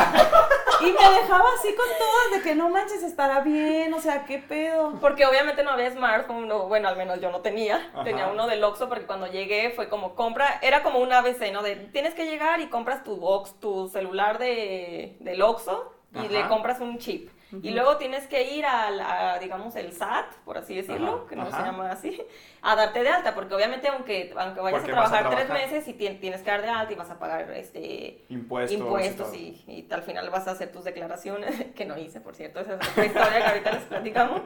y 0.81 0.86
me 0.86 1.19
dejaba 1.21 1.45
así 1.58 1.73
con 1.73 1.86
todo, 1.97 2.38
de 2.38 2.41
que 2.41 2.55
no 2.55 2.69
manches, 2.69 3.01
estará 3.01 3.39
bien, 3.39 3.93
o 3.93 3.99
sea, 3.99 4.25
qué 4.25 4.39
pedo. 4.39 4.99
Porque 4.99 5.25
obviamente 5.25 5.63
no 5.63 5.71
había 5.71 5.89
smartphone, 5.91 6.49
bueno, 6.67 6.89
al 6.89 6.97
menos 6.97 7.21
yo 7.21 7.31
no 7.31 7.39
tenía. 7.39 7.77
Ajá. 7.93 8.03
Tenía 8.03 8.27
uno 8.27 8.47
del 8.47 8.63
Oxxo 8.63 8.89
porque 8.89 9.05
cuando 9.05 9.27
llegué 9.27 9.71
fue 9.71 9.88
como 9.88 10.15
compra, 10.15 10.60
era 10.62 10.84
como 10.84 10.99
un 10.99 11.13
ABC, 11.13 11.51
¿no? 11.53 11.63
De 11.63 11.75
tienes 11.75 12.13
que 12.13 12.25
llegar 12.25 12.60
y 12.60 12.67
compras 12.67 13.03
tu 13.03 13.15
box, 13.17 13.60
tu 13.60 13.88
celular 13.88 14.38
de, 14.38 15.17
del 15.21 15.41
Oxxo 15.41 15.93
y 16.13 16.19
Ajá. 16.19 16.27
le 16.29 16.47
compras 16.47 16.79
un 16.81 16.97
chip. 16.97 17.29
Y 17.62 17.69
luego 17.69 17.97
tienes 17.97 18.27
que 18.27 18.51
ir 18.55 18.65
a, 18.65 18.89
la- 18.91 19.38
digamos, 19.39 19.75
el 19.75 19.93
SAT, 19.93 20.25
por 20.43 20.58
así 20.58 20.75
decirlo, 20.75 21.19
Ajá, 21.19 21.29
que 21.29 21.36
no 21.36 21.43
ajá. 21.43 21.58
se 21.58 21.63
llama 21.63 21.91
así, 21.91 22.21
a 22.62 22.75
darte 22.75 23.01
de 23.03 23.10
alta, 23.10 23.34
porque 23.36 23.53
obviamente 23.55 23.88
aunque, 23.88 24.34
aunque 24.36 24.60
vayas 24.62 24.84
a 24.84 24.88
vas 24.93 25.13
a 25.13 25.19
trabajar 25.19 25.29
tres 25.29 25.45
trabajar. 25.45 25.69
meses 25.71 25.88
y 25.88 25.93
tien- 25.93 26.19
tienes 26.19 26.41
que 26.41 26.51
dar 26.51 26.62
de 26.63 26.69
alta 26.69 26.91
y 26.91 26.95
vas 26.95 27.10
a 27.12 27.19
pagar 27.19 27.49
este 27.51 28.25
Impuestos. 28.29 28.77
impuestos 28.79 29.34
y 29.36 29.51
todo. 29.51 29.71
y, 29.71 29.88
y 29.89 29.93
al 29.93 30.01
final 30.01 30.29
vas 30.31 30.47
a 30.47 30.51
hacer 30.51 30.71
tus 30.71 30.84
declaraciones, 30.84 31.65
que 31.75 31.86
no 31.86 31.97
hice, 31.97 32.19
por 32.19 32.36
cierto, 32.36 32.60
esa 32.60 32.75
es 32.75 32.89
otra 32.89 33.05
historia 33.05 33.38
que 33.38 33.43
ahorita 33.51 33.71
les 33.71 33.84
platicamos, 33.84 34.41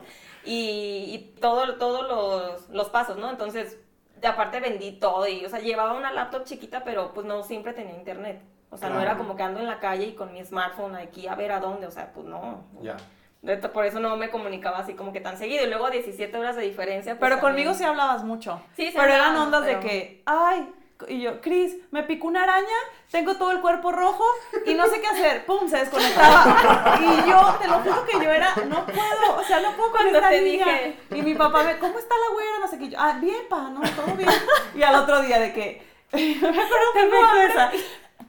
y, 0.46 1.06
y 1.16 1.40
todo, 1.40 1.78
todos 1.78 2.08
los, 2.08 2.70
los 2.70 2.90
pasos, 2.90 3.18
¿no? 3.18 3.30
Entonces, 3.30 3.80
aparte 4.22 4.60
vendí 4.60 4.92
todo 5.00 5.26
y, 5.28 5.46
o 5.46 5.50
sea, 5.50 5.60
llevaba 5.60 5.94
una 5.94 6.12
laptop 6.12 6.44
chiquita, 6.44 6.84
pero 6.84 7.14
pues 7.14 7.26
no 7.26 7.42
siempre 7.44 7.74
tenía 7.74 7.96
internet. 7.96 8.42
O 8.72 8.78
sea, 8.78 8.90
no 8.90 9.02
era 9.02 9.18
como 9.18 9.36
que 9.36 9.44
ando 9.44 9.60
en 9.60 9.68
la 9.68 9.80
calle 9.80 10.06
y 10.06 10.14
con 10.16 10.32
mi 10.32 10.44
smartphone 10.46 10.96
aquí 10.96 11.28
a 11.28 11.36
ver 11.36 11.52
a 11.52 11.60
dónde, 11.60 11.88
o 11.88 11.92
sea, 11.92 12.12
pues 12.14 12.26
no. 12.28 12.64
Ya. 12.82 12.98
De- 13.42 13.58
Por 13.58 13.86
eso 13.86 14.00
no 14.00 14.16
me 14.18 14.30
comunicaba 14.30 14.80
así 14.80 14.94
como 14.94 15.12
que 15.14 15.22
tan 15.22 15.38
seguido. 15.38 15.64
Y 15.66 15.70
luego 15.70 15.90
17 15.90 16.38
horas 16.38 16.56
de 16.56 16.62
diferencia. 16.64 17.14
pues, 17.18 17.20
Pero 17.30 17.42
también- 17.42 17.66
conmigo 17.68 17.74
sí 17.74 17.84
hablabas 17.84 18.24
mucho. 18.24 18.62
Sí, 18.76 18.88
sí 18.88 18.94
Pero 18.96 19.14
eran 19.14 19.36
ondas 19.38 19.64
pero- 19.66 19.80
de 19.80 19.88
que, 19.88 20.24
ay, 20.26 20.72
y 21.08 21.22
yo, 21.22 21.40
Cris, 21.40 21.78
me 21.92 22.04
picó 22.04 22.28
una 22.28 22.44
araña, 22.44 22.68
tengo 23.10 23.38
todo 23.38 23.52
el 23.52 23.62
cuerpo 23.62 23.92
rojo 23.94 24.24
y 24.66 24.74
no 24.74 24.86
sé 24.88 25.00
qué 25.00 25.08
hacer. 25.08 25.46
Pum, 25.48 25.68
se 25.70 25.78
desconectaba. 25.78 27.00
Y 27.02 27.30
yo, 27.30 27.56
te 27.62 27.68
lo 27.70 27.80
juro 27.80 28.06
que 28.06 28.24
yo 28.24 28.30
era, 28.32 28.54
no 28.68 28.86
puedo, 28.86 29.38
o 29.38 29.44
sea, 29.46 29.62
no 29.62 29.72
puedo 29.78 29.92
con 29.92 30.02
Cuando 30.02 30.18
esta 30.20 30.30
te 30.30 30.42
niña. 30.42 30.66
dije. 30.66 30.98
Y 31.12 31.22
mi 31.22 31.34
papá 31.36 31.64
me, 31.64 31.78
¿cómo 31.80 31.98
está 31.98 32.14
la 32.16 32.34
güera? 32.34 32.60
No 32.60 32.68
sé 32.68 32.78
qué. 32.78 32.90
Yo, 32.90 32.98
ah, 33.00 33.18
bien, 33.22 33.44
pa, 33.50 33.70
no, 33.70 33.80
todo 33.82 34.14
bien. 34.16 34.30
Y 34.76 34.84
al 34.84 34.96
otro 34.96 35.22
día 35.22 35.40
de 35.40 35.54
que, 35.54 35.82
me 36.12 36.36
acuerdo 36.38 37.32
que 37.34 37.46
esa. 37.46 37.72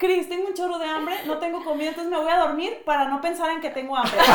Cris, 0.01 0.31
tengo 0.31 0.49
un 0.49 0.55
chorro 0.55 0.79
de 0.79 0.87
hambre, 0.87 1.15
no 1.27 1.37
tengo 1.37 1.63
comida, 1.63 1.91
entonces 1.91 2.11
me 2.11 2.17
voy 2.17 2.33
a 2.33 2.39
dormir 2.39 2.83
para 2.87 3.05
no 3.05 3.21
pensar 3.21 3.51
en 3.51 3.61
que 3.61 3.69
tengo 3.69 3.95
hambre. 3.95 4.19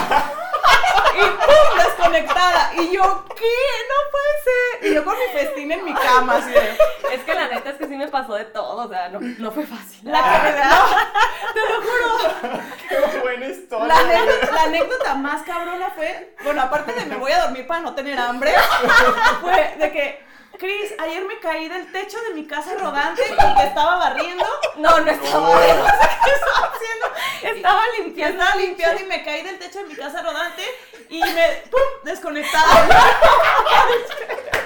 Y 1.16 1.18
pum, 1.18 1.78
desconectada. 1.78 2.74
Y 2.76 2.92
yo, 2.92 3.26
¿qué? 3.36 3.56
No 3.90 4.12
puede 4.12 4.34
ser. 4.44 4.92
Y 4.92 4.96
yo 4.96 5.06
con 5.06 5.16
mi 5.18 5.40
festín 5.40 5.72
en 5.72 5.86
mi 5.86 5.94
cama, 5.94 6.36
así 6.36 6.52
de. 6.52 6.78
Es 7.14 7.24
que 7.26 7.34
la 7.34 7.48
neta 7.48 7.70
es 7.70 7.78
que 7.78 7.88
sí 7.88 7.96
me 7.96 8.10
pasó 8.10 8.34
de 8.34 8.44
todo. 8.44 8.86
O 8.86 8.90
sea, 8.90 9.08
no, 9.08 9.22
no 9.22 9.52
fue 9.52 9.66
fácil. 9.66 10.12
La 10.12 10.22
que 10.22 10.44
me 10.44 10.52
da. 10.58 11.12
Te 11.54 11.60
lo 11.60 11.82
juro. 11.82 12.60
Qué 13.12 13.20
buena 13.20 13.46
historia. 13.46 13.88
La 13.88 14.00
anécdota, 14.00 14.52
la 14.52 14.64
anécdota 14.64 15.16
más 15.16 15.44
cabrona 15.44 15.90
fue, 15.92 16.36
bueno, 16.44 16.62
aparte 16.64 16.92
de 16.92 17.06
me 17.06 17.16
voy 17.16 17.32
a 17.32 17.46
dormir 17.46 17.66
para 17.66 17.80
no 17.80 17.96
tener 17.96 18.20
hambre, 18.20 18.54
fue 19.42 19.76
de 19.80 19.92
que, 19.94 20.26
Cris, 20.58 20.94
ayer 21.00 21.24
me 21.26 21.40
caí 21.40 21.68
del 21.68 21.92
techo 21.92 22.18
de 22.22 22.34
mi 22.34 22.46
casa 22.46 22.76
rodante 22.80 23.22
y 23.24 23.56
que 23.56 23.64
estaba 23.64 23.98
barriendo. 23.98 24.46
No, 24.78 25.00
no 25.00 25.12
estaba. 25.12 25.50
No 25.50 25.60
sé 25.60 26.10
qué 26.26 26.32
estaba 26.32 26.72
haciendo. 26.74 27.58
Estaba 27.58 27.82
limpiando. 27.98 28.44
estaba 28.44 28.62
limpiando 28.62 29.02
y 29.02 29.06
me 29.06 29.24
caí 29.24 29.44
del 29.44 29.60
techo 29.60 29.80
de 29.80 29.86
mi 29.86 29.96
casa 29.96 30.22
rodante 30.22 30.64
y 31.10 31.20
me, 31.20 31.64
pum, 31.70 31.82
desconectada. 32.04 32.88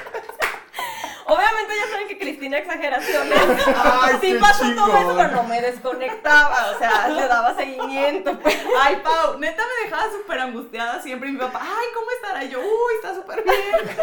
Obviamente 1.30 1.74
ya 1.78 1.92
saben 1.92 2.08
que 2.08 2.18
Cristina 2.18 2.58
exageraciones. 2.58 3.40
Ay, 3.76 4.16
sí 4.22 4.38
pasó 4.40 4.66
todo 4.76 4.98
eso, 4.98 5.16
pero 5.16 5.32
no 5.32 5.44
me 5.44 5.62
desconectaba. 5.62 6.72
O 6.76 6.78
sea, 6.80 7.08
le 7.10 7.28
daba 7.28 7.56
seguimiento. 7.56 8.38
pues. 8.40 8.58
Ay, 8.82 9.00
Pau, 9.04 9.38
neta 9.40 9.64
me 9.64 9.86
dejaba 9.90 10.12
súper 10.12 10.40
angustiada 10.40 11.02
siempre. 11.02 11.30
Y 11.30 11.34
mi 11.34 11.40
papá, 11.40 11.62
ay, 11.62 11.88
¿cómo 11.94 12.08
estará? 12.12 12.44
Y 12.44 12.50
yo, 12.50 12.60
uy, 12.60 12.94
está 12.96 13.14
súper 13.16 13.44
bien. 13.44 13.98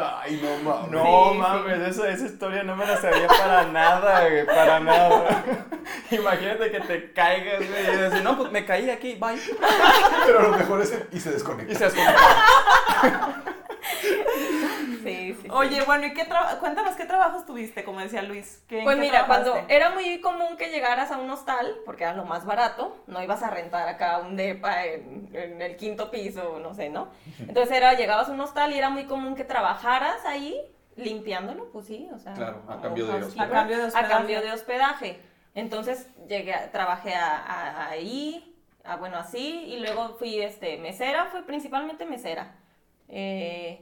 Ay, 0.00 0.40
no 0.42 0.70
mames. 0.70 0.90
No 0.90 1.04
Sí, 1.32 1.38
mames, 1.38 1.88
esa, 1.88 2.08
esa 2.08 2.26
historia 2.26 2.62
no 2.62 2.76
me 2.76 2.86
la 2.86 3.00
sabía 3.00 3.26
para 3.26 3.64
nada, 3.64 4.28
güey, 4.28 4.46
para 4.46 4.80
nada. 4.80 5.44
Imagínate 6.10 6.70
que 6.70 6.80
te 6.80 7.12
caigas, 7.12 7.58
güey, 7.68 7.94
y 7.94 7.96
decir, 7.96 8.22
no, 8.22 8.36
pues 8.36 8.50
me 8.52 8.64
caí 8.64 8.88
aquí, 8.90 9.14
bye. 9.14 9.40
Pero 10.26 10.42
lo 10.42 10.56
mejor 10.56 10.82
es. 10.82 10.92
Y 11.12 11.20
se 11.20 11.30
desconecta. 11.32 11.72
Y 11.72 11.76
se 11.76 11.84
desconectó. 11.84 12.20
Sí, 15.02 15.36
sí. 15.40 15.48
Oye, 15.50 15.82
bueno, 15.82 16.06
¿y 16.06 16.12
qué 16.14 16.26
cuéntanos 16.60 16.94
qué 16.96 17.04
trabajos 17.04 17.46
tuviste, 17.46 17.84
como 17.84 18.00
decía 18.00 18.22
Luis? 18.22 18.62
¿Qué- 18.68 18.78
en 18.80 18.84
Pues 18.84 18.96
qué 18.96 19.02
mira, 19.02 19.26
cuando 19.26 19.54
era 19.68 19.90
muy 19.90 20.20
común 20.20 20.56
que 20.56 20.70
llegaras 20.70 21.10
a 21.10 21.18
un 21.18 21.30
hostal, 21.30 21.76
porque 21.84 22.04
era 22.04 22.14
lo 22.14 22.24
más 22.24 22.44
barato, 22.44 22.96
no 23.06 23.22
ibas 23.22 23.42
a 23.42 23.50
rentar 23.50 23.88
acá 23.88 24.18
un 24.18 24.36
depa 24.36 24.84
en, 24.86 25.30
en 25.32 25.62
el 25.62 25.76
quinto 25.76 26.10
piso, 26.10 26.58
no 26.60 26.74
sé, 26.74 26.90
¿no? 26.90 27.08
Entonces 27.38 27.76
era, 27.76 27.94
llegabas 27.94 28.28
a 28.28 28.32
un 28.32 28.40
hostal 28.40 28.72
y 28.72 28.78
era 28.78 28.90
muy 28.90 29.04
común 29.04 29.34
que 29.34 29.44
trabajaras 29.44 30.24
ahí 30.26 30.60
limpiándolo, 30.96 31.70
pues 31.72 31.86
sí, 31.86 32.08
o 32.14 32.18
sea. 32.18 32.34
Claro, 32.34 32.62
a 32.68 32.80
cambio 32.80 33.06
de 33.06 33.12
housekeeper, 33.12 33.46
A 33.46 33.50
cambio 33.50 33.78
de 33.78 33.84
hospedaje. 33.84 34.06
A 34.12 34.16
cambio 34.16 34.40
de 34.42 34.52
hospedaje. 34.52 35.20
Entonces 35.54 36.08
llegué, 36.28 36.54
a- 36.54 36.70
trabajé 36.72 37.14
a- 37.14 37.36
a- 37.38 37.88
ahí, 37.90 38.56
a, 38.84 38.96
bueno, 38.96 39.16
así, 39.18 39.64
y 39.68 39.78
luego 39.78 40.16
fui 40.18 40.40
este, 40.40 40.76
mesera, 40.78 41.26
fue 41.26 41.42
principalmente 41.44 42.04
mesera. 42.04 42.54
Eh, 43.08 43.80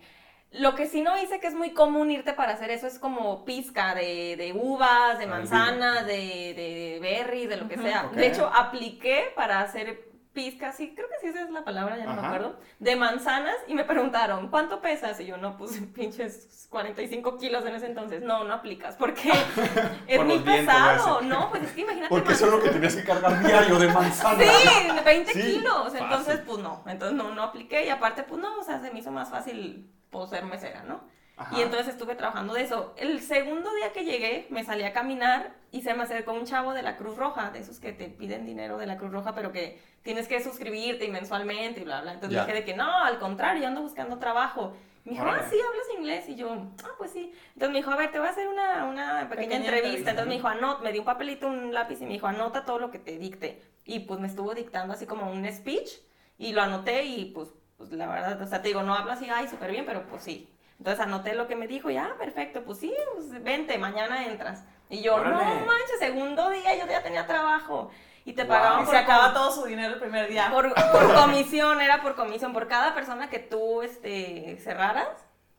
lo 0.52 0.74
que 0.74 0.86
sí 0.86 1.02
no 1.02 1.20
hice, 1.20 1.40
que 1.40 1.48
es 1.48 1.54
muy 1.54 1.70
común 1.70 2.10
irte 2.10 2.32
para 2.32 2.52
hacer 2.52 2.70
eso, 2.70 2.86
es 2.86 2.98
como 2.98 3.44
pizca 3.44 3.94
de, 3.94 4.36
de 4.36 4.52
uvas, 4.52 5.18
de 5.18 5.26
manzanas, 5.26 6.06
de, 6.06 6.54
de 6.54 6.98
berries, 7.00 7.48
de 7.48 7.56
lo 7.56 7.68
que 7.68 7.76
sea. 7.76 8.08
De 8.14 8.26
hecho, 8.26 8.50
apliqué 8.54 9.32
para 9.34 9.60
hacer 9.60 10.15
pizca, 10.36 10.70
sí, 10.70 10.92
creo 10.94 11.08
que 11.08 11.18
sí 11.18 11.28
esa 11.28 11.44
es 11.44 11.50
la 11.50 11.64
palabra, 11.64 11.96
ya 11.96 12.04
no 12.04 12.12
me 12.20 12.26
acuerdo, 12.26 12.56
de 12.78 12.94
manzanas 12.94 13.56
y 13.66 13.74
me 13.74 13.84
preguntaron, 13.84 14.48
¿cuánto 14.48 14.82
pesas? 14.82 15.18
Y 15.18 15.24
yo 15.24 15.38
no 15.38 15.56
puse 15.56 15.80
pinches 15.94 16.68
45 16.68 17.38
kilos 17.38 17.64
en 17.64 17.74
ese 17.74 17.86
entonces. 17.86 18.22
No, 18.22 18.44
no 18.44 18.52
aplicas, 18.52 18.96
porque 18.96 19.30
es 20.06 20.18
Por 20.18 20.26
muy 20.26 20.38
pesado. 20.40 21.22
¿no? 21.22 21.48
Pues 21.48 21.62
es 21.62 21.72
que 21.72 21.80
imagínate. 21.80 22.10
Porque 22.10 22.34
eso 22.34 22.44
es 22.46 22.52
lo 22.52 22.62
que 22.62 22.68
tenías 22.68 22.94
que 22.94 23.04
cargar 23.04 23.42
diario 23.42 23.78
de 23.78 23.88
manzana. 23.88 24.44
Sí, 24.44 24.88
20 25.04 25.32
Sí, 25.32 25.40
kilos. 25.40 25.84
fácil. 25.84 26.00
Entonces, 26.00 26.40
pues 26.46 26.58
no. 26.58 26.84
Entonces 26.86 27.16
no, 27.16 27.34
no 27.34 27.42
apliqué 27.42 27.86
y 27.86 27.88
aparte, 27.88 28.22
pues 28.22 28.38
no, 28.38 28.58
o 28.58 28.62
sea, 28.62 28.78
se 28.82 28.90
me 28.90 28.98
hizo 28.98 29.10
más 29.10 29.30
fácil 29.30 29.90
pues, 30.10 30.28
ser 30.28 30.44
mesera, 30.44 30.82
¿no? 30.82 31.00
Ajá. 31.38 31.58
Y 31.58 31.62
entonces 31.62 31.88
estuve 31.88 32.14
trabajando 32.14 32.54
de 32.54 32.62
eso. 32.62 32.94
El 32.96 33.20
segundo 33.20 33.72
día 33.74 33.92
que 33.92 34.04
llegué, 34.04 34.46
me 34.50 34.64
salí 34.64 34.84
a 34.84 34.92
caminar 34.92 35.52
y 35.70 35.82
se 35.82 35.92
me 35.92 36.02
acercó 36.04 36.32
un 36.32 36.46
chavo 36.46 36.72
de 36.72 36.82
la 36.82 36.96
Cruz 36.96 37.16
Roja, 37.16 37.50
de 37.50 37.58
esos 37.58 37.78
que 37.78 37.92
te 37.92 38.08
piden 38.08 38.46
dinero 38.46 38.78
de 38.78 38.86
la 38.86 38.96
Cruz 38.96 39.12
Roja, 39.12 39.34
pero 39.34 39.52
que 39.52 39.78
tienes 40.02 40.28
que 40.28 40.42
suscribirte 40.42 41.04
y 41.04 41.10
mensualmente 41.10 41.80
y 41.80 41.84
bla, 41.84 42.00
bla. 42.00 42.12
Entonces 42.14 42.36
Ya. 42.36 42.44
dije 42.46 42.56
de 42.58 42.64
que 42.64 42.74
no, 42.74 42.90
al 43.04 43.18
contrario, 43.18 43.60
yo 43.62 43.68
ando 43.68 43.82
buscando 43.82 44.18
trabajo. 44.18 44.74
Me 45.04 45.12
dijo, 45.12 45.24
ah, 45.26 45.40
sí, 45.48 45.56
hablas 45.60 45.86
inglés. 45.98 46.28
Y 46.28 46.36
yo, 46.36 46.50
ah, 46.82 46.88
pues 46.98 47.12
sí. 47.12 47.30
Entonces 47.52 47.68
me 47.70 47.76
dijo, 47.78 47.90
a 47.90 47.96
ver, 47.96 48.10
te 48.10 48.18
voy 48.18 48.26
a 48.28 48.30
hacer 48.30 48.48
una, 48.48 48.84
una 48.86 49.28
pequeña, 49.28 49.28
Pequeña 49.28 49.56
entrevista. 49.56 49.76
entrevista. 49.76 50.10
Entonces 50.12 50.28
me 50.28 50.34
dijo, 50.34 50.48
anota, 50.48 50.82
me 50.82 50.92
dio 50.92 51.02
un 51.02 51.06
papelito, 51.06 51.46
un 51.48 51.72
lápiz 51.74 52.00
y 52.00 52.06
me 52.06 52.12
dijo, 52.14 52.26
anota 52.26 52.64
todo 52.64 52.78
lo 52.78 52.90
que 52.90 52.98
te 52.98 53.18
dicte. 53.18 53.62
Y 53.84 54.00
pues 54.00 54.18
me 54.20 54.26
estuvo 54.26 54.52
dictando 54.54 54.94
así 54.94 55.06
como 55.06 55.30
un 55.30 55.46
speech. 55.52 55.90
Y 56.38 56.52
lo 56.54 56.62
anoté 56.62 57.04
y 57.04 57.26
pues, 57.26 57.50
pues 57.76 57.92
la 57.92 58.06
verdad, 58.08 58.40
o 58.42 58.46
sea, 58.46 58.62
te 58.62 58.68
digo, 58.68 58.82
no 58.82 58.94
hablo 58.94 59.12
así, 59.12 59.28
ay, 59.30 59.46
súper 59.48 59.70
bien, 59.70 59.84
pero 59.86 60.06
pues 60.08 60.22
sí. 60.24 60.48
Entonces 60.78 61.00
anoté 61.04 61.34
lo 61.34 61.46
que 61.48 61.56
me 61.56 61.66
dijo 61.66 61.90
y, 61.90 61.96
ah, 61.96 62.14
perfecto, 62.18 62.62
pues 62.64 62.78
sí, 62.78 62.94
pues 63.14 63.42
vente, 63.42 63.78
mañana 63.78 64.26
entras. 64.26 64.64
Y 64.88 65.00
yo, 65.02 65.16
Órale. 65.16 65.34
no 65.60 65.66
manches, 65.66 65.98
segundo 65.98 66.50
día 66.50 66.76
yo 66.76 66.86
ya 66.86 67.02
tenía 67.02 67.26
trabajo. 67.26 67.90
Y 68.24 68.32
te 68.32 68.42
Wow. 68.42 68.50
pagaban 68.50 68.82
Y 68.82 68.84
por 68.86 68.94
se 68.94 69.00
acaba 69.00 69.32
todo 69.32 69.52
su 69.52 69.64
dinero 69.64 69.94
el 69.94 70.00
primer 70.00 70.28
día. 70.28 70.50
por, 70.52 70.72
por 70.74 71.14
comisión, 71.20 71.80
era 71.80 72.02
por 72.02 72.14
comisión. 72.16 72.52
Por 72.52 72.68
cada 72.68 72.94
persona 72.94 73.30
que 73.30 73.38
tú 73.38 73.82
este, 73.82 74.58
cerraras, 74.62 75.08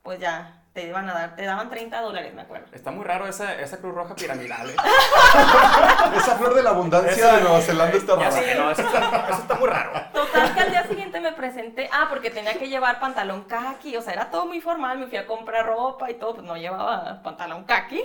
pues 0.04 0.20
ya 0.20 0.64
te 0.78 0.86
iban 0.86 1.10
a 1.10 1.14
dar, 1.14 1.36
te 1.36 1.44
daban 1.44 1.72
30 1.72 2.02
dólares, 2.02 2.36
me 2.36 2.44
acuerdo. 2.44 2.68
Está 2.72 2.92
muy 2.92 3.04
raro 3.04 3.26
esa, 3.26 3.60
esa 3.60 3.80
Cruz 3.80 3.96
Roja 3.96 4.14
piramidal. 4.14 4.70
¿eh? 4.70 4.76
Esa 6.16 6.36
flor 6.36 6.54
de 6.54 6.62
la 6.62 6.70
abundancia 6.70 7.34
de 7.34 7.42
Nueva 7.42 7.62
Zelanda 7.62 7.98
está 7.98 8.16
rara. 8.16 8.56
no, 8.56 8.70
eso 8.70 8.82
está, 8.84 9.28
eso 9.28 9.42
está 9.42 9.56
muy 9.56 9.68
raro. 9.70 9.92
Total 10.14 10.54
que 10.54 10.60
al 10.60 10.70
día 10.70 10.86
siguiente 10.86 11.20
me 11.20 11.32
presenté, 11.32 11.90
ah, 11.92 12.06
porque 12.12 12.30
tenía 12.30 12.54
que 12.60 12.70
llevar 12.70 13.00
pantalón 13.00 13.46
kaki, 13.46 13.98
o 13.98 14.04
sea, 14.04 14.14
era 14.14 14.30
todo 14.30 14.46
muy 14.46 14.62
formal, 14.62 15.00
me 15.00 15.08
fui 15.08 15.18
a 15.18 15.26
comprar 15.26 15.66
ropa 15.66 16.12
y 16.12 16.14
todo, 16.14 16.36
pues 16.36 16.46
no 16.46 16.56
llevaba 16.58 17.24
pantalón 17.24 17.64
kaki. 17.64 18.04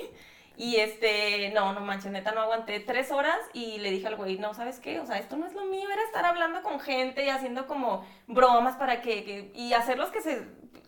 Y 0.57 0.77
este, 0.77 1.51
no, 1.55 1.75
no 1.75 1.81
manches, 1.81 2.11
neta, 2.11 2.33
no 2.33 2.41
aguanté 2.41 2.81
tres 2.81 3.11
horas 3.11 3.37
y 3.53 3.79
le 3.81 3.91
dije 3.91 4.07
al 4.07 4.17
güey, 4.17 4.39
no, 4.39 4.55
¿sabes 4.55 4.81
qué? 4.81 4.99
O 5.01 5.07
sea, 5.07 5.19
esto 5.19 5.37
no 5.37 5.47
es 5.47 5.53
lo 5.53 5.67
mío, 5.67 5.87
era 5.93 6.03
estar 6.05 6.25
hablando 6.25 6.63
con 6.63 6.81
gente 6.81 7.23
y 7.25 7.29
haciendo 7.29 7.67
como 7.67 8.07
bromas 8.29 8.77
para 8.77 9.03
que, 9.03 9.25
que- 9.25 9.53
y 9.55 9.75
hacerlos 9.75 10.09
que 10.11 10.23
se 10.23 10.43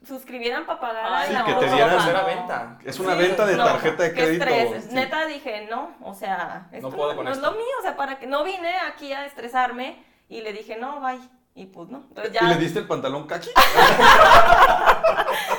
suscribieran 0.07 0.67
para 0.67 0.81
pagar 0.81 1.07
Ay, 1.13 1.33
la 1.33 1.41
sí, 1.41 1.45
que 1.47 1.55
te 1.61 1.67
dieran- 1.73 1.99
Hacer 1.99 2.17
a 2.17 2.23
venta. 2.25 2.79
Es 2.85 2.99
una 3.01 3.13
Sí, 3.15 3.19
venta 3.19 3.47
de 3.47 3.57
no, 3.57 3.65
tarjeta 3.65 4.03
de 4.03 4.13
crédito. 4.15 4.45
estrés. 4.45 4.85
sí. 4.85 4.95
Neta 4.95 5.27
dije, 5.27 5.67
no, 5.71 5.95
o 6.03 6.15
sea, 6.15 6.69
esto 6.73 6.91
puedo 6.91 7.11
no, 7.11 7.17
con 7.17 7.25
no 7.27 7.31
es 7.33 7.37
esto. 7.39 7.51
lo 7.51 7.57
mío, 7.57 7.67
o 7.79 7.83
sea, 7.83 7.97
para 7.97 8.19
que 8.19 8.27
no 8.27 8.45
vine 8.45 8.77
aquí 8.79 9.13
a 9.13 9.25
estresarme 9.27 10.05
y 10.29 10.41
le 10.43 10.53
dije, 10.53 10.77
no, 10.77 11.01
bye. 11.01 11.19
Y 11.57 11.67
pues 11.67 11.89
no. 11.89 11.99
Entonces 12.09 12.33
ya, 12.33 12.41
¿Y 12.43 12.47
le 12.49 12.57
diste 12.57 12.81
el 12.81 12.87
pantalón 12.89 13.29
kaki? 13.29 13.49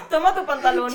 toma 0.10 0.34
tu 0.36 0.46
pantalón. 0.46 0.92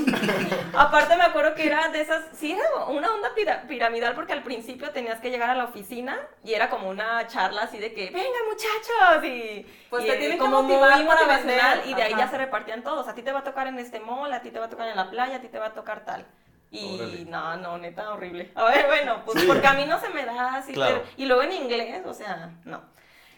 Aparte 0.75 1.17
me 1.17 1.23
acuerdo 1.25 1.55
que 1.55 1.67
era 1.67 1.89
de 1.89 2.01
esas, 2.03 2.23
sí 2.35 2.53
era 2.53 2.85
una 2.87 3.13
onda 3.13 3.31
pira- 3.35 3.63
piramidal 3.67 4.15
porque 4.15 4.33
al 4.33 4.43
principio 4.43 4.91
tenías 4.91 5.21
que 5.21 5.31
llegar 5.31 5.51
a 5.51 5.55
la 5.55 5.65
oficina 5.65 6.19
y 6.45 6.55
era 6.55 6.69
como 6.71 6.89
una 6.89 7.27
charla 7.27 7.63
así 7.63 7.79
de 7.79 7.93
que, 7.95 8.11
venga 8.11 8.29
muchachos, 8.49 9.25
y 9.25 9.67
Pues 9.89 10.05
y, 10.05 10.09
te 10.09 10.17
tienen 10.17 10.39
que 10.39 10.45
como 10.45 10.63
motivar 10.63 10.97
muy 10.99 11.07
para 11.07 11.21
motivacional 11.21 11.79
vender. 11.79 11.91
y 11.91 11.95
de 11.95 12.03
ahí 12.03 12.15
ya 12.17 12.29
se 12.29 12.39
repartían 12.39 12.83
todos. 12.83 13.09
A 13.09 13.15
ti 13.15 13.23
te 13.23 13.33
va 13.33 13.41
a 13.41 13.45
tocar 13.45 13.67
en 13.67 13.79
este 13.79 14.01
mall, 14.01 14.33
a 14.33 14.43
ti 14.43 14.51
te 14.51 14.59
va 14.59 14.67
a 14.67 14.71
tocar 14.71 14.89
en 14.89 14.97
la 14.97 15.11
playa, 15.11 15.37
a 15.37 15.41
ti 15.41 15.49
te 15.49 15.59
va 15.59 15.67
a 15.69 15.75
tocar 15.75 16.05
tal. 16.05 16.27
Y 16.71 17.01
Órale. 17.01 17.25
no, 17.25 17.57
no, 17.57 17.79
neta, 17.79 18.13
horrible. 18.13 18.53
A 18.55 18.65
ver, 18.67 18.87
bueno, 18.87 19.23
pues 19.25 19.41
Sí. 19.41 19.47
porque 19.47 19.67
a 19.67 19.73
mí 19.73 19.85
no 19.87 19.99
se 19.99 20.09
me 20.11 20.25
da 20.25 20.55
así. 20.57 20.73
Claro. 20.73 21.01
pero- 21.03 21.15
y 21.17 21.27
luego 21.27 21.43
en 21.43 21.53
inglés, 21.53 22.07
o 22.07 22.15
sea, 22.15 22.51
no. 22.65 22.81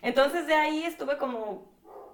Entonces 0.03 0.47
de 0.47 0.55
ahí 0.55 0.85
estuve 0.85 1.17
como, 1.17 1.71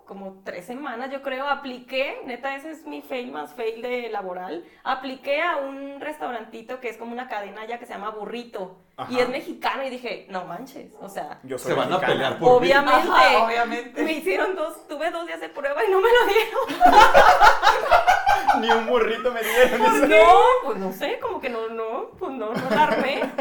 como 0.07 0.43
tres 0.45 0.67
semanas, 0.67 1.11
yo 1.11 1.23
creo, 1.23 1.49
apliqué, 1.49 2.21
neta, 2.27 2.55
ese 2.55 2.71
es 2.71 2.87
mi 2.87 3.03
fail 3.03 3.33
más 3.33 3.55
fail 3.55 3.81
de 3.83 4.09
laboral, 4.11 4.65
apliqué 4.85 5.43
a 5.43 5.57
un 5.57 6.01
restaurantito 6.01 6.81
que 6.81 6.89
es 6.91 6.97
como 6.99 7.13
una 7.13 7.29
cadena 7.29 7.65
ya 7.67 7.79
que 7.79 7.87
se 7.87 7.95
llama 7.95 8.11
Burrito. 8.11 8.79
Y 9.11 9.21
es 9.21 9.29
mexicano 9.29 9.85
y 9.85 9.91
dije, 9.91 10.27
no 10.29 10.45
manches, 10.45 10.93
o 11.01 11.09
sea, 11.09 11.39
Yo 11.45 11.57
Se 11.57 11.73
van 11.73 11.87
a 11.87 11.91
mexicana. 11.99 12.13
pelear 12.13 12.39
por 12.41 12.61
mí. 12.61 12.69
obviamente. 12.69 13.09
Ajá, 13.11 13.45
obviamente. 13.47 14.03
Me 14.03 14.13
hicieron 14.13 14.57
dos, 14.57 14.89
tuve 14.89 15.11
dos 15.13 15.25
días 15.27 15.41
de 15.41 15.49
prueba 15.51 15.85
y 15.85 15.91
no 15.91 16.01
me 16.01 16.09
lo 16.09 16.27
dieron. 16.27 16.93
Ni 18.61 18.71
un 18.71 18.87
burrito 18.87 19.33
me 19.33 19.43
dieron. 19.43 19.79
Pues 19.81 20.09
no, 20.09 20.39
pues 20.65 20.79
no 20.79 20.93
sé, 20.93 21.19
como 21.21 21.41
que 21.41 21.49
no, 21.49 21.69
no, 21.69 22.11
pues 22.19 22.33
no, 22.33 22.53
no 22.53 22.71
la 22.71 22.83
armé. 22.85 23.21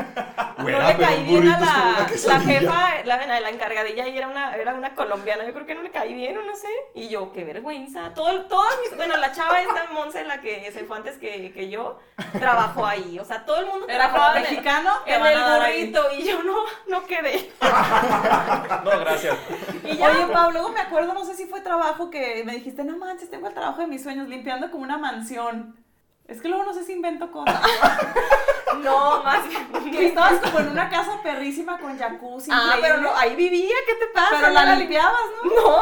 Güera, 0.57 0.79
no 0.79 0.87
le 0.87 0.97
caí 0.97 1.23
bien 1.23 1.47
a 1.49 1.59
la, 1.59 2.07
la 2.25 2.39
jefa, 2.39 3.03
la, 3.05 3.39
la 3.39 3.49
encargadilla, 3.49 4.07
y 4.07 4.17
era 4.17 4.27
una, 4.27 4.55
era 4.55 4.73
una 4.73 4.95
colombiana, 4.95 5.45
yo 5.45 5.53
creo 5.53 5.67
que 5.67 5.75
no 5.75 5.83
le 5.83 5.91
caí 5.91 6.15
bien 6.15 6.35
o 6.37 6.41
no 6.41 6.55
sé. 6.55 6.67
Y 6.95 7.09
yo, 7.09 7.31
qué 7.31 7.43
vergüenza. 7.43 8.13
Todo, 8.15 8.45
todas 8.47 8.73
mis, 8.81 8.97
bueno, 8.97 9.17
la 9.17 9.31
chava 9.31 9.61
esta 9.61 9.85
Monse, 9.91 10.23
la 10.25 10.41
que 10.41 10.71
se 10.71 10.83
fue 10.85 10.97
antes 10.97 11.17
que, 11.17 11.51
que 11.53 11.69
yo, 11.69 11.99
trabajó 12.39 12.85
ahí. 12.87 13.19
O 13.19 13.25
sea, 13.25 13.45
todo 13.45 13.59
el 13.59 13.67
mundo 13.67 13.85
Era 13.87 14.09
trabajaba 14.09 14.39
mexicano, 14.39 14.91
en 15.05 15.25
el 15.25 15.37
ahí. 15.37 15.85
burrito 15.85 16.01
y 16.17 16.23
yo 16.27 16.41
no, 16.43 16.55
no 16.87 17.05
quedé. 17.05 17.51
No, 18.83 18.99
gracias. 18.99 19.35
Y 19.83 19.97
ya, 19.97 20.09
Oye, 20.11 20.27
Pau, 20.33 20.51
luego 20.51 20.69
me 20.69 20.79
acuerdo, 20.79 21.13
no 21.13 21.25
sé 21.25 21.35
si 21.35 21.45
fue 21.45 21.61
trabajo 21.61 22.09
que 22.09 22.43
me 22.45 22.53
dijiste, 22.53 22.83
no 22.83 22.97
manches, 22.97 23.29
tengo 23.29 23.47
el 23.47 23.53
trabajo 23.53 23.81
de 23.81 23.87
mis 23.87 24.01
sueños 24.03 24.27
limpiando 24.27 24.71
como 24.71 24.85
una 24.87 24.97
mansión. 24.97 25.75
Es 26.27 26.41
que 26.41 26.49
luego 26.49 26.65
no 26.65 26.73
sé 26.73 26.83
si 26.83 26.91
invento 26.93 27.31
cosas. 27.31 27.61
no, 28.83 29.23
más 29.23 29.39
que 29.91 30.07
estabas 30.07 30.39
como 30.41 30.59
en 30.59 30.69
una 30.69 30.89
casa 30.89 31.21
perrísima 31.23 31.77
con 31.79 31.97
jacuzzi. 31.97 32.49
Ah, 32.51 32.75
increíble, 32.75 32.87
pero 32.89 33.01
no, 33.01 33.15
ahí 33.15 33.35
vivía, 33.35 33.75
¿qué 33.85 33.93
te 33.95 34.07
pasa? 34.13 34.35
Pero 34.41 34.49
la 34.51 34.75
limpiabas, 34.75 35.21
¿no? 35.45 35.81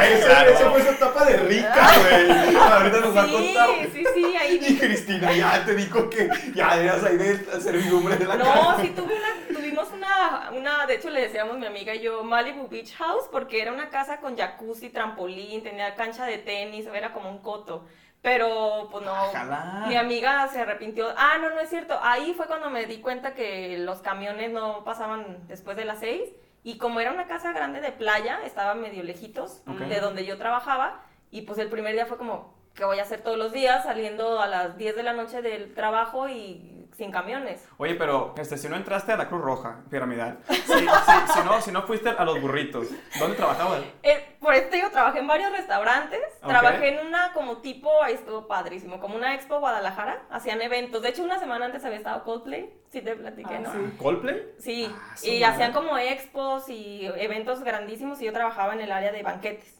Esa, 0.00 0.46
esa 0.46 0.70
fue 0.70 0.82
su 0.82 0.90
etapa 0.90 1.24
de 1.24 1.36
rica, 1.38 1.88
güey. 2.00 2.56
Ahorita 2.56 3.00
nos 3.00 3.16
va 3.16 3.22
a 3.22 3.26
sí, 3.26 3.32
contar. 3.32 3.68
sí, 3.92 4.04
sí, 4.14 4.36
ahí 4.36 4.60
Y 4.68 4.78
Cristina 4.78 5.32
ya 5.32 5.64
te 5.64 5.74
dijo 5.74 6.08
que 6.08 6.28
ya 6.54 6.76
eras 6.76 7.02
ahí 7.02 7.16
de 7.16 7.60
servidumbre 7.60 8.16
de 8.16 8.26
la 8.26 8.36
No, 8.36 8.44
casa. 8.44 8.82
sí 8.82 8.88
tuve 8.90 9.14
una, 9.16 9.49
una, 9.92 10.50
una, 10.56 10.86
de 10.86 10.94
hecho 10.96 11.10
le 11.10 11.22
decíamos 11.22 11.58
mi 11.58 11.66
amiga 11.66 11.94
y 11.94 12.00
yo 12.00 12.22
Malibu 12.24 12.68
Beach 12.68 12.94
House 12.96 13.28
porque 13.30 13.60
era 13.62 13.72
una 13.72 13.88
casa 13.90 14.20
con 14.20 14.36
jacuzzi, 14.36 14.90
trampolín, 14.90 15.62
tenía 15.62 15.94
cancha 15.94 16.24
de 16.26 16.38
tenis, 16.38 16.86
era 16.86 17.12
como 17.12 17.30
un 17.30 17.38
coto. 17.38 17.86
Pero 18.22 18.88
pues 18.92 19.04
no, 19.04 19.12
Ojalá. 19.12 19.86
mi 19.88 19.96
amiga 19.96 20.46
se 20.48 20.60
arrepintió. 20.60 21.08
Ah, 21.16 21.38
no, 21.40 21.50
no 21.50 21.60
es 21.60 21.70
cierto. 21.70 21.98
Ahí 22.02 22.34
fue 22.34 22.46
cuando 22.46 22.68
me 22.68 22.84
di 22.84 23.00
cuenta 23.00 23.34
que 23.34 23.78
los 23.78 24.00
camiones 24.02 24.50
no 24.50 24.84
pasaban 24.84 25.46
después 25.48 25.76
de 25.76 25.86
las 25.86 26.00
seis. 26.00 26.28
Y 26.62 26.76
como 26.76 27.00
era 27.00 27.12
una 27.12 27.26
casa 27.26 27.52
grande 27.52 27.80
de 27.80 27.92
playa, 27.92 28.40
estaba 28.44 28.74
medio 28.74 29.02
lejitos 29.02 29.62
Ok. 29.66 29.78
de 29.78 30.00
donde 30.00 30.26
yo 30.26 30.36
trabajaba. 30.36 31.00
Y 31.30 31.42
pues 31.42 31.58
el 31.58 31.70
primer 31.70 31.94
día 31.94 32.04
fue 32.04 32.18
como, 32.18 32.52
¿qué 32.74 32.84
voy 32.84 32.98
a 32.98 33.02
hacer 33.02 33.22
todos 33.22 33.36
los 33.38 33.52
días? 33.52 33.84
Saliendo 33.84 34.40
a 34.40 34.46
las 34.46 34.76
10 34.76 34.96
de 34.96 35.02
la 35.02 35.12
noche 35.12 35.42
del 35.42 35.74
trabajo 35.74 36.28
y 36.28 36.76
sin 36.96 37.10
camiones. 37.12 37.66
Oye, 37.78 37.94
pero 37.94 38.34
este, 38.36 38.58
si 38.58 38.68
no 38.68 38.76
entraste 38.76 39.12
a 39.12 39.16
la 39.16 39.26
Cruz 39.28 39.40
Roja 39.40 39.84
piramidal, 39.90 40.38
si, 40.48 40.54
si- 40.54 40.72
si 41.32 41.44
no, 41.46 41.60
si 41.62 41.72
no 41.72 41.82
fuiste 41.84 42.10
a 42.10 42.24
los 42.26 42.38
burritos, 42.42 42.88
¿dónde 43.18 43.36
trabajabas? 43.36 43.80
Eh, 44.02 44.36
por 44.38 44.52
esto 44.54 44.76
yo 44.76 44.90
trabajé 44.90 45.20
en 45.20 45.26
varios 45.26 45.50
restaurantes. 45.50 46.20
Trabajé 46.46 46.98
en 47.00 47.06
una 47.06 47.32
como 47.32 47.58
tipo, 47.58 48.02
ahí 48.02 48.14
estuvo 48.14 48.46
padrísimo, 48.46 49.00
como 49.00 49.16
una 49.16 49.34
expo 49.34 49.60
Guadalajara. 49.60 50.24
Hacían 50.30 50.60
eventos. 50.60 51.00
De 51.00 51.08
hecho, 51.08 51.22
una 51.22 51.38
semana 51.38 51.64
antes 51.66 51.82
había 51.86 51.96
estado 51.98 52.22
Coldplay. 52.24 52.70
Sí 52.90 53.00
te 53.00 53.14
platiqué, 53.16 53.54
Ah, 53.54 53.60
¿no? 53.60 53.72
sí. 53.72 53.78
¿Coldplay? 53.96 54.42
Sí, 54.58 54.92
Ah, 54.94 55.14
y 55.22 55.42
hacían 55.42 55.72
como 55.72 55.96
expos 55.96 56.68
y 56.68 57.06
eventos 57.16 57.62
grandísimos 57.62 58.20
y 58.20 58.26
yo 58.26 58.32
trabajaba 58.34 58.74
en 58.74 58.80
el 58.82 58.92
área 58.92 59.12
de 59.12 59.22
banquetes. 59.22 59.79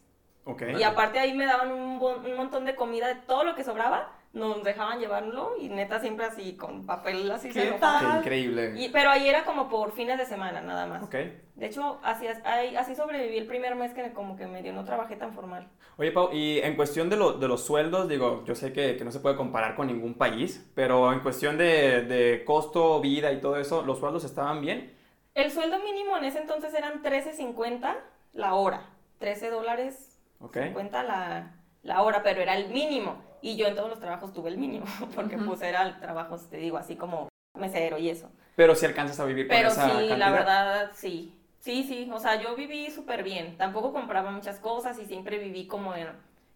Ok. 0.51 0.63
Y 0.79 0.83
aparte 0.83 1.19
ahí 1.19 1.35
me 1.35 1.47
daban 1.47 1.73
un, 1.73 1.99
bon- 1.99 2.25
un 2.25 2.37
montón 2.37 2.65
de 2.65 2.75
comida 2.75 3.09
de 3.09 3.15
todo 3.17 3.45
lo 3.45 3.55
que 3.55 3.65
sobraba, 3.65 4.13
nos 4.33 4.63
dejaban 4.63 5.01
llevarlo 5.01 5.55
y 5.61 5.69
neta 5.69 5.99
siempre 5.99 6.25
así 6.25 6.57
con 6.57 6.87
papel 6.87 7.29
así 7.33 7.49
¿Qué 7.51 7.73
tal? 7.81 8.13
Qué 8.13 8.19
increíble. 8.19 8.75
Y, 8.77 8.89
pero 8.91 9.11
ahí 9.11 9.29
era 9.29 9.45
como 9.45 9.69
por 9.69 9.91
fines 9.93 10.19
de 10.19 10.25
semana 10.27 10.61
nada 10.61 10.87
más. 10.87 11.03
Ok. 11.03 11.15
De 11.57 11.67
hecho, 11.67 11.99
así, 12.05 12.27
así 12.29 12.95
sobreviví 12.95 13.37
el 13.39 13.47
primer 13.47 13.75
mes 13.75 13.93
que 13.93 14.13
como 14.13 14.37
que 14.37 14.47
medio 14.47 14.73
no 14.73 14.85
trabajé 14.85 15.17
tan 15.17 15.35
formal. 15.35 15.69
Oye, 15.99 16.13
Pau, 16.13 16.31
y 16.33 16.59
en 16.61 16.77
cuestión 16.77 17.11
de, 17.11 17.17
lo- 17.17 17.33
de 17.33 17.49
los 17.49 17.65
sueldos, 17.67 18.09
digo, 18.09 18.45
yo 18.47 18.55
sé 18.55 18.73
que, 18.73 18.97
que 18.97 19.05
no 19.05 19.11
se 19.11 19.19
puede 19.21 19.37
comparar 19.37 19.75
con 19.75 19.89
ningún 19.89 20.15
país, 20.15 20.65
pero 20.75 21.13
en 21.13 21.21
cuestión 21.21 21.59
de, 21.59 22.03
de 22.03 22.45
costo, 22.45 23.01
vida 23.01 23.33
y 23.33 23.41
todo 23.41 23.57
eso, 23.57 23.83
¿los 23.83 23.99
sueldos 23.99 24.25
estaban 24.25 24.61
bien? 24.63 24.95
El 25.35 25.51
sueldo 25.51 25.79
mínimo 25.81 26.17
en 26.17 26.25
ese 26.25 26.39
entonces 26.39 26.73
eran 26.73 27.03
13.50 27.03 27.95
la 28.35 28.55
hora. 28.55 28.83
13 29.19 29.51
dólares 29.51 30.10
Ok. 30.41 30.57
50 30.57 31.03
la, 31.03 31.53
la 31.83 32.03
hora, 32.03 32.23
pero 32.23 32.41
era 32.41 32.57
el 32.57 32.69
mínimo. 32.71 33.23
Y 33.43 33.57
yo 33.57 33.67
en 33.67 33.75
todos 33.75 33.89
los 33.89 34.01
trabajos 34.01 34.33
tuve 34.33 34.51
el 34.51 34.59
mínimo, 34.59 34.85
porque 35.15 35.37
Ujú. 35.37 35.47
pues 35.47 35.63
eran 35.63 35.99
trabajos, 36.01 36.49
te 36.51 36.57
digo, 36.59 36.77
así 36.77 36.97
como 36.97 37.29
mesero 37.59 37.99
y 37.99 38.11
eso. 38.11 38.31
Pero 38.57 38.75
si 38.75 38.87
alcanzas 38.87 39.19
a 39.21 39.25
vivir 39.25 39.49
con 39.49 39.57
Pero 39.57 39.71
sí, 39.71 39.77
esa 39.81 39.89
cantidad. 39.91 40.19
la 40.19 40.31
verdad, 40.31 40.91
sí. 40.95 41.37
Sí, 41.61 41.85
sí, 41.85 42.11
o 42.13 42.19
sea, 42.19 42.41
yo 42.41 42.57
viví 42.57 42.91
súper 42.91 43.23
bien. 43.23 43.57
Tampoco 43.59 43.93
compraba 43.93 44.31
muchas 44.31 44.59
cosas 44.61 44.99
y 44.99 45.05
siempre 45.07 45.39
viví 45.39 45.67
como 45.67 45.95
en, 45.95 46.09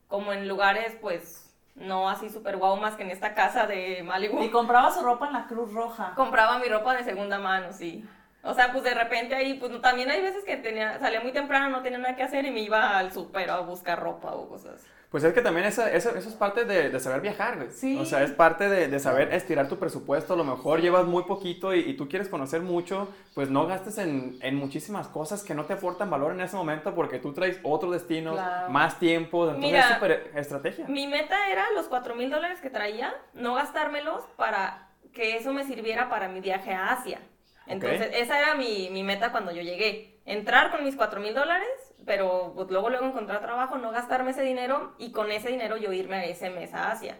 como 0.09 0.33
en 0.33 0.49
lugares, 0.49 0.97
pues, 1.01 1.55
no 1.75 2.09
así 2.09 2.31
súper 2.31 2.57
guau, 2.57 2.77
más 2.77 2.95
que 2.97 3.03
en 3.03 3.11
esta 3.11 3.35
casa 3.35 3.67
de 3.67 4.03
Malibu. 4.03 4.43
Y 4.43 4.51
compraba 4.51 4.91
su 4.91 5.03
ropa 5.03 5.27
en 5.27 5.33
la 5.35 5.47
Cruz 5.47 5.73
Roja. 5.75 6.15
compraba 6.15 6.59
mi 6.59 6.69
ropa 6.69 6.95
de 6.97 7.05
segunda 7.05 7.39
mano, 7.39 7.73
sí. 7.73 8.05
O 8.45 8.55
sea, 8.55 8.73
pues 8.73 8.85
de 8.85 8.95
repente 8.95 9.35
ahí, 9.35 9.55
pues 9.55 9.81
también 9.81 10.11
hay 10.11 10.21
veces 10.21 10.45
que 10.45 10.57
tenía, 10.57 10.99
salía 10.99 11.21
muy 11.21 11.33
temprano, 11.33 11.71
no 11.71 11.83
tenía 11.83 11.99
nada 11.99 12.15
que 12.17 12.23
hacer 12.23 12.45
y 12.45 12.51
me 12.51 12.61
iba 12.61 12.99
al 12.99 13.11
súper 13.13 13.51
a 13.51 13.61
buscar 13.61 13.99
ropa 14.01 14.33
o 14.35 14.49
cosas. 14.49 14.87
Pues 15.11 15.23
es 15.23 15.33
que 15.33 15.43
también 15.43 15.65
esa, 15.65 15.93
eso, 15.93 16.11
eso 16.17 16.29
es 16.29 16.35
parte 16.35 16.65
de, 16.65 16.91
de 16.91 16.99
saber 16.99 17.21
viajar, 17.21 17.55
güey. 17.57 17.71
Sí. 17.71 17.97
O 18.01 18.05
sea, 18.05 18.25
es 18.25 18.33
parte 18.33 18.69
de, 18.69 18.89
de 18.89 18.99
saber 18.99 19.33
estirar 19.33 19.69
tu 19.69 19.79
presupuesto. 19.79 20.35
A 20.35 20.37
lo 20.37 20.43
mejor 20.43 20.81
llevas 20.81 21.05
muy 21.07 21.23
poquito 21.23 21.73
y, 21.73 21.79
y 21.89 21.97
tú 21.97 22.09
quieres 22.09 22.29
conocer 22.29 22.63
mucho, 22.63 23.09
pues 23.33 23.49
no 23.49 23.65
gastes 23.69 23.99
en, 23.99 24.37
en 24.43 24.57
muchísimas 24.57 25.07
cosas 25.07 25.45
que 25.45 25.55
no 25.55 25.67
te 25.67 25.75
aportan 25.75 26.11
valor 26.11 26.33
en 26.33 26.41
ese 26.41 26.57
momento 26.57 26.97
porque 26.97 27.21
tú 27.21 27.33
traes 27.33 27.61
otros 27.63 27.93
destinos, 27.93 28.35
Claro. 28.35 28.71
más 28.71 28.99
tiempo. 28.99 29.45
Entonces 29.45 29.71
Mira, 29.71 29.81
es 29.89 29.95
súper 29.95 30.33
estrategia. 30.35 30.85
Mi 30.89 31.07
meta 31.07 31.49
era 31.49 31.71
los 31.77 31.87
4 31.87 32.17
mil 32.17 32.29
dólares 32.29 32.61
que 32.61 32.71
traía, 32.71 33.15
no 33.35 33.55
gastármelos 33.55 34.25
para 34.37 34.89
que 35.13 35.37
eso 35.37 35.53
me 35.53 35.63
sirviera 35.63 36.11
para 36.11 36.27
mi 36.29 36.41
viaje 36.41 36.75
a 36.75 36.91
Asia. 36.91 37.21
Entonces, 37.67 38.11
esa 38.15 38.39
era 38.39 38.55
mi, 38.55 38.89
mi 38.91 39.03
meta 39.03 39.33
cuando 39.33 39.53
yo 39.53 39.63
llegué. 39.63 40.21
Entrar 40.27 40.71
con 40.71 40.85
mis 40.85 40.97
4 40.97 41.21
mil 41.21 41.35
dólares, 41.35 41.69
pero 42.07 42.53
pues, 42.55 42.69
luego 42.71 42.89
luego 42.91 43.07
encontrar 43.07 43.41
trabajo, 43.41 43.77
no 43.79 43.91
gastarme 43.91 44.31
ese 44.31 44.43
dinero 44.43 44.95
y 44.99 45.13
con 45.13 45.31
ese 45.31 45.49
dinero 45.51 45.77
yo 45.77 45.93
irme 45.93 46.17
a 46.17 46.25
ese 46.25 46.51
mes 46.51 46.73
a 46.75 46.91
Asia. 46.93 47.19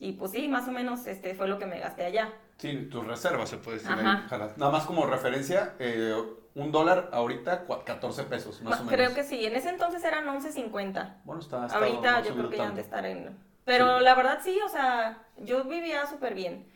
Y 0.00 0.12
pues 0.12 0.30
sí, 0.32 0.46
más 0.48 0.68
o 0.68 0.72
menos 0.72 1.06
este 1.06 1.34
fue 1.34 1.48
lo 1.48 1.58
que 1.58 1.66
me 1.66 1.78
gasté 1.80 2.04
allá. 2.04 2.32
Sí, 2.56 2.88
tus 2.90 3.06
reservas 3.06 3.48
se 3.48 3.56
puede 3.58 3.78
decir. 3.78 3.92
Ajá. 3.92 4.12
ahí, 4.18 4.22
ojalá. 4.26 4.52
Nada 4.56 4.72
más 4.72 4.84
como 4.84 5.06
referencia, 5.06 5.74
eh, 5.78 6.14
un 6.54 6.72
dólar 6.72 7.10
ahorita, 7.12 7.66
cua- 7.66 7.84
14 7.84 8.24
pesos, 8.24 8.62
más 8.62 8.80
o 8.80 8.84
menos. 8.84 8.94
Creo 8.94 9.14
que 9.14 9.22
sí, 9.24 9.44
en 9.44 9.54
ese 9.56 9.68
entonces 9.70 10.02
eran 10.04 10.26
11.50. 10.26 11.16
Bueno, 11.24 11.40
está, 11.40 11.66
está 11.66 11.78
Ahorita 11.78 12.22
yo 12.22 12.34
creo 12.34 12.50
que 12.50 12.56
ya 12.56 12.62
han 12.62 12.68
tanto. 12.70 12.76
de 12.76 12.82
estar 12.82 13.04
en... 13.06 13.36
Pero 13.64 13.98
Sí. 13.98 14.04
la 14.04 14.14
verdad 14.14 14.38
sí, 14.42 14.58
o 14.64 14.68
sea, 14.68 15.18
yo 15.36 15.64
vivía 15.64 16.06
súper 16.06 16.34
bien. 16.34 16.66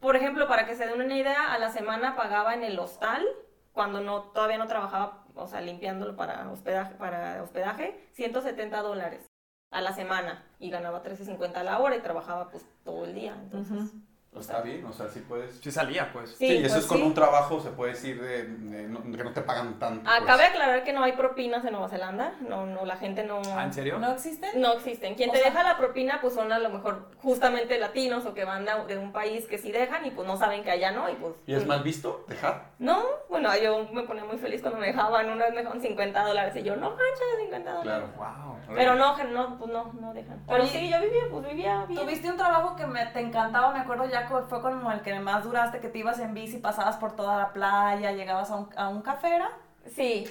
Por 0.00 0.16
ejemplo, 0.16 0.46
para 0.46 0.66
que 0.66 0.76
se 0.76 0.86
den 0.86 1.00
una 1.00 1.16
idea, 1.16 1.52
a 1.52 1.58
la 1.58 1.70
semana 1.70 2.16
pagaba 2.16 2.54
en 2.54 2.62
el 2.62 2.78
hostal, 2.78 3.26
cuando 3.72 4.00
no 4.00 4.22
todavía 4.22 4.58
no 4.58 4.66
trabajaba, 4.66 5.24
o 5.34 5.46
sea, 5.46 5.60
limpiándolo 5.60 6.16
para 6.16 6.50
hospedaje, 6.50 6.94
para 6.94 7.42
hospedaje 7.42 8.08
170 8.12 8.82
dólares 8.82 9.26
a 9.70 9.80
la 9.80 9.92
semana 9.92 10.44
y 10.58 10.70
ganaba 10.70 11.02
13.50 11.02 11.56
a 11.56 11.62
la 11.62 11.78
hora 11.78 11.96
y 11.96 12.00
trabajaba 12.00 12.50
pues 12.50 12.66
todo 12.84 13.04
el 13.04 13.14
día. 13.14 13.36
Entonces, 13.40 13.92
Está 14.36 14.60
bien, 14.60 14.84
o 14.84 14.92
sea, 14.92 15.08
sí 15.08 15.20
puedes. 15.26 15.58
Sí 15.58 15.70
salía, 15.72 16.12
pues. 16.12 16.30
Sí, 16.36 16.46
Sí, 16.46 16.56
eso 16.58 16.74
pues 16.74 16.82
es 16.84 16.86
con 16.86 16.98
sí. 16.98 17.02
un 17.02 17.14
trabajo, 17.14 17.60
se 17.60 17.70
puede 17.70 17.92
decir, 17.92 18.20
de, 18.20 18.44
de 18.44 18.86
no- 18.86 19.02
que 19.02 19.24
no 19.24 19.32
te 19.32 19.40
pagan 19.40 19.78
tanto. 19.80 20.04
pues. 20.04 20.22
Acabe 20.22 20.42
de 20.42 20.48
aclarar 20.50 20.84
que 20.84 20.92
no 20.92 21.02
hay 21.02 21.12
propinas 21.12 21.64
en 21.64 21.72
Nueva 21.72 21.88
Zelanda, 21.88 22.34
no, 22.48 22.64
no, 22.66 22.84
la 22.84 22.96
gente 22.98 23.24
no... 23.24 23.40
Ah, 23.56 23.64
¿en 23.64 23.72
serio? 23.72 23.98
¿No 23.98 24.12
existen? 24.12 24.60
No 24.60 24.74
existen. 24.74 25.16
Quien 25.16 25.30
O 25.30 25.32
te 25.32 25.40
sea- 25.40 25.48
deja 25.50 25.62
la 25.64 25.76
propina, 25.76 26.20
pues 26.20 26.34
son 26.34 26.52
a 26.52 26.58
lo 26.60 26.68
mejor 26.70 27.08
justamente 27.20 27.78
latinos 27.78 28.26
o 28.26 28.34
que 28.34 28.44
van 28.44 28.64
de, 28.64 28.72
de 28.86 28.98
un 28.98 29.12
país 29.12 29.46
que 29.46 29.58
sí 29.58 29.72
dejan 29.72 30.06
y 30.06 30.10
pues 30.12 30.28
no 30.28 30.36
saben 30.36 30.62
que 30.62 30.70
allá 30.70 30.92
no. 30.92 31.08
Y 31.10 31.14
pues. 31.14 31.34
¿Y 31.46 31.54
es 31.54 31.66
mal 31.66 31.82
visto 31.82 32.24
dejar? 32.28 32.70
No, 32.78 33.02
bueno, 33.28 33.50
yo 33.60 33.88
me 33.92 34.02
ponía 34.04 34.24
muy 34.24 34.38
feliz 34.38 34.60
cuando 34.60 34.78
me 34.78 34.86
dejaban. 34.88 35.28
Una 35.30 35.46
vez 35.46 35.52
me 35.54 35.58
dejaban 35.62 35.80
50 35.80 36.22
dólares 36.22 36.54
y 36.54 36.62
yo, 36.62 36.76
no 36.76 36.90
manches, 36.90 37.38
50 37.40 37.72
dólares. 37.72 38.08
Claro. 38.16 38.34
Wow. 38.44 38.56
Pero 38.76 38.94
no, 38.94 39.16
no, 39.24 39.58
pues 39.58 39.70
no, 39.72 39.92
no 39.94 40.12
dejan. 40.14 40.44
Pero 40.46 40.62
Oye, 40.62 40.70
sí, 40.70 40.90
yo 40.90 41.00
vivía, 41.00 41.22
pues 41.30 41.46
vivía 41.48 41.84
bien. 41.86 42.00
Tuviste 42.02 42.30
un 42.30 42.36
trabajo 42.36 42.76
que 42.76 42.86
me, 42.86 43.04
te 43.06 43.20
encantaba, 43.20 43.72
me 43.72 43.80
acuerdo 43.80 44.06
ya 44.08 44.17
que 44.26 44.34
fue 44.48 44.60
como 44.62 44.90
el 44.90 45.02
que 45.02 45.18
más 45.20 45.44
duraste, 45.44 45.80
que 45.80 45.88
te 45.88 45.98
ibas 45.98 46.18
en 46.18 46.34
bici, 46.34 46.58
pasabas 46.58 46.96
por 46.96 47.14
toda 47.14 47.36
la 47.36 47.52
playa, 47.52 48.12
llegabas 48.12 48.50
a 48.50 48.56
un, 48.56 48.68
a 48.76 48.88
un 48.88 49.02
café, 49.02 49.36
¿era? 49.36 49.50
Sí, 49.94 50.26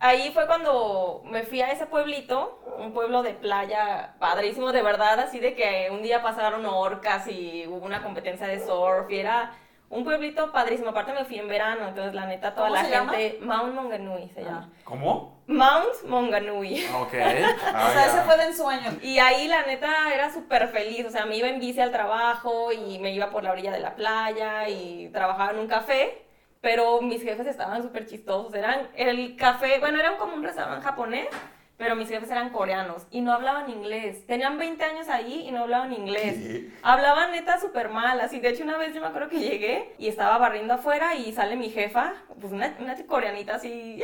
ahí 0.00 0.30
fue 0.32 0.46
cuando 0.46 1.22
me 1.24 1.44
fui 1.44 1.62
a 1.62 1.70
ese 1.70 1.86
pueblito, 1.86 2.60
un 2.78 2.92
pueblo 2.92 3.22
de 3.22 3.34
playa 3.34 4.14
padrísimo, 4.18 4.72
de 4.72 4.82
verdad, 4.82 5.20
así 5.20 5.38
de 5.40 5.54
que 5.54 5.88
un 5.90 6.02
día 6.02 6.22
pasaron 6.22 6.66
orcas 6.66 7.26
y 7.28 7.66
hubo 7.66 7.84
una 7.84 8.02
competencia 8.02 8.46
de 8.46 8.60
surf 8.60 9.10
y 9.10 9.18
era 9.18 9.52
un 9.94 10.04
pueblito 10.04 10.52
padrísimo. 10.52 10.90
Aparte 10.90 11.12
me 11.12 11.24
fui 11.24 11.38
en 11.38 11.48
verano, 11.48 11.88
entonces 11.88 12.14
la 12.14 12.26
neta 12.26 12.54
toda 12.54 12.68
¿Cómo 12.68 12.80
la 12.80 12.84
se 12.84 12.90
llama? 12.90 13.12
gente, 13.12 13.38
Mount 13.44 13.74
Monganui 13.74 14.28
se 14.30 14.40
Ah. 14.40 14.44
llama. 14.44 14.70
¿Cómo? 14.84 15.42
Mount 15.46 16.02
Monganui. 16.06 16.84
Ok. 17.00 17.14
Ah, 17.74 17.86
o 17.88 17.92
sea, 17.92 18.06
ya. 18.06 18.06
ese 18.06 18.20
fue 18.22 18.36
de 18.36 18.44
ensueño. 18.44 18.90
Y 19.02 19.18
ahí 19.18 19.48
la 19.48 19.62
neta 19.62 20.12
era 20.14 20.30
súper 20.32 20.68
feliz, 20.68 21.06
o 21.06 21.10
sea, 21.10 21.26
me 21.26 21.36
iba 21.36 21.48
en 21.48 21.60
bici 21.60 21.80
al 21.80 21.90
trabajo 21.92 22.70
y 22.72 22.98
me 22.98 23.10
iba 23.12 23.30
por 23.30 23.42
la 23.44 23.52
orilla 23.52 23.72
de 23.72 23.80
la 23.80 23.94
playa 23.94 24.68
y 24.68 25.08
trabajaba 25.12 25.52
en 25.52 25.58
un 25.58 25.66
café, 25.68 26.24
pero 26.60 27.00
mis 27.02 27.22
jefes 27.22 27.46
estaban 27.46 27.82
súper 27.82 28.06
chistosos, 28.06 28.54
eran 28.54 28.88
el 28.96 29.36
café, 29.36 29.78
bueno, 29.80 29.98
eran 30.00 30.16
como 30.16 30.34
un 30.34 30.42
restaurante 30.42 30.82
japonés, 30.84 31.28
pero 31.76 31.96
mis 31.96 32.08
jefes 32.08 32.30
eran 32.30 32.50
coreanos 32.50 33.02
y 33.10 33.20
no 33.20 33.32
hablaban 33.32 33.68
inglés, 33.70 34.26
tenían 34.26 34.58
20 34.58 34.84
años 34.84 35.08
ahí 35.08 35.44
y 35.46 35.50
no 35.50 35.62
hablaban 35.62 35.92
inglés. 35.92 36.34
¿Qué? 36.36 36.70
Hablaban 36.82 37.32
neta 37.32 37.58
súper 37.60 37.88
mal, 37.88 38.20
así, 38.20 38.38
de 38.40 38.50
hecho 38.50 38.62
una 38.64 38.76
vez 38.78 38.94
yo 38.94 39.00
me 39.00 39.08
acuerdo 39.08 39.28
que 39.28 39.40
llegué 39.40 39.94
y 39.98 40.08
estaba 40.08 40.38
barriendo 40.38 40.74
afuera 40.74 41.14
y 41.14 41.32
sale 41.32 41.56
mi 41.56 41.70
jefa, 41.70 42.12
pues 42.40 42.52
una, 42.52 42.74
una 42.78 42.94
coreanita 43.06 43.56
así, 43.56 44.00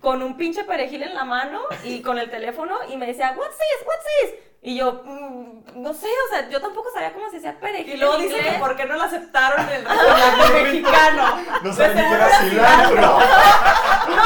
con 0.00 0.22
un 0.22 0.36
pinche 0.36 0.64
perejil 0.64 1.02
en 1.02 1.14
la 1.14 1.24
mano 1.24 1.60
y 1.84 2.02
con 2.02 2.18
el 2.18 2.30
teléfono 2.30 2.76
y 2.88 2.96
me 2.96 3.06
decía, 3.06 3.34
what's 3.36 3.56
this, 3.56 3.86
what's 3.86 4.04
this? 4.22 4.34
Y 4.62 4.76
yo, 4.76 5.02
"Mm, 5.06 5.82
no 5.82 5.94
sé, 5.94 6.06
o 6.06 6.34
sea, 6.34 6.50
yo 6.50 6.60
tampoco 6.60 6.90
sabía 6.92 7.14
cómo 7.14 7.30
se 7.30 7.36
decía 7.36 7.58
perejil 7.58 7.94
Y 7.94 7.96
luego 7.96 8.18
dice 8.18 8.36
que 8.42 8.58
por 8.58 8.76
qué 8.76 8.84
no 8.84 8.94
lo 8.96 9.04
aceptaron 9.04 9.66
en 9.66 9.74
el 9.76 9.84
restaurante 9.86 10.62
mexicano. 10.64 11.36
No 11.62 11.70
De 11.70 11.74
sabía 11.74 12.02
ni 12.02 12.08
que 12.10 12.14
era 12.14 12.28
cilantro. 12.40 13.18
No, 14.10 14.22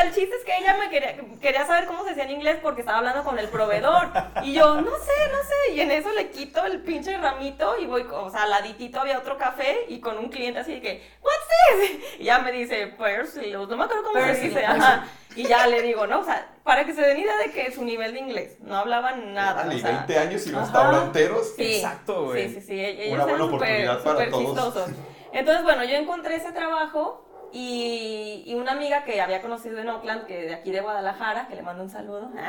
sea, 0.00 0.08
el 0.08 0.14
chiste 0.14 0.36
es 0.36 0.44
que 0.44 0.56
ella 0.56 0.76
me 0.76 0.88
quería, 0.90 1.16
quería 1.40 1.66
saber 1.66 1.86
cómo 1.86 2.02
se 2.02 2.10
decía 2.10 2.24
en 2.24 2.30
inglés 2.32 2.58
porque 2.62 2.80
estaba 2.80 2.98
hablando 2.98 3.24
con 3.24 3.38
el 3.38 3.48
proveedor. 3.48 4.08
Y 4.42 4.52
yo, 4.52 4.80
no 4.80 4.90
sé, 4.90 5.12
no 5.32 5.38
sé. 5.42 5.74
Y 5.74 5.80
en 5.80 5.90
eso 5.90 6.10
le 6.12 6.30
quito 6.30 6.64
el 6.64 6.80
pinche 6.82 7.16
ramito 7.18 7.78
y 7.78 7.86
voy, 7.86 8.06
o 8.10 8.30
sea, 8.30 8.44
al 8.44 8.50
laditito 8.50 9.00
había 9.00 9.18
otro 9.18 9.36
café 9.36 9.84
y 9.88 10.00
con 10.00 10.18
un 10.18 10.28
cliente 10.28 10.60
así 10.60 10.74
de 10.74 10.80
que, 10.80 11.10
what's 11.22 11.90
this? 11.90 12.20
Y 12.20 12.24
ya 12.24 12.38
me 12.40 12.52
dice, 12.52 12.88
Persil, 12.98 13.52
no 13.52 13.76
me 13.76 13.84
acuerdo 13.84 14.04
cómo 14.04 14.20
se 14.20 14.26
Persil, 14.26 14.48
dice. 14.48 14.66
Ajá. 14.66 15.06
Y 15.36 15.46
ya 15.46 15.66
le 15.68 15.80
digo, 15.82 16.06
no, 16.06 16.20
o 16.20 16.24
sea, 16.24 16.48
para 16.64 16.84
que 16.84 16.92
se 16.92 17.02
den 17.02 17.18
idea 17.18 17.36
de 17.38 17.52
que 17.52 17.70
su 17.70 17.84
nivel 17.84 18.12
de 18.14 18.18
inglés, 18.20 18.56
no 18.60 18.76
hablaban 18.76 19.32
nada. 19.32 19.62
Vale, 19.62 19.76
o 19.76 19.78
sea, 19.78 19.90
20 19.90 20.18
años 20.18 20.46
y 20.46 20.50
restauranteros. 20.52 21.54
Sí, 21.54 21.76
Exacto, 21.76 22.24
güey. 22.24 22.48
Sí, 22.48 22.54
sí, 22.54 22.66
sí. 22.66 22.80
Ellos 22.84 23.14
Una 23.14 23.24
buena 23.26 23.44
oportunidad 23.44 24.02
para 24.02 24.10
súper 24.10 24.30
todos. 24.30 24.44
chistosos. 24.44 24.90
Entonces, 25.32 25.62
bueno, 25.62 25.84
yo 25.84 25.94
encontré 25.94 26.36
ese 26.36 26.50
trabajo 26.50 27.29
y, 27.52 28.44
y 28.46 28.54
una 28.54 28.72
amiga 28.72 29.04
que 29.04 29.20
había 29.20 29.42
conocido 29.42 29.78
en 29.78 29.88
Oakland, 29.88 30.26
que 30.26 30.42
de 30.42 30.54
aquí 30.54 30.70
de 30.70 30.80
Guadalajara, 30.80 31.48
que 31.48 31.56
le 31.56 31.62
mando 31.62 31.82
un 31.82 31.90
saludo. 31.90 32.30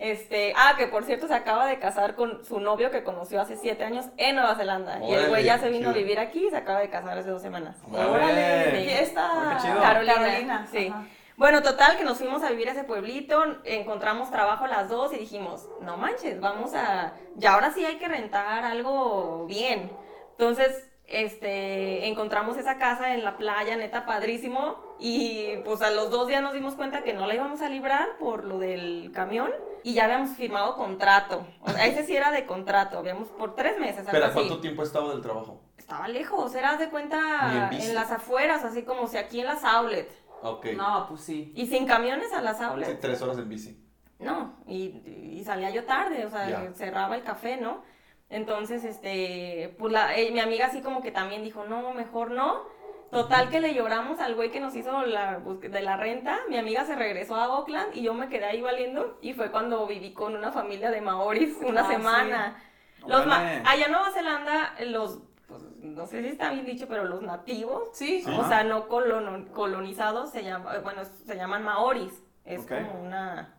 Este, 0.00 0.54
ah, 0.56 0.76
que 0.78 0.86
por 0.86 1.04
cierto 1.04 1.28
se 1.28 1.34
acaba 1.34 1.66
de 1.66 1.78
casar 1.78 2.14
con 2.14 2.42
su 2.42 2.58
novio 2.58 2.90
que 2.90 3.04
conoció 3.04 3.38
hace 3.38 3.58
siete 3.58 3.84
años 3.84 4.06
en 4.16 4.34
Nueva 4.36 4.54
Zelanda. 4.54 4.98
y 5.04 5.12
el 5.12 5.28
güey 5.28 5.44
ya 5.44 5.58
se 5.58 5.68
vino 5.68 5.80
chido. 5.80 5.90
a 5.90 5.92
vivir 5.92 6.18
aquí 6.18 6.46
y 6.46 6.48
se 6.48 6.56
acaba 6.56 6.80
de 6.80 6.88
casar 6.88 7.18
hace 7.18 7.28
dos 7.28 7.42
semanas. 7.42 7.76
Órale. 7.92 8.70
Sí. 8.70 8.76
Y 8.86 8.88
esta 8.88 9.58
Qué 9.58 9.62
chido. 9.68 9.78
Carolina, 9.82 10.14
Carolina, 10.14 10.68
sí. 10.72 10.86
ajá. 10.86 11.04
Bueno, 11.36 11.62
total, 11.62 11.96
que 11.98 12.04
nos 12.04 12.18
fuimos 12.18 12.42
a 12.42 12.50
vivir 12.50 12.68
a 12.68 12.72
ese 12.72 12.84
pueblito, 12.84 13.42
encontramos 13.64 14.30
trabajo 14.30 14.66
las 14.66 14.88
dos 14.88 15.12
y 15.14 15.16
dijimos, 15.18 15.68
no 15.80 15.98
manches, 15.98 16.38
vamos 16.40 16.74
a, 16.74 17.12
ya 17.36 17.54
ahora 17.54 17.70
sí 17.70 17.84
hay 17.84 17.96
que 17.96 18.08
rentar 18.08 18.64
algo 18.64 19.46
bien. 19.46 19.90
Entonces, 20.32 20.89
este, 21.10 22.06
encontramos 22.08 22.56
esa 22.56 22.78
casa 22.78 23.14
en 23.14 23.24
la 23.24 23.36
playa, 23.36 23.76
neta, 23.76 24.06
padrísimo, 24.06 24.76
y 24.98 25.56
pues 25.64 25.82
a 25.82 25.90
los 25.90 26.10
dos 26.10 26.28
días 26.28 26.42
nos 26.42 26.52
dimos 26.54 26.74
cuenta 26.74 27.02
que 27.02 27.12
no 27.12 27.26
la 27.26 27.34
íbamos 27.34 27.60
a 27.62 27.68
librar 27.68 28.16
por 28.18 28.44
lo 28.44 28.58
del 28.58 29.10
camión, 29.12 29.50
y 29.82 29.94
ya 29.94 30.04
habíamos 30.04 30.30
firmado 30.36 30.76
contrato. 30.76 31.46
O 31.62 31.70
sea, 31.70 31.86
ese 31.86 32.04
sí 32.04 32.14
era 32.16 32.30
de 32.30 32.46
contrato, 32.46 32.98
habíamos 32.98 33.28
por 33.28 33.54
tres 33.54 33.78
meses, 33.78 34.06
algo 34.08 34.24
así. 34.24 34.34
¿cuánto 34.34 34.60
tiempo 34.60 34.82
estado 34.82 35.10
del 35.10 35.20
trabajo? 35.20 35.60
Estaba 35.76 36.06
lejos, 36.08 36.54
era 36.54 36.76
de 36.76 36.88
cuenta 36.90 37.70
en 37.72 37.94
las 37.94 38.10
afueras, 38.12 38.64
así 38.64 38.84
como 38.84 39.08
si 39.08 39.16
aquí 39.16 39.40
en 39.40 39.46
las 39.46 39.64
outlets. 39.64 40.14
Ok. 40.42 40.66
No, 40.76 41.06
pues 41.08 41.22
sí. 41.22 41.52
Y 41.56 41.66
sin 41.66 41.86
camiones 41.86 42.32
a 42.32 42.40
las 42.40 42.58
Sí, 42.58 42.64
outlets. 42.64 43.00
tres 43.00 43.20
horas 43.22 43.36
en 43.38 43.48
bici. 43.48 43.86
No, 44.20 44.54
y, 44.66 45.02
y 45.38 45.42
salía 45.44 45.70
yo 45.70 45.84
tarde, 45.84 46.26
o 46.26 46.30
sea, 46.30 46.70
cerraba 46.74 47.16
el 47.16 47.22
café, 47.22 47.56
¿no? 47.56 47.82
Entonces, 48.30 48.84
este, 48.84 49.74
pues 49.78 49.92
la, 49.92 50.16
eh, 50.16 50.30
mi 50.30 50.40
amiga 50.40 50.66
así 50.66 50.80
como 50.80 51.02
que 51.02 51.10
también 51.10 51.42
dijo, 51.42 51.64
no, 51.64 51.92
mejor 51.92 52.30
no. 52.30 52.62
Total 53.10 53.48
que 53.50 53.60
le 53.60 53.74
lloramos 53.74 54.20
al 54.20 54.36
güey 54.36 54.52
que 54.52 54.60
nos 54.60 54.76
hizo 54.76 55.02
la 55.04 55.40
busque- 55.40 55.68
de 55.68 55.82
la 55.82 55.96
renta. 55.96 56.38
Mi 56.48 56.56
amiga 56.56 56.84
se 56.84 56.94
regresó 56.94 57.34
a 57.34 57.48
Oakland 57.58 57.96
y 57.96 58.02
yo 58.02 58.14
me 58.14 58.28
quedé 58.28 58.44
ahí 58.44 58.60
valiendo. 58.60 59.18
Y 59.20 59.32
fue 59.34 59.50
cuando 59.50 59.84
viví 59.88 60.12
con 60.12 60.36
una 60.36 60.52
familia 60.52 60.92
de 60.92 61.00
maoris 61.00 61.56
una 61.66 61.80
Ah, 61.80 61.90
semana. 61.90 62.62
Los 63.06 63.26
ma- 63.26 63.40
Órale. 63.40 63.62
allá 63.66 63.86
en 63.86 63.92
Nueva 63.92 64.10
Zelanda, 64.12 64.74
los, 64.86 65.18
pues, 65.48 65.60
no 65.80 66.06
sé 66.06 66.22
si 66.22 66.28
está 66.28 66.50
bien 66.52 66.64
dicho, 66.66 66.86
pero 66.86 67.04
los 67.04 67.20
nativos 67.22 67.88
Sí. 67.94 68.22
O 68.38 68.46
sea, 68.46 68.62
no 68.62 68.86
colonizados, 68.88 70.30
se 70.30 70.44
llama, 70.44 70.78
bueno, 70.78 71.02
se 71.04 71.34
llaman 71.34 71.64
maoris. 71.64 72.22
Es 72.44 72.64
como 72.66 73.00
una 73.02 73.56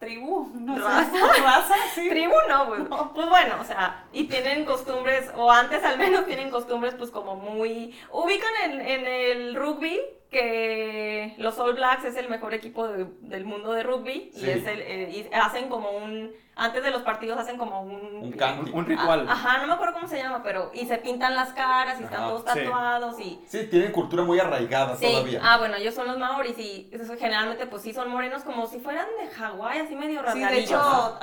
Tribu, 0.00 0.50
no 0.54 0.74
sé. 0.74 0.82
Raza. 0.82 1.26
Raza, 1.42 1.74
sí. 1.94 2.08
tribu, 2.08 2.34
no, 2.48 2.66
pues, 2.68 2.82
pues 3.14 3.28
bueno, 3.28 3.54
o 3.60 3.64
sea, 3.64 4.04
y 4.12 4.24
tienen 4.24 4.64
costumbres, 4.64 5.30
o 5.36 5.50
antes 5.50 5.84
al 5.84 5.98
menos 5.98 6.26
tienen 6.26 6.50
costumbres 6.50 6.94
pues 6.94 7.10
como 7.10 7.36
muy... 7.36 7.94
Ubican 8.10 8.52
en, 8.64 8.80
en 8.80 9.06
el 9.06 9.54
rugby 9.54 10.00
que 10.30 11.34
los 11.38 11.58
All 11.58 11.74
Blacks 11.74 12.04
es 12.04 12.16
el 12.16 12.28
mejor 12.28 12.54
equipo 12.54 12.86
de- 12.88 13.06
del 13.22 13.44
mundo 13.44 13.72
de 13.72 13.82
rugby 13.82 14.30
Sí. 14.34 14.46
y, 14.46 14.50
es 14.50 14.66
el, 14.66 14.80
eh, 14.80 15.10
y 15.10 15.34
hacen 15.34 15.68
como 15.68 15.90
un... 15.90 16.30
Antes 16.56 16.82
de 16.82 16.90
los 16.90 17.02
partidos 17.02 17.38
hacen 17.38 17.56
como 17.56 17.80
un... 17.82 18.16
Un 18.22 18.32
canti. 18.32 18.70
Un, 18.70 18.78
un 18.80 18.86
ritual. 18.86 19.24
Ah, 19.28 19.32
Ajá, 19.32 19.58
no 19.58 19.66
me 19.66 19.72
acuerdo 19.72 19.94
cómo 19.94 20.06
se 20.08 20.18
llama, 20.18 20.42
pero... 20.42 20.70
Y 20.74 20.84
se 20.86 20.98
pintan 20.98 21.34
las 21.34 21.52
caras 21.54 21.98
y 22.00 22.04
están 22.04 22.20
Ajá, 22.20 22.28
todos 22.28 22.40
sí. 22.42 22.46
tatuados 22.60 23.18
y... 23.20 23.40
Sí, 23.46 23.66
tienen 23.68 23.92
cultura 23.92 24.24
muy 24.24 24.38
arraigada 24.38 24.94
Sí, 24.96 25.06
todavía. 25.10 25.40
ah, 25.42 25.56
bueno, 25.58 25.76
ellos 25.76 25.94
son 25.94 26.06
los 26.06 26.18
maoris 26.18 26.58
y 26.58 26.90
eso, 26.92 27.14
generalmente 27.18 27.66
pues 27.66 27.82
sí 27.82 27.94
son 27.94 28.10
morenos 28.10 28.42
como 28.44 28.66
si 28.66 28.78
fueran 28.78 29.06
de 29.20 29.28
Hawái, 29.30 29.78
así 29.80 29.94
medio 29.96 30.20
Sí, 30.32 30.40
de 30.44 30.58
hecho, 30.58 30.78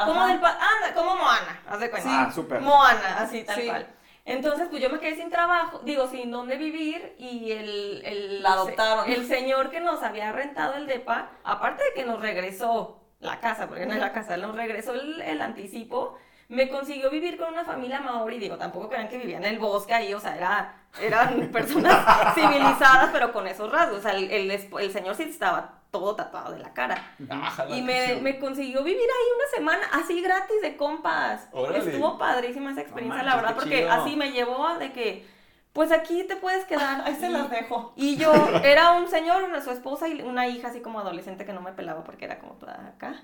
como 0.05 0.21
ajá. 0.21 0.27
del 0.31 0.39
pa- 0.39 0.57
anda, 0.57 0.95
como 0.95 1.15
Moana, 1.15 1.61
haz 1.67 1.79
de 1.81 1.91
cuenta. 1.91 2.09
Ah, 2.23 2.31
súper. 2.31 2.59
Moana, 2.61 3.17
así 3.19 3.43
tal 3.43 3.55
Sí. 3.61 3.67
cual. 3.67 3.87
Entonces, 4.27 4.67
pues 4.69 4.81
yo 4.81 4.89
me 4.89 4.99
quedé 4.99 5.15
sin 5.15 5.29
trabajo, 5.29 5.79
digo, 5.85 6.05
sin 6.07 6.29
dónde 6.31 6.57
vivir 6.57 7.15
y 7.17 7.51
el, 7.53 8.01
el, 8.05 8.43
La 8.43 8.53
adoptaron. 8.53 9.09
el 9.09 9.25
señor 9.25 9.69
que 9.69 9.79
nos 9.79 10.03
había 10.03 10.33
rentado 10.33 10.75
el 10.75 10.85
depa, 10.85 11.31
aparte 11.45 11.81
de 11.81 11.93
que 11.93 12.05
nos 12.05 12.19
regresó 12.19 13.01
la 13.21 13.39
casa, 13.39 13.67
porque 13.67 13.85
no 13.85 13.93
es 13.93 13.99
la 13.99 14.11
casa, 14.11 14.35
nos 14.35 14.53
regresó 14.53 14.93
el, 14.93 15.21
el 15.21 15.41
anticipo, 15.41 16.17
me 16.49 16.67
consiguió 16.67 17.09
vivir 17.09 17.37
con 17.37 17.53
una 17.53 17.63
familia 17.63 18.01
maori, 18.01 18.37
digo, 18.37 18.57
tampoco 18.57 18.89
crean 18.89 19.07
que 19.07 19.17
vivía 19.17 19.37
en 19.37 19.45
el 19.45 19.59
bosque 19.59 19.93
ahí, 19.93 20.13
o 20.13 20.19
sea, 20.19 20.35
era, 20.35 20.75
eran 21.01 21.47
personas 21.53 22.35
civilizadas, 22.35 23.09
pero 23.13 23.31
con 23.31 23.47
esos 23.47 23.71
rasgos, 23.71 23.99
o 23.99 24.01
sea, 24.01 24.11
el, 24.11 24.29
el, 24.29 24.51
el 24.51 24.91
señor 24.91 25.15
sí 25.15 25.23
estaba 25.23 25.76
todo 25.99 26.15
tatuado 26.15 26.51
de 26.53 26.59
la 26.59 26.73
cara. 26.73 27.15
Ájala, 27.29 27.75
Y 27.75 27.81
me, 27.81 28.15
me 28.21 28.39
consiguió 28.39 28.83
vivir 28.83 29.01
ahí 29.01 29.27
una 29.35 29.49
semana 29.55 29.81
así 29.93 30.21
gratis 30.21 30.61
de 30.61 30.77
compas. 30.77 31.47
Órale. 31.51 31.79
Estuvo 31.79 32.17
padrísima 32.17 32.71
esa 32.71 32.81
experiencia, 32.81 33.23
la 33.23 33.31
manches, 33.35 33.41
verdad, 33.43 33.55
porque 33.61 33.77
chido. 33.79 33.91
así 33.91 34.15
me 34.15 34.31
llevó 34.31 34.77
de 34.77 34.91
que, 34.91 35.27
pues 35.73 35.91
aquí 35.91 36.23
te 36.23 36.35
puedes 36.35 36.65
quedar. 36.65 37.01
Ahí 37.05 37.15
se 37.15 37.29
las 37.29 37.49
dejo. 37.49 37.93
Y 37.95 38.17
yo 38.17 38.31
era 38.63 38.91
un 38.93 39.07
señor, 39.07 39.43
una 39.43 39.61
su 39.61 39.71
esposa 39.71 40.07
y 40.07 40.21
una 40.21 40.47
hija 40.47 40.67
así 40.69 40.81
como 40.81 40.99
adolescente 40.99 41.45
que 41.45 41.53
no 41.53 41.61
me 41.61 41.71
pelaba 41.73 42.03
porque 42.03 42.25
era 42.25 42.39
como 42.39 42.53
toda 42.53 42.73
acá. 42.95 43.15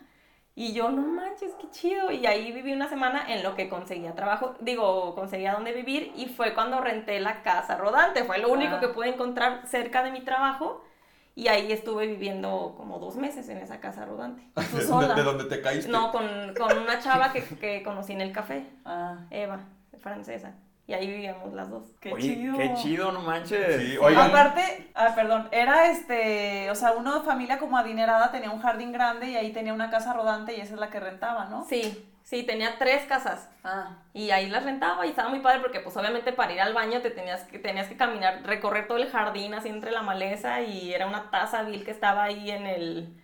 Y 0.55 0.73
yo, 0.73 0.91
no 0.91 1.01
manches, 1.01 1.51
qué 1.59 1.67
chido. 1.71 2.11
Y 2.11 2.27
ahí 2.27 2.51
viví 2.51 2.73
una 2.73 2.87
semana 2.87 3.25
en 3.27 3.41
lo 3.41 3.55
que 3.55 3.69
conseguía 3.69 4.13
trabajo, 4.13 4.53
digo, 4.59 5.15
conseguía 5.15 5.53
dónde 5.53 5.71
vivir 5.73 6.11
y 6.15 6.27
fue 6.27 6.53
cuando 6.53 6.79
renté 6.79 7.19
la 7.19 7.41
casa 7.41 7.75
rodante. 7.75 8.23
Fue 8.23 8.37
lo 8.37 8.49
único 8.49 8.75
Ah. 8.75 8.79
que 8.79 8.89
pude 8.89 9.09
encontrar 9.09 9.61
cerca 9.65 10.03
de 10.03 10.11
mi 10.11 10.21
trabajo 10.21 10.85
y 11.35 11.47
ahí 11.47 11.71
estuve 11.71 12.07
viviendo 12.07 12.73
como 12.77 12.99
dos 12.99 13.15
meses 13.15 13.49
en 13.49 13.57
esa 13.57 13.79
casa 13.79 14.05
rodante. 14.05 14.43
Tú 14.53 14.61
¿De, 14.77 14.83
sola. 14.83 15.13
de 15.15 15.23
dónde 15.23 15.45
te 15.45 15.61
caíste? 15.61 15.91
No, 15.91 16.11
con, 16.11 16.25
con 16.57 16.77
una 16.77 16.99
chava 16.99 17.31
que, 17.33 17.43
que 17.43 17.83
conocí 17.83 18.13
en 18.13 18.21
el 18.21 18.31
café, 18.31 18.65
Ah, 18.85 19.19
Eva, 19.31 19.59
francesa. 19.99 20.53
Y 20.85 20.91
ahí 20.93 21.07
vivíamos 21.07 21.53
las 21.53 21.69
dos. 21.69 21.93
qué 22.01 22.11
Oye, 22.11 22.35
chido. 22.35 22.57
qué 22.57 22.73
chido, 22.75 23.11
no 23.13 23.21
manches. 23.21 23.81
Sí, 23.81 23.97
oigan. 23.97 24.29
Aparte, 24.29 24.89
ah, 24.95 25.13
perdón, 25.15 25.47
era 25.53 25.89
este, 25.89 26.69
o 26.69 26.75
sea, 26.75 26.91
uno 26.91 27.19
de 27.19 27.25
familia 27.25 27.57
como 27.57 27.77
adinerada 27.77 28.31
tenía 28.31 28.51
un 28.51 28.61
jardín 28.61 28.91
grande 28.91 29.29
y 29.29 29.35
ahí 29.37 29.53
tenía 29.53 29.73
una 29.73 29.89
casa 29.89 30.11
rodante 30.11 30.57
y 30.57 30.59
esa 30.59 30.73
es 30.73 30.79
la 30.81 30.89
que 30.89 30.99
rentaba, 30.99 31.45
¿no? 31.45 31.65
Sí, 31.69 32.05
sí, 32.33 32.43
tenía 32.43 32.79
tres 32.79 33.05
casas. 33.05 33.47
Ah, 33.63 33.97
Y 34.13 34.31
ahí 34.31 34.49
las 34.49 34.63
rentaba 34.63 35.05
y 35.05 35.09
estaba 35.09 35.29
muy 35.29 35.39
padre 35.39 35.59
porque 35.59 35.79
pues 35.79 35.95
obviamente 35.95 36.33
para 36.33 36.51
ir 36.51 36.61
al 36.61 36.73
baño 36.73 36.99
te 37.01 37.11
tenías 37.11 37.43
que, 37.43 37.59
tenías 37.59 37.87
que 37.87 37.95
caminar, 37.95 38.41
recorrer 38.43 38.87
todo 38.87 38.97
el 38.97 39.09
jardín 39.09 39.53
así 39.53 39.69
entre 39.69 39.91
la 39.91 40.01
maleza 40.01 40.61
y 40.61 40.93
era 40.93 41.05
una 41.05 41.29
taza 41.29 41.61
vil 41.63 41.85
que 41.85 41.91
estaba 41.91 42.23
ahí 42.23 42.49
en 42.49 42.65
el, 42.65 43.22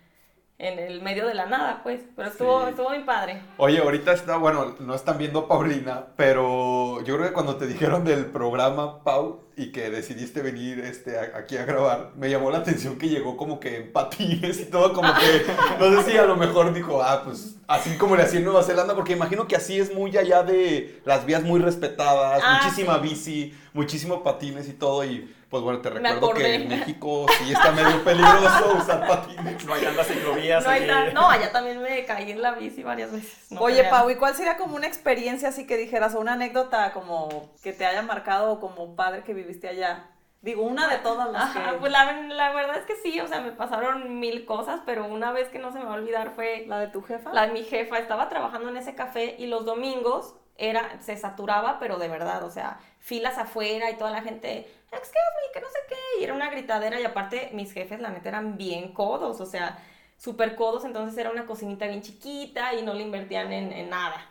en 0.60 0.78
el 0.78 1.00
medio 1.02 1.26
de 1.26 1.34
la 1.34 1.46
nada, 1.46 1.80
pues. 1.82 2.00
Pero 2.14 2.28
estuvo, 2.28 2.62
Sí. 2.64 2.70
estuvo 2.70 2.90
muy 2.90 3.00
padre. 3.04 3.40
Oye, 3.56 3.78
ahorita 3.78 4.12
está, 4.12 4.36
bueno, 4.36 4.76
no 4.78 4.94
están 4.94 5.16
viendo 5.18 5.40
a 5.40 5.48
Paulina, 5.48 6.04
pero 6.16 7.00
yo 7.02 7.16
creo 7.16 7.28
que 7.28 7.32
cuando 7.32 7.56
te 7.56 7.66
dijeron 7.66 8.04
del 8.04 8.26
programa, 8.26 9.02
Pau, 9.02 9.40
y 9.56 9.72
que 9.72 9.90
decidiste 9.90 10.42
venir 10.42 10.80
este, 10.80 11.18
a- 11.18 11.38
aquí 11.38 11.56
a 11.56 11.64
grabar, 11.64 12.12
me 12.16 12.30
llamó 12.30 12.50
la 12.50 12.58
atención 12.58 12.98
que 12.98 13.08
llegó 13.08 13.36
como 13.36 13.58
que 13.60 13.76
en 13.78 13.92
patines 13.92 14.60
y 14.60 14.66
todo, 14.66 14.92
como 14.92 15.12
que, 15.14 15.46
no 15.78 16.02
sé 16.02 16.10
si 16.12 16.16
a 16.18 16.24
lo 16.24 16.36
mejor 16.36 16.72
dijo, 16.72 17.02
ah, 17.02 17.22
pues 17.24 17.56
así 17.66 17.96
como 17.98 18.16
le 18.16 18.22
hacía 18.22 18.38
en 18.38 18.44
Nueva 18.44 18.62
Zelanda, 18.62 18.94
porque 18.94 19.12
imagino 19.12 19.46
que 19.46 19.56
así 19.56 19.78
es 19.78 19.92
muy 19.94 20.16
allá 20.16 20.42
de 20.42 21.00
las 21.04 21.24
vías 21.26 21.42
muy 21.42 21.60
respetadas, 21.60 22.42
Ah, 22.44 22.60
muchísima 22.62 22.94
sí. 22.96 23.00
bici, 23.02 23.54
muchísimo 23.74 24.22
patines 24.22 24.68
y 24.68 24.72
todo, 24.72 25.04
y 25.04 25.34
pues 25.50 25.62
bueno, 25.64 25.80
te 25.80 25.90
recuerdo 25.90 26.30
que 26.32 26.54
en 26.54 26.68
México 26.68 27.26
sí 27.38 27.52
está 27.52 27.72
medio 27.72 28.04
peligroso 28.04 28.74
usar 28.78 29.06
patines. 29.06 29.64
No 29.64 29.74
hay 29.74 29.82
tantas 29.82 30.06
ciclovías 30.06 30.64
No, 30.64 30.70
hay 30.70 30.86
tan- 30.86 31.12
no, 31.12 31.28
allá 31.28 31.50
también 31.50 31.82
me 31.82 32.04
caí 32.04 32.30
en 32.30 32.40
la 32.40 32.52
bici 32.52 32.82
varias 32.84 33.10
veces. 33.10 33.50
no 33.50 33.60
Oye. 33.60 33.84
Pau, 33.84 34.08
¿y 34.10 34.14
cuál 34.16 34.34
sería 34.36 34.56
como 34.56 34.76
una 34.76 34.86
experiencia 34.86 35.48
así 35.48 35.66
que 35.66 35.76
dijeras, 35.76 36.14
o 36.14 36.20
una 36.20 36.34
anécdota 36.34 36.92
como 36.92 37.50
que 37.62 37.72
te 37.72 37.84
haya 37.84 38.02
marcado 38.02 38.60
como 38.60 38.94
padre 38.94 39.24
que 39.24 39.34
viviste 39.34 39.68
allá? 39.68 40.06
Digo, 40.42 40.62
una 40.62 40.88
de 40.88 40.96
todas 40.98 41.30
las 41.30 41.42
Ajá, 41.54 41.72
que... 41.72 41.78
pues 41.78 41.92
la, 41.92 42.12
la 42.28 42.52
verdad 42.54 42.78
es 42.78 42.86
que 42.86 42.94
sí, 42.96 43.20
o 43.20 43.26
sea, 43.28 43.40
me 43.42 43.52
pasaron 43.52 44.20
mil 44.20 44.46
cosas, 44.46 44.80
pero 44.86 45.04
una 45.04 45.32
vez 45.32 45.48
que 45.48 45.58
no 45.58 45.70
se 45.72 45.78
me 45.80 45.84
va 45.84 45.90
a 45.90 45.96
olvidar 45.96 46.32
fue 46.34 46.64
¿La 46.66 46.78
de 46.78 46.86
tu 46.88 47.02
jefa? 47.02 47.32
La 47.34 47.46
de 47.46 47.52
mi 47.52 47.62
jefa 47.64 47.98
estaba 47.98 48.28
trabajando 48.30 48.68
en 48.70 48.76
ese 48.78 48.94
café 48.94 49.34
y 49.38 49.48
los 49.48 49.66
domingos 49.66 50.34
era, 50.56 50.98
se 51.00 51.16
saturaba, 51.16 51.78
pero 51.78 51.98
de 51.98 52.08
verdad, 52.08 52.42
o 52.44 52.50
sea, 52.50 52.78
filas 53.00 53.36
afuera 53.38 53.90
y 53.90 53.96
toda 53.96 54.10
la 54.10 54.22
gente, 54.22 54.66
excuse 54.92 55.30
me, 55.46 55.52
que 55.52 55.60
no 55.60 55.68
sé 55.68 55.78
qué, 55.88 56.20
y 56.20 56.24
era 56.24 56.34
una 56.34 56.50
gritadera 56.50 57.00
y 57.00 57.04
aparte 57.04 57.50
mis 57.52 57.72
jefes, 57.72 58.00
la 58.00 58.10
neta, 58.10 58.28
eran 58.28 58.56
bien 58.56 58.92
codos, 58.92 59.40
o 59.40 59.46
sea, 59.46 59.78
súper 60.16 60.54
codos, 60.56 60.84
entonces 60.84 61.16
era 61.18 61.30
una 61.30 61.46
cocinita 61.46 61.86
bien 61.86 62.02
chiquita 62.02 62.74
y 62.74 62.82
no 62.82 62.94
le 62.94 63.02
invertían 63.02 63.52
en, 63.52 63.72
en 63.72 63.90
nada. 63.90 64.26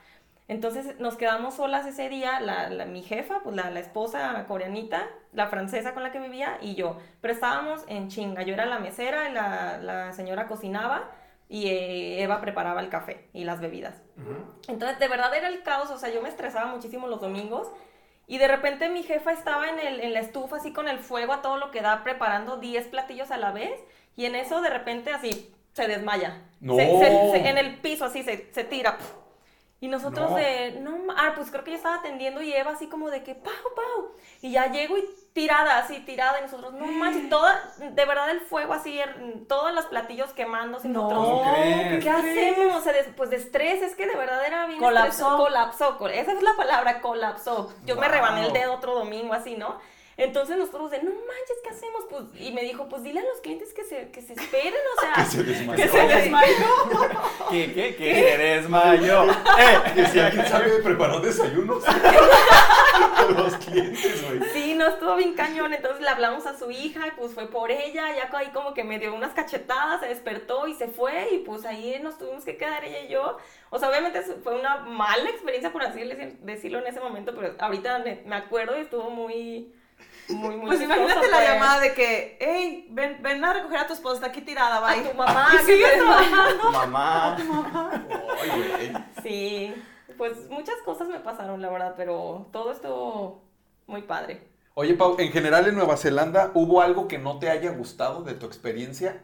Entonces 0.48 1.00
nos 1.00 1.16
quedamos 1.16 1.56
solas 1.56 1.86
ese 1.86 2.10
día, 2.10 2.40
la, 2.40 2.70
la- 2.70 2.86
mi 2.86 3.04
jefa, 3.04 3.42
pues 3.44 3.56
la, 3.56 3.70
la 3.70 3.80
esposa 3.80 4.46
coreanita, 4.48 5.08
la 5.32 5.48
francesa 5.48 5.94
con 5.94 6.02
la 6.02 6.12
que 6.12 6.20
vivía 6.20 6.58
y 6.62 6.74
yo. 6.74 6.98
Pero 7.22 7.34
estábamos 7.36 7.84
en 7.88 8.08
chinga. 8.10 8.42
Yo 8.42 8.56
era 8.56 8.66
la 8.66 8.80
mesera, 8.80 9.30
la, 9.30 10.12
señora 10.14 10.48
cocinaba 10.48 11.12
y 11.50 11.68
eh, 11.68 12.24
Eva 12.24 12.42
preparaba 12.42 12.82
el 12.82 12.90
café 12.90 13.30
y 13.32 13.44
las 13.44 13.60
bebidas. 13.62 14.02
Entonces, 14.68 14.98
de 14.98 15.08
verdad 15.08 15.34
era 15.36 15.50
el 15.50 15.62
caos, 15.62 15.92
o 15.92 16.00
sea, 16.00 16.10
yo 16.10 16.20
me 16.24 16.30
estresaba 16.30 16.66
muchísimo 16.66 17.06
los 17.08 17.22
domingos 17.22 17.68
y 18.30 18.38
de 18.38 18.48
repente 18.48 18.88
mi 18.90 19.04
jefa 19.04 19.34
estaba 19.34 19.68
en, 19.68 19.80
el, 19.80 20.00
en 20.00 20.14
la 20.14 20.22
estufa 20.22 20.56
así 20.58 20.72
con 20.72 20.88
el 20.88 21.00
fuego 21.00 21.34
a 21.34 21.42
todo 21.42 21.58
lo 21.58 21.72
que 21.72 21.82
da, 21.82 22.04
preparando 22.04 22.56
10 22.58 22.88
platillos 22.88 23.32
a 23.32 23.38
la 23.38 23.52
vez 23.52 23.72
y 24.16 24.26
en 24.26 24.36
eso 24.36 24.62
de 24.62 24.70
repente 24.70 25.12
así 25.12 25.54
se 25.74 25.88
desmaya. 25.88 26.42
No. 26.62 26.76
Se- 26.76 26.86
se- 26.86 27.32
se- 27.32 27.50
en 27.50 27.58
el 27.58 27.78
piso 27.82 28.06
así 28.06 28.24
se, 28.24 28.54
se 28.54 28.64
tira. 28.64 28.98
Y 29.82 29.88
nosotros 29.88 30.32
No. 30.32 30.36
de, 30.36 30.72
no, 30.82 30.98
ah, 31.16 31.32
pues 31.36 31.50
creo 31.52 31.64
que 31.64 31.72
yo 31.72 31.78
estaba 31.78 31.96
atendiendo 31.96 32.42
y 32.42 32.54
Eva 32.54 32.72
así 32.72 32.88
como 32.88 33.10
de 33.10 33.24
que, 33.24 33.34
pau, 33.34 33.54
pau. 33.76 34.12
Y 34.42 34.52
ya 34.52 34.70
llego 34.72 34.98
y 34.98 35.06
tirada, 35.32 35.78
así 35.80 36.00
tirada, 36.02 36.40
y 36.40 36.42
nosotros, 36.44 36.74
no 36.74 36.86
manches, 36.88 37.30
toda, 37.30 37.58
de 37.78 38.06
verdad 38.06 38.30
el 38.30 38.42
fuego 38.42 38.74
así, 38.74 39.00
todos 39.48 39.72
los 39.74 39.86
platillos 39.86 40.34
quemando, 40.34 40.80
y 40.84 40.88
nosotros, 40.90 41.26
¿Cómo 41.26 41.52
crees? 41.54 42.04
¿qué 42.04 42.10
hacemos? 42.10 42.84
Se 42.84 42.92
des- 42.92 43.08
pues 43.16 43.30
de 43.30 43.38
estrés, 43.38 43.82
es 43.82 43.96
que 43.96 44.06
de 44.06 44.16
verdad 44.16 44.46
era 44.46 44.66
bien 44.66 44.80
Colapsó. 44.80 45.10
estresante. 45.12 45.44
Colapsó, 45.44 45.98
col- 45.98 46.12
esa 46.12 46.34
es 46.34 46.44
la 46.44 46.56
palabra, 46.58 47.00
colapsó. 47.00 47.74
Yo 47.86 47.96
me 47.96 48.10
rebané 48.10 48.48
el 48.48 48.52
dedo 48.54 48.74
otro 48.74 48.96
domingo 48.96 49.34
así, 49.34 49.56
¿no? 49.56 49.80
Entonces 50.20 50.58
nosotros 50.58 50.92
de, 50.92 51.02
no 51.02 51.12
manches, 51.12 51.58
¿qué 51.64 51.70
hacemos? 51.70 52.06
Pues, 52.10 52.24
y 52.42 52.52
me 52.52 52.62
dijo, 52.62 52.88
pues 52.90 53.04
dile 53.04 53.22
a 53.22 53.24
los 53.24 53.40
clientes 53.42 53.74
que 53.74 53.84
se, 53.84 54.10
que 54.12 54.22
se 54.22 54.34
esperen, 54.34 54.74
o 54.98 55.02
sea, 55.02 55.14
Que 55.24 55.26
se 55.26 55.44
desmayó. 55.44 55.82
que 55.84 55.88
se 55.90 56.08
desmayó. 56.08 56.66
¿Qué, 57.50 57.74
qué, 57.74 57.96
qué? 57.96 58.34
Eres 58.34 58.70
mayo. 58.70 59.24
¡Eh! 59.60 59.92
Que 59.96 60.06
si 60.08 60.20
alguien 60.20 60.46
sabe, 60.48 60.80
preparó 60.84 61.20
desayunos. 61.22 61.84
Los 63.36 63.56
clientes, 63.58 64.24
güey. 64.28 64.50
Sí, 64.54 64.74
no 64.76 64.88
estuvo 64.88 65.16
bien 65.16 65.34
cañón, 65.36 65.74
entonces 65.74 66.02
le 66.02 66.10
hablamos 66.10 66.46
a 66.46 66.58
su 66.58 66.70
hija 66.72 67.08
y 67.08 67.12
pues 67.12 67.34
fue 67.34 67.48
por 67.48 67.72
ella, 67.72 68.16
ya 68.16 68.30
ahí 68.38 68.48
como 68.52 68.74
que 68.74 68.84
me 68.84 69.00
dio 69.00 69.14
unas 69.14 69.34
cachetadas, 69.34 70.02
se 70.02 70.08
despertó 70.08 70.68
y 70.68 70.74
se 70.74 70.88
fue 70.88 71.30
y 71.34 71.40
pues 71.40 71.66
ahí 71.66 72.00
nos 72.02 72.18
tuvimos 72.18 72.44
que 72.44 72.58
quedar 72.58 72.84
ella 72.86 73.00
y 73.02 73.08
yo. 73.10 73.38
O 73.70 73.80
sea, 73.80 73.90
obviamente 73.90 74.22
fue 74.44 74.60
una 74.60 74.78
mala 74.78 75.30
experiencia 75.30 75.72
por 75.72 75.84
así 75.84 76.02
decir- 76.02 76.38
decirlo 76.42 76.80
en 76.80 76.88
ese 76.88 77.00
momento, 77.00 77.34
pero 77.36 77.56
ahorita 77.60 78.04
me 78.26 78.36
acuerdo 78.36 78.78
y 78.78 78.82
estuvo 78.82 79.10
muy, 79.10 79.74
muy, 80.30 80.56
muy 80.58 80.68
Pues 80.68 80.80
chistoso, 80.80 81.00
imagínate 81.02 81.28
la 81.30 81.38
pues. 81.38 81.50
llamada 81.50 81.80
de 81.82 81.94
que, 81.94 82.38
hey, 82.40 82.88
ven, 82.92 83.18
ven 83.22 83.44
a 83.44 83.54
recoger 83.54 83.78
a 83.80 83.88
tu 83.88 83.94
esposa, 83.94 84.16
está 84.16 84.28
aquí 84.28 84.42
tirada, 84.42 84.78
A 84.78 84.94
bye. 84.96 85.04
tu 85.04 85.18
mamá, 85.18 85.48
que 85.52 85.58
sigues 85.64 85.88
se 85.88 85.96
desmayó. 85.98 86.26
trabajando. 86.60 86.72
Mamá. 86.72 87.38
Güey. 88.56 88.94
Sí, 89.24 89.74
pues 90.18 90.50
muchas 90.50 90.76
cosas 90.86 91.08
me 91.10 91.20
pasaron, 91.20 91.62
la 91.62 91.70
verdad, 91.70 91.94
pero 91.98 92.48
todo 92.52 92.72
estuvo 92.72 93.44
muy 93.88 94.02
padre. 94.04 94.48
Oye, 94.76 94.94
Pau, 94.94 95.16
en 95.20 95.32
general 95.32 95.68
en 95.68 95.76
Nueva 95.76 95.98
Zelanda, 95.98 96.52
¿hubo 96.54 96.82
algo 96.82 97.08
que 97.08 97.18
no 97.18 97.38
te 97.40 97.50
haya 97.50 97.72
gustado 97.72 98.22
de 98.24 98.34
tu 98.34 98.46
experiencia? 98.46 99.22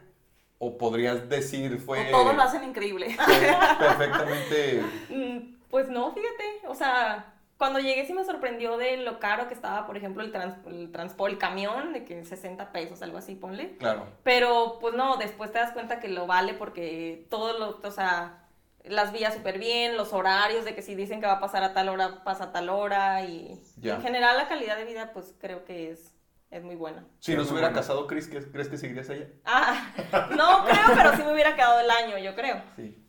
¿O 0.58 0.76
podrías 0.76 1.28
decir 1.28 1.78
fue 1.80 2.08
O 2.08 2.10
todo 2.10 2.32
lo 2.34 2.42
hacen 2.42 2.64
increíble. 2.64 3.16
perfectamente... 3.78 4.82
Mm, 5.08 5.56
Pues 5.70 5.88
no, 5.88 6.12
fíjate, 6.12 6.62
o 6.68 6.74
sea, 6.74 7.34
cuando 7.58 7.78
llegué 7.78 8.06
sí 8.06 8.12
me 8.12 8.24
sorprendió 8.24 8.76
de 8.76 8.98
lo 8.98 9.18
caro 9.18 9.48
que 9.48 9.54
estaba, 9.54 9.86
por 9.86 9.96
ejemplo, 9.96 10.22
el, 10.22 10.32
trans- 10.32 10.66
el 10.66 10.92
transporte, 10.92 11.32
el 11.32 11.38
camión, 11.38 11.92
de 11.92 12.04
que 12.04 12.24
60 12.24 12.72
pesos, 12.72 13.02
algo 13.02 13.18
así, 13.18 13.34
ponle. 13.34 13.76
Claro. 13.78 14.06
Pero 14.22 14.78
pues 14.80 14.94
no, 14.94 15.16
después 15.16 15.52
te 15.52 15.58
das 15.58 15.72
cuenta 15.72 16.00
que 16.00 16.08
lo 16.08 16.26
vale 16.26 16.54
porque 16.54 17.26
todo 17.30 17.58
lo, 17.58 17.80
o 17.82 17.90
sea, 17.90 18.46
las 18.84 19.12
vías 19.12 19.34
súper 19.34 19.58
bien, 19.58 19.96
los 19.96 20.12
horarios 20.12 20.64
de 20.64 20.74
que 20.74 20.82
si 20.82 20.94
dicen 20.94 21.20
que 21.20 21.26
va 21.26 21.34
a 21.34 21.40
pasar 21.40 21.62
a 21.64 21.72
tal 21.72 21.88
hora, 21.88 22.22
pasa 22.24 22.44
a 22.44 22.52
tal 22.52 22.68
hora 22.68 23.22
y, 23.24 23.60
en 23.82 24.02
general 24.02 24.36
la 24.36 24.48
calidad 24.48 24.76
de 24.76 24.84
vida 24.84 25.12
pues 25.12 25.34
creo 25.40 25.64
que 25.64 25.90
es, 25.90 26.12
es 26.50 26.62
muy 26.62 26.76
buena. 26.76 27.04
Si 27.18 27.32
Sí, 27.32 27.36
nos 27.36 27.46
muy 27.50 27.58
hubiera 27.60 27.72
casado 27.74 28.06
Chris, 28.06 28.28
¿qué- 28.28 28.40
¿crees 28.50 28.68
que 28.68 28.78
seguirías 28.78 29.10
allá? 29.10 29.26
Ah, 29.44 29.92
no 30.36 30.64
creo, 30.64 30.96
pero 30.96 31.16
sí 31.16 31.22
me 31.24 31.32
hubiera 31.32 31.54
quedado 31.56 31.80
el 31.80 31.90
año, 31.90 32.18
yo 32.18 32.34
creo. 32.34 32.62
Sí. 32.76 33.06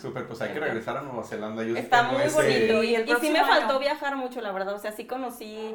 Súper, 0.00 0.26
pues 0.26 0.40
hay 0.42 0.52
que 0.52 0.60
regresar 0.60 0.96
a 0.96 1.02
Nueva 1.02 1.24
Zelanda. 1.24 1.62
Yo 1.64 1.76
Está 1.76 2.02
muy 2.04 2.22
ese- 2.22 2.36
bonito. 2.36 2.82
Y 2.82 2.90
Y, 2.90 2.94
el 2.96 3.08
y 3.08 3.14
sí 3.20 3.30
me 3.30 3.44
faltó 3.44 3.78
viajar 3.78 4.16
mucho, 4.16 4.40
la 4.40 4.52
verdad. 4.52 4.74
O 4.74 4.78
sea, 4.78 4.92
sí 4.92 5.06
conocí 5.06 5.74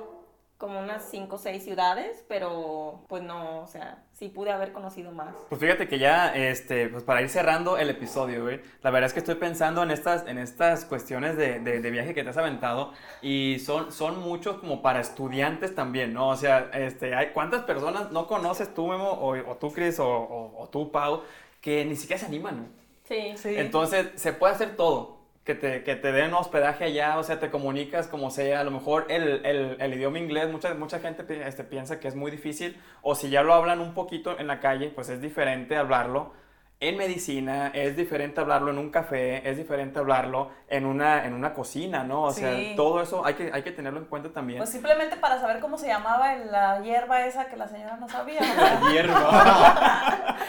como 0.58 0.80
unas 0.80 1.08
5 1.12 1.36
o 1.36 1.38
6 1.38 1.64
ciudades, 1.64 2.26
pero 2.28 3.04
pues 3.08 3.22
no, 3.22 3.62
o 3.62 3.68
sea, 3.68 4.04
sí 4.14 4.28
pude 4.30 4.52
haber 4.52 4.72
conocido 4.72 5.12
más. 5.12 5.36
Pues 5.50 5.62
fíjate 5.62 5.88
que 5.88 6.00
ya, 6.00 6.36
este, 6.36 6.90
pues 6.90 7.04
para 7.04 7.22
ir 7.22 7.30
cerrando 7.30 7.78
el 7.78 7.90
episodio, 7.92 8.44
güey, 8.44 8.62
la 8.82 8.90
verdad 8.90 9.08
es 9.08 9.14
que 9.14 9.20
estoy 9.20 9.36
pensando 9.36 9.84
en 9.84 9.92
estas, 9.92 10.26
en 10.28 10.40
estas 10.40 10.86
cuestiones 10.86 11.38
de, 11.38 11.60
de, 11.60 11.80
de 11.80 11.92
viaje 11.92 12.16
que 12.16 12.24
te 12.24 12.30
has 12.32 12.38
aventado 12.38 12.92
y 13.22 13.60
son, 13.60 13.92
son 13.92 14.20
muchos 14.20 14.58
como 14.58 14.82
para 14.82 15.00
estudiantes 15.00 15.76
también, 15.76 16.14
¿no? 16.14 16.30
O 16.30 16.36
sea, 16.36 16.72
este, 16.74 17.14
hay, 17.14 17.28
¿cuántas 17.28 17.64
personas 17.64 18.12
no 18.12 18.26
conoces 18.26 18.74
tú, 18.74 18.88
Memo, 18.88 19.12
o, 19.12 19.38
o 19.38 19.56
tú, 19.58 19.72
Chris, 19.72 20.00
o, 20.00 20.08
o, 20.08 20.64
o 20.64 20.70
tú, 20.70 20.92
Pau, 20.92 21.22
que 21.62 21.86
ni 21.86 21.96
siquiera 21.96 22.20
se 22.20 22.26
animan, 22.26 22.58
¿no? 22.58 22.66
Sí. 23.04 23.34
Sí. 23.38 23.56
Entonces, 23.56 24.08
se 24.16 24.34
puede 24.34 24.54
hacer 24.54 24.76
todo. 24.76 25.17
Que 25.48 25.56
te, 25.56 25.82
que 25.84 25.96
te 25.96 26.12
den 26.12 26.34
hospedaje 26.34 26.84
allá, 26.84 27.18
o 27.18 27.24
sea, 27.24 27.40
te 27.40 27.50
comunicas 27.50 28.08
como 28.08 28.30
sea. 28.32 28.60
A 28.60 28.64
lo 28.66 28.70
mejor 28.72 29.06
el, 29.10 29.46
el, 29.46 29.78
el 29.80 29.94
idioma 29.94 30.20
inglés, 30.20 30.52
mucha, 30.52 30.74
mucha 30.74 31.00
gente 31.00 31.24
pi- 31.24 31.36
este, 31.36 31.64
piensa 31.64 32.00
que 32.02 32.10
es 32.10 32.16
muy 32.16 32.30
difícil. 32.32 32.78
O 33.02 33.16
si 33.16 33.30
ya 33.30 33.44
lo 33.44 33.54
hablan 33.54 33.80
un 33.80 33.94
poquito 33.94 34.38
en 34.38 34.48
la 34.48 34.60
calle, 34.60 34.92
pues 34.94 35.08
es 35.08 35.22
diferente 35.22 35.78
hablarlo 35.78 36.34
en 36.80 36.96
medicina, 36.98 37.72
es 37.74 37.96
diferente 37.98 38.40
hablarlo 38.40 38.70
en 38.70 38.78
un 38.78 38.92
café, 38.92 39.50
es 39.50 39.58
diferente 39.58 39.98
hablarlo 39.98 40.52
en 40.68 40.86
una, 40.86 41.26
en 41.26 41.34
una 41.34 41.54
cocina, 41.56 42.04
¿no? 42.04 42.24
O 42.26 42.32
Sí. 42.34 42.42
sea, 42.42 42.76
todo 42.76 43.02
eso 43.02 43.26
hay 43.26 43.34
que, 43.34 43.50
hay 43.52 43.64
que 43.64 43.72
tenerlo 43.72 44.00
en 44.00 44.06
cuenta 44.06 44.30
también. 44.34 44.60
Pues 44.60 44.70
simplemente 44.70 45.16
para 45.16 45.40
saber 45.40 45.60
cómo 45.60 45.78
se 45.80 45.88
llamaba 45.88 46.36
la 46.36 46.82
hierba 46.84 47.26
esa 47.26 47.48
que 47.48 47.56
la 47.58 47.68
señora 47.68 47.96
no 47.98 48.08
sabía. 48.10 48.42
La 48.84 48.92
hierba. 48.92 50.36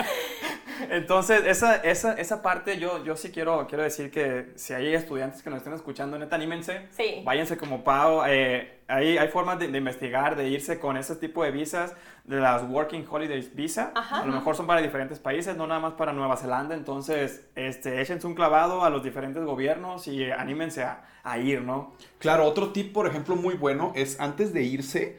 Entonces, 0.91 1.43
esa, 1.47 1.76
esa, 1.76 2.14
esa 2.14 2.43
parte 2.43 2.79
yo, 2.79 3.05
yo 3.05 3.16
sí 3.16 3.31
quiero, 3.31 3.66
quiero 3.66 3.83
decir 3.85 4.11
que 4.11 4.53
si 4.57 4.74
hay 4.74 4.95
estudiantes 4.95 5.43
que 5.43 5.51
nos 5.51 5.59
estén 5.59 5.72
escuchando, 5.74 6.18
neta, 6.18 6.37
anímense. 6.37 6.89
Sí. 6.91 7.22
Váyanse 7.24 7.57
como 7.57 7.85
Pau. 7.85 8.24
eh, 8.26 8.81
hay, 8.89 9.18
hay 9.18 9.29
formas 9.29 9.59
de, 9.59 9.68
de 9.68 9.76
investigar, 9.79 10.35
de 10.37 10.49
irse 10.49 10.79
con 10.79 10.97
ese 10.97 11.14
tipo 11.16 11.45
de 11.45 11.51
visas, 11.51 11.95
de 12.24 12.41
las 12.41 12.62
Working 12.62 13.07
Holidays 13.09 13.55
Visa. 13.55 13.93
Ajá. 13.95 14.22
A 14.22 14.26
lo 14.26 14.33
mejor 14.33 14.57
son 14.57 14.66
para 14.66 14.81
diferentes 14.81 15.18
países, 15.18 15.57
no 15.57 15.66
nada 15.66 15.81
más 15.81 15.93
para 15.95 16.12
Nueva 16.12 16.37
Zelanda. 16.37 16.74
Entonces, 16.74 17.47
este, 17.55 18.01
échense 18.01 18.26
un 18.26 18.35
clavado 18.35 18.85
a 18.85 18.91
los 18.91 19.03
diferentes 19.03 19.45
gobiernos 19.45 20.07
y 20.09 20.31
anímense 20.31 20.83
a, 20.85 21.05
a 21.22 21.39
ir, 21.39 21.62
¿no? 21.62 21.95
Claro, 22.18 22.45
otro 22.45 22.70
tip, 22.70 22.93
por 22.93 23.07
ejemplo, 23.07 23.37
muy 23.37 23.55
bueno 23.55 23.93
es 23.95 24.20
antes 24.20 24.55
de 24.55 24.62
irse, 24.62 25.18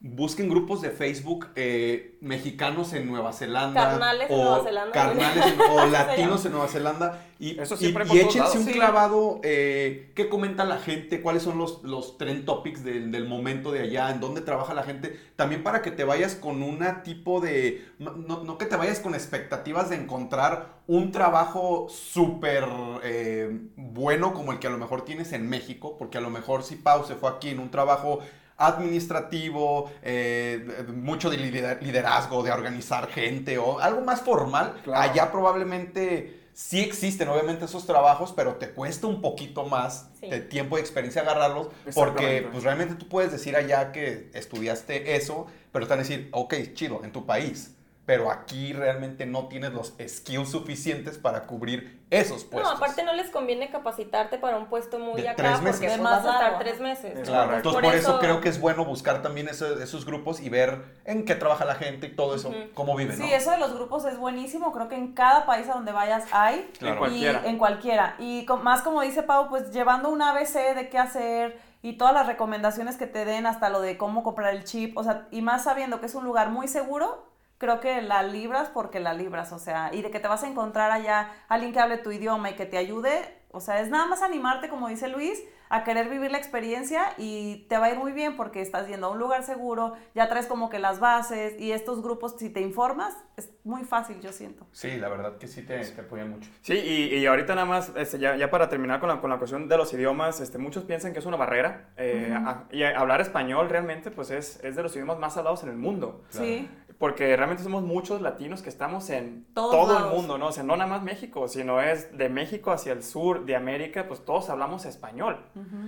busquen 0.00 0.48
grupos 0.48 0.80
de 0.80 0.90
Facebook 0.90 1.48
eh, 1.56 2.16
mexicanos 2.20 2.92
en 2.92 3.08
Nueva 3.08 3.32
Zelanda. 3.32 3.82
Carnales 3.90 4.30
en 4.30 4.36
o 4.38 4.42
Nueva 4.44 4.62
Zelanda. 4.64 4.92
Carnales 4.92 5.46
en- 5.46 5.60
o 5.70 5.86
latinos 5.86 6.44
en 6.46 6.52
Nueva 6.52 6.68
Zelanda. 6.68 7.24
Y, 7.40 7.58
Eso 7.60 7.74
y- 7.74 7.78
siempre 7.78 8.04
y, 8.04 8.08
todos 8.08 8.20
échense 8.20 8.38
lados. 8.38 8.56
un 8.56 8.64
Sí. 8.66 8.72
clavado, 8.72 9.40
eh, 9.44 10.12
qué 10.14 10.28
comenta 10.28 10.64
la 10.64 10.78
gente, 10.78 11.20
cuáles 11.20 11.42
son 11.42 11.58
los, 11.58 11.82
los 11.82 12.16
trend 12.18 12.44
topics 12.44 12.84
del, 12.84 13.10
del 13.10 13.26
momento 13.28 13.72
de 13.72 13.80
allá, 13.80 14.10
en 14.10 14.20
dónde 14.20 14.40
trabaja 14.40 14.72
la 14.74 14.82
gente. 14.84 15.18
También 15.36 15.62
para 15.64 15.82
que 15.82 15.90
te 15.90 16.04
vayas 16.04 16.34
con 16.36 16.62
una 16.62 17.02
tipo 17.02 17.40
de... 17.40 17.84
No, 17.98 18.12
no 18.16 18.58
que 18.58 18.66
te 18.66 18.76
vayas 18.76 19.00
con 19.00 19.14
expectativas 19.14 19.90
de 19.90 19.96
encontrar 19.96 20.78
un 20.86 21.10
trabajo 21.12 21.88
súper 21.88 22.64
eh, 23.04 23.50
bueno 23.76 24.32
como 24.32 24.52
el 24.52 24.58
que 24.58 24.66
a 24.68 24.70
lo 24.70 24.78
mejor 24.78 25.04
tienes 25.04 25.32
en 25.32 25.48
México, 25.48 25.96
porque 25.98 26.18
a 26.18 26.20
lo 26.20 26.30
mejor 26.30 26.62
si 26.62 26.76
Pau 26.76 27.04
se 27.04 27.14
fue 27.14 27.30
aquí 27.30 27.50
en 27.50 27.58
un 27.60 27.70
trabajo 27.70 28.20
administrativo, 28.58 29.90
eh, 30.02 30.84
mucho 30.94 31.30
de 31.30 31.38
lider- 31.38 31.80
liderazgo, 31.80 32.42
de 32.42 32.50
organizar 32.52 33.08
gente 33.08 33.56
o 33.58 33.78
algo 33.80 34.00
más 34.02 34.20
formal, 34.20 34.80
Claro. 34.84 35.10
allá 35.10 35.30
probablemente 35.30 36.40
sí 36.52 36.80
existen 36.80 37.28
obviamente 37.28 37.66
esos 37.66 37.86
trabajos, 37.86 38.32
pero 38.34 38.56
te 38.56 38.70
cuesta 38.70 39.06
un 39.06 39.20
poquito 39.20 39.64
más 39.64 40.08
Sí. 40.20 40.28
de 40.28 40.40
tiempo 40.40 40.76
y 40.76 40.80
experiencia 40.80 41.22
agarrarlos, 41.22 41.68
porque 41.94 42.48
pues 42.50 42.64
realmente 42.64 42.96
tú 42.96 43.08
puedes 43.08 43.30
decir 43.30 43.54
allá 43.54 43.92
que 43.92 44.28
estudiaste 44.34 45.14
eso, 45.14 45.46
pero 45.70 45.86
te 45.86 45.90
van 45.90 46.00
a 46.00 46.02
decir, 46.02 46.28
ok, 46.32 46.54
chido, 46.74 47.04
en 47.04 47.12
tu 47.12 47.24
país. 47.24 47.76
Pero 48.08 48.30
aquí 48.30 48.72
realmente 48.72 49.26
no 49.26 49.48
tienes 49.48 49.74
los 49.74 49.92
skills 50.08 50.48
suficientes 50.50 51.18
para 51.18 51.46
cubrir 51.46 52.06
esos 52.08 52.44
No, 52.44 52.50
puestos. 52.52 52.76
aparte 52.78 53.02
no 53.02 53.12
les 53.12 53.28
conviene 53.28 53.68
capacitarte 53.70 54.38
para 54.38 54.56
un 54.56 54.64
puesto 54.64 54.98
muy 54.98 55.20
De 55.20 55.28
acá 55.28 55.36
tres 55.42 55.60
meses. 55.60 55.80
porque 55.82 55.88
vas 55.88 56.00
más 56.00 56.24
a 56.24 56.32
estar 56.32 56.58
tres 56.58 56.80
meses. 56.80 57.18
Es 57.18 57.28
Claro, 57.28 57.56
entonces 57.56 57.82
por, 57.82 57.94
eso, 57.94 58.18
creo 58.18 58.40
que 58.40 58.48
es 58.48 58.58
bueno 58.62 58.86
buscar 58.86 59.20
también 59.20 59.48
ese- 59.50 59.82
esos 59.82 60.06
grupos 60.06 60.40
y 60.40 60.48
ver 60.48 60.82
en 61.04 61.26
qué 61.26 61.34
trabaja 61.34 61.66
la 61.66 61.74
gente 61.74 62.06
y 62.06 62.16
todo 62.16 62.34
eso, 62.34 62.50
cómo 62.72 62.96
viven, 62.96 63.14
Sí, 63.18 63.24
¿no? 63.24 63.28
eso 63.28 63.50
de 63.50 63.58
los 63.58 63.74
grupos 63.74 64.06
es 64.06 64.16
buenísimo. 64.16 64.72
Creo 64.72 64.88
que 64.88 64.96
en 64.96 65.12
cada 65.12 65.44
país 65.44 65.68
a 65.68 65.74
donde 65.74 65.92
vayas 65.92 66.24
hay. 66.32 66.66
En 66.80 66.94
Y 66.94 66.96
cualquiera. 66.96 67.42
en 67.44 67.58
cualquiera. 67.58 68.16
Y 68.18 68.46
más 68.62 68.80
como 68.80 69.02
dice 69.02 69.22
Pau, 69.22 69.50
pues 69.50 69.70
llevando 69.70 70.08
un 70.08 70.22
ABC 70.22 70.72
de 70.74 70.88
qué 70.88 70.96
hacer 70.98 71.60
y 71.82 71.98
todas 71.98 72.14
las 72.14 72.26
recomendaciones 72.26 72.96
que 72.96 73.06
te 73.06 73.26
den, 73.26 73.44
hasta 73.44 73.68
lo 73.68 73.82
de 73.82 73.98
cómo 73.98 74.22
comprar 74.22 74.54
el 74.54 74.64
chip, 74.64 74.96
o 74.96 75.04
sea, 75.04 75.28
y 75.30 75.42
más 75.42 75.64
sabiendo 75.64 76.00
que 76.00 76.06
es 76.06 76.14
un 76.14 76.24
lugar 76.24 76.48
muy 76.48 76.68
seguro, 76.68 77.28
creo 77.58 77.80
que 77.80 78.00
la 78.02 78.22
libras 78.22 78.68
porque 78.72 79.00
la 79.00 79.12
libras, 79.14 79.52
o 79.52 79.58
sea, 79.58 79.90
y 79.92 80.02
de 80.02 80.10
que 80.10 80.20
te 80.20 80.28
vas 80.28 80.42
a 80.44 80.48
encontrar 80.48 80.90
allá 80.90 81.30
alguien 81.48 81.72
que 81.72 81.80
hable 81.80 81.98
tu 81.98 82.10
idioma 82.12 82.50
y 82.50 82.54
que 82.56 82.66
te 82.66 82.78
ayude, 82.78 83.36
o 83.50 83.60
sea, 83.60 83.80
es 83.80 83.88
nada 83.88 84.06
más 84.06 84.22
animarte, 84.22 84.68
como 84.68 84.88
dice 84.88 85.08
Luis, 85.08 85.42
a 85.70 85.84
querer 85.84 86.08
vivir 86.08 86.30
la 86.30 86.38
experiencia 86.38 87.02
y 87.18 87.66
te 87.68 87.76
va 87.76 87.86
a 87.86 87.90
ir 87.90 87.98
muy 87.98 88.12
bien 88.12 88.36
porque 88.38 88.62
estás 88.62 88.88
yendo 88.88 89.08
a 89.08 89.10
un 89.10 89.18
lugar 89.18 89.42
seguro, 89.42 89.94
ya 90.14 90.26
traes 90.28 90.46
como 90.46 90.70
que 90.70 90.78
las 90.78 90.98
bases 90.98 91.60
y 91.60 91.72
estos 91.72 92.02
grupos, 92.02 92.36
si 92.38 92.48
te 92.48 92.60
informas, 92.62 93.14
es 93.36 93.50
muy 93.64 93.84
fácil, 93.84 94.18
yo 94.22 94.32
siento. 94.32 94.66
Sí, 94.72 94.96
la 94.96 95.08
verdad 95.10 95.36
que 95.36 95.46
sí 95.46 95.62
te, 95.62 95.78
te 95.84 96.00
apoyan 96.00 96.30
mucho. 96.30 96.48
Sí, 96.62 96.72
y, 96.74 97.14
y 97.16 97.26
ahorita 97.26 97.54
nada 97.54 97.66
más, 97.66 97.92
este, 97.96 98.18
ya, 98.18 98.36
ya 98.36 98.50
para 98.50 98.70
terminar 98.70 98.98
con 99.00 99.10
la, 99.10 99.20
con 99.20 99.28
la 99.28 99.36
cuestión 99.36 99.68
de 99.68 99.76
los 99.76 99.92
idiomas, 99.92 100.40
este, 100.40 100.56
muchos 100.56 100.84
piensan 100.84 101.12
que 101.12 101.18
es 101.18 101.26
una 101.26 101.36
barrera. 101.36 101.90
eh, 101.98 102.32
a- 102.34 102.64
y 102.70 102.82
a- 102.84 102.98
hablar 102.98 103.20
español 103.20 103.68
realmente 103.68 104.10
pues 104.10 104.30
es, 104.30 104.62
es 104.64 104.74
de 104.74 104.82
los 104.82 104.94
idiomas 104.96 105.18
más 105.18 105.36
hablados 105.36 105.62
en 105.64 105.68
el 105.70 105.76
mundo. 105.76 106.22
Sí. 106.30 106.66
Porque 106.98 107.36
realmente 107.36 107.62
somos 107.62 107.82
muchos 107.84 108.20
latinos 108.20 108.60
que 108.60 108.68
estamos 108.68 109.08
en 109.10 109.46
Todos 109.54 109.70
todo 109.70 109.92
lados. 109.94 110.10
el 110.10 110.16
mundo, 110.16 110.36
¿no? 110.36 110.48
O 110.48 110.52
sea, 110.52 110.64
no 110.64 110.76
nada 110.76 110.90
más 110.90 111.02
México, 111.02 111.46
sino 111.46 111.80
es 111.80 112.16
de 112.18 112.28
México 112.28 112.72
hacia 112.72 112.92
el 112.92 113.04
sur, 113.04 113.44
de 113.46 113.54
América, 113.54 114.06
pues 114.08 114.24
todos 114.24 114.50
hablamos 114.50 114.84
español. 114.84 115.38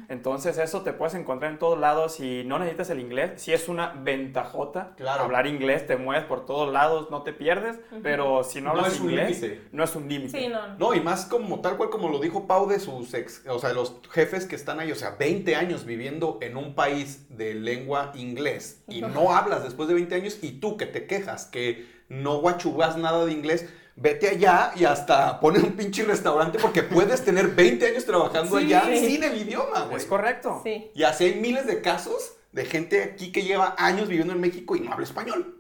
Entonces 0.09 0.57
eso 0.59 0.83
te 0.83 0.93
puedes 0.93 1.15
encontrar 1.15 1.51
en 1.53 1.59
todos 1.59 1.79
lados 1.79 2.21
y 2.21 2.45
no 2.45 2.59
necesitas 2.59 2.91
el 2.91 3.01
inglés. 3.01 3.33
Si 3.43 3.53
es 3.53 3.69
una 3.69 3.89
ventajota, 4.03 4.93
Claro. 4.97 5.25
hablar 5.25 5.47
inglés, 5.47 5.87
te 5.87 5.97
mueves 5.97 6.25
por 6.27 6.47
todos 6.47 6.73
lados, 6.73 7.11
no 7.11 7.23
te 7.23 7.33
pierdes, 7.33 7.79
pero 8.03 8.45
si 8.45 8.61
no 8.61 8.73
No 8.73 8.79
hablas 8.81 8.95
es 8.95 9.01
un 9.01 9.11
inglés, 9.11 9.41
límite. 9.43 9.63
no 9.73 9.85
es 9.85 9.97
un 9.97 10.09
límite. 10.09 10.39
Sí, 10.41 10.49
no. 10.49 10.77
No, 10.79 10.95
y 10.95 11.01
más 11.01 11.27
como 11.27 11.61
tal 11.61 11.77
cual 11.77 11.91
como 11.91 12.09
lo 12.09 12.19
dijo 12.21 12.47
Pau 12.47 12.69
de 12.69 12.79
sus 12.79 13.13
ex, 13.15 13.43
o 13.49 13.59
sea, 13.59 13.73
los 13.73 13.97
jefes 14.11 14.47
que 14.47 14.57
están 14.57 14.79
ahí, 14.81 14.93
o 14.93 14.97
sea, 14.97 15.17
20 15.19 15.57
años 15.57 15.85
viviendo 15.85 16.39
en 16.41 16.57
un 16.57 16.75
país 16.75 17.27
de 17.37 17.55
lengua 17.55 18.13
inglés 18.15 18.83
y 18.89 19.03
no 19.03 19.33
hablas 19.35 19.63
después 19.65 19.89
de 19.89 19.95
20 19.95 20.15
años 20.15 20.39
y 20.43 20.53
tú 20.61 20.77
que 20.77 20.87
te 20.87 21.00
quejas 21.07 21.47
que 21.47 21.87
no 22.09 22.41
guachubas 22.41 22.97
nada 22.97 23.25
de 23.25 23.33
inglés, 23.33 23.69
vete 23.97 24.29
allá 24.29 24.73
y 24.77 24.85
hasta 24.85 25.41
pone 25.41 25.59
un 25.61 25.73
pinche 25.73 26.05
restaurante 26.05 26.59
porque 26.59 26.83
puedes 26.83 27.25
tener 27.25 27.49
20 27.49 27.87
años 27.87 28.05
trabajando 28.05 28.59
Sí. 28.59 28.65
allá 28.67 28.85
sin 28.97 29.23
el 29.23 29.37
idioma, 29.37 29.83
güey. 29.85 29.97
Es 29.99 30.07
correcto. 30.07 30.61
Sí. 30.65 30.91
Y 30.95 31.03
así 31.03 31.25
hay 31.25 31.35
miles 31.41 31.67
de 31.67 31.81
casos 31.83 32.35
de 32.53 32.65
gente 32.65 33.03
aquí 33.05 33.31
que 33.31 33.43
lleva 33.43 33.75
años 33.79 34.09
viviendo 34.09 34.33
en 34.33 34.41
México 34.41 34.75
y 34.77 34.81
no 34.81 34.93
habla 34.93 35.05
español. 35.05 35.57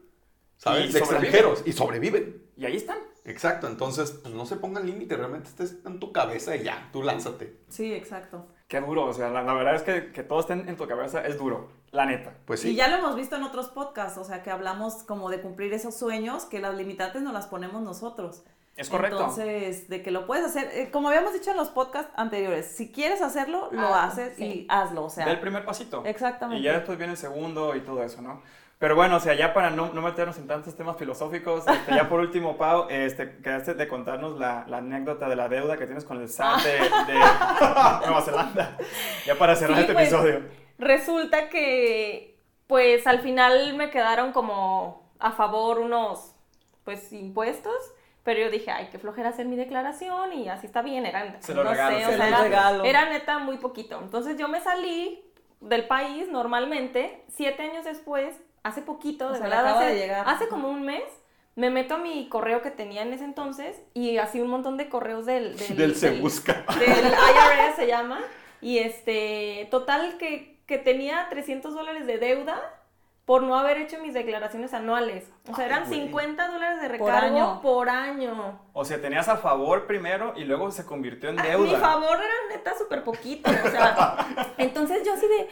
¿Sabes? 0.56 0.90
Y 0.90 0.92
de 0.92 0.98
extranjeros 0.98 1.62
y 1.64 1.72
sobreviven. 1.72 2.42
Y 2.56 2.66
ahí 2.66 2.76
están. 2.76 2.98
Exacto, 3.24 3.66
entonces 3.68 4.10
pues 4.22 4.34
no 4.34 4.44
se 4.46 4.56
pongan 4.56 4.86
límite, 4.86 5.16
realmente 5.16 5.48
estés 5.48 5.76
en 5.86 6.00
tu 6.00 6.10
cabeza 6.12 6.56
y 6.56 6.64
ya, 6.64 6.88
tú 6.92 7.02
lánzate. 7.02 7.54
Sí, 7.68 7.92
exacto. 7.94 8.48
Qué 8.66 8.80
duro, 8.80 9.04
o 9.06 9.12
sea, 9.12 9.28
la, 9.30 9.42
la 9.42 9.52
verdad 9.54 9.74
es 9.76 9.82
que, 9.82 10.10
que 10.12 10.22
todo 10.22 10.40
esté 10.40 10.54
en, 10.54 10.68
en 10.68 10.76
tu 10.76 10.86
cabeza 10.86 11.24
es 11.26 11.38
duro, 11.38 11.70
la 11.92 12.06
neta. 12.06 12.32
Pues 12.44 12.64
Y 12.64 12.68
sí. 12.70 12.74
ya 12.76 12.88
lo 12.88 12.96
hemos 12.96 13.16
visto 13.16 13.36
en 13.36 13.42
otros 13.42 13.68
podcasts, 13.68 14.18
o 14.18 14.24
sea, 14.24 14.42
que 14.42 14.50
hablamos 14.50 15.02
como 15.04 15.28
de 15.30 15.40
cumplir 15.40 15.72
esos 15.72 15.96
sueños, 15.96 16.44
que 16.44 16.60
las 16.60 16.74
limitantes 16.74 17.22
nos 17.22 17.32
las 17.32 17.46
ponemos 17.46 17.82
nosotros. 17.82 18.42
Es 18.76 18.88
correcto. 18.88 19.18
Entonces, 19.18 19.88
de 19.88 20.02
que 20.02 20.10
lo 20.10 20.26
puedes 20.26 20.44
hacer, 20.46 20.70
eh, 20.72 20.90
como 20.90 21.08
habíamos 21.08 21.32
dicho 21.34 21.50
en 21.50 21.56
los 21.56 21.68
podcasts 21.68 22.10
anteriores, 22.16 22.66
si 22.66 22.90
quieres 22.92 23.20
hacerlo, 23.20 23.68
lo 23.72 23.80
Hazlo, 23.88 23.94
haces 23.96 24.36
sí. 24.36 24.44
y 24.44 24.66
hazlo, 24.70 25.04
o 25.04 25.10
sea. 25.10 25.26
Ve 25.26 25.32
el 25.32 25.40
primer 25.40 25.64
pasito. 25.64 26.02
Exactamente. 26.06 26.60
Y 26.60 26.64
ya 26.64 26.74
después 26.74 26.96
viene 26.96 27.12
el 27.12 27.18
segundo 27.18 27.74
y 27.76 27.80
todo 27.80 28.02
eso, 28.02 28.22
¿no? 28.22 28.40
Pero 28.78 28.94
bueno, 28.96 29.16
o 29.16 29.20
sea, 29.20 29.34
ya 29.34 29.52
para 29.52 29.68
no, 29.68 29.92
no 29.92 30.00
meternos 30.00 30.38
en 30.38 30.46
tantos 30.46 30.74
temas 30.74 30.96
filosóficos, 30.96 31.66
este, 31.68 31.94
ya 31.94 32.08
por 32.08 32.20
último, 32.20 32.56
Pau, 32.56 32.86
este, 32.88 33.36
quedaste 33.42 33.74
de 33.74 33.86
contarnos 33.86 34.38
la, 34.38 34.64
la 34.68 34.78
anécdota 34.78 35.28
de 35.28 35.36
la 35.36 35.50
deuda 35.50 35.76
que 35.76 35.84
tienes 35.84 36.04
con 36.04 36.18
el 36.18 36.30
SAT 36.30 36.62
de, 36.62 36.72
de 36.72 37.14
Nueva 38.06 38.22
Zelanda. 38.24 38.78
Ya 39.26 39.34
para 39.34 39.54
cerrar 39.54 39.76
Sí, 39.76 39.80
este 39.82 39.92
pues, 39.92 40.08
episodio. 40.08 40.40
Resulta 40.80 41.48
que, 41.48 42.36
pues 42.66 43.06
al 43.06 43.20
final 43.20 43.74
me 43.74 43.90
quedaron 43.90 44.32
como 44.32 45.02
a 45.18 45.32
favor 45.32 45.78
unos, 45.78 46.34
pues, 46.84 47.12
impuestos. 47.12 47.74
Pero 48.22 48.40
yo 48.40 48.50
dije, 48.50 48.70
ay, 48.70 48.88
qué 48.92 48.98
flojera 48.98 49.30
hacer 49.30 49.46
mi 49.46 49.56
declaración 49.56 50.34
y 50.34 50.48
así 50.50 50.66
está 50.66 50.82
bien, 50.82 51.06
era, 51.06 51.40
Se 51.40 51.54
lo 51.54 51.64
no 51.64 51.70
regalo, 51.70 51.96
sé, 51.98 52.04
se 52.04 52.14
o 52.14 52.16
sea, 52.16 52.18
lo 52.18 52.24
era, 52.36 52.42
regalo. 52.42 52.84
era 52.84 53.08
neta 53.08 53.38
muy 53.38 53.56
poquito. 53.56 53.98
Entonces 54.02 54.36
yo 54.38 54.46
me 54.46 54.60
salí 54.60 55.22
del 55.60 55.86
país 55.86 56.28
normalmente, 56.28 57.24
siete 57.28 57.62
años 57.62 57.84
después, 57.86 58.36
hace 58.62 58.82
poquito, 58.82 59.28
O 59.28 59.32
de 59.32 59.38
sea, 59.38 59.48
verdad, 59.48 59.80
de 59.88 60.12
hace 60.14 60.48
como 60.48 60.68
un 60.68 60.82
mes, 60.82 61.02
me 61.56 61.70
meto 61.70 61.94
a 61.94 61.98
mi 61.98 62.28
correo 62.28 62.60
que 62.60 62.70
tenía 62.70 63.02
en 63.02 63.12
ese 63.14 63.24
entonces 63.24 63.80
y 63.94 64.18
así 64.18 64.40
un 64.40 64.48
montón 64.48 64.76
de 64.76 64.90
correos 64.90 65.24
del... 65.24 65.56
Del, 65.56 65.76
Del 65.76 65.96
se 65.96 66.10
busca. 66.20 66.64
del 66.78 67.06
IRS 67.06 67.76
se 67.76 67.86
llama. 67.86 68.20
Y 68.60 68.78
este, 68.78 69.66
total 69.70 70.18
que, 70.18 70.49
que 70.70 70.78
tenía 70.78 71.26
300 71.30 71.74
dólares 71.74 72.06
de 72.06 72.18
deuda 72.18 72.56
por 73.24 73.42
no 73.42 73.58
haber 73.58 73.76
hecho 73.78 73.98
mis 74.00 74.14
declaraciones 74.14 74.72
anuales. 74.72 75.28
O 75.50 75.54
sea, 75.56 75.64
Ay, 75.64 75.70
eran 75.70 75.84
güey. 75.88 76.00
50 76.02 76.46
dólares 76.48 76.80
de 76.80 76.88
Por 76.96 77.08
recargo 77.08 77.36
año. 77.36 77.60
por 77.60 77.88
año. 77.88 78.60
O 78.72 78.84
sea, 78.84 79.00
tenías 79.00 79.28
a 79.28 79.36
favor 79.36 79.88
primero 79.88 80.32
y 80.36 80.44
luego 80.44 80.70
se 80.70 80.86
convirtió 80.86 81.28
en 81.30 81.40
A 81.40 81.42
deuda. 81.42 81.72
mi 81.72 81.74
favor 81.76 82.18
era 82.18 82.34
neta 82.56 82.78
súper 82.78 83.02
poquito. 83.02 83.50
O 83.50 83.68
sea, 83.70 84.16
entonces 84.58 85.04
yo 85.04 85.14
así 85.14 85.26
de, 85.26 85.48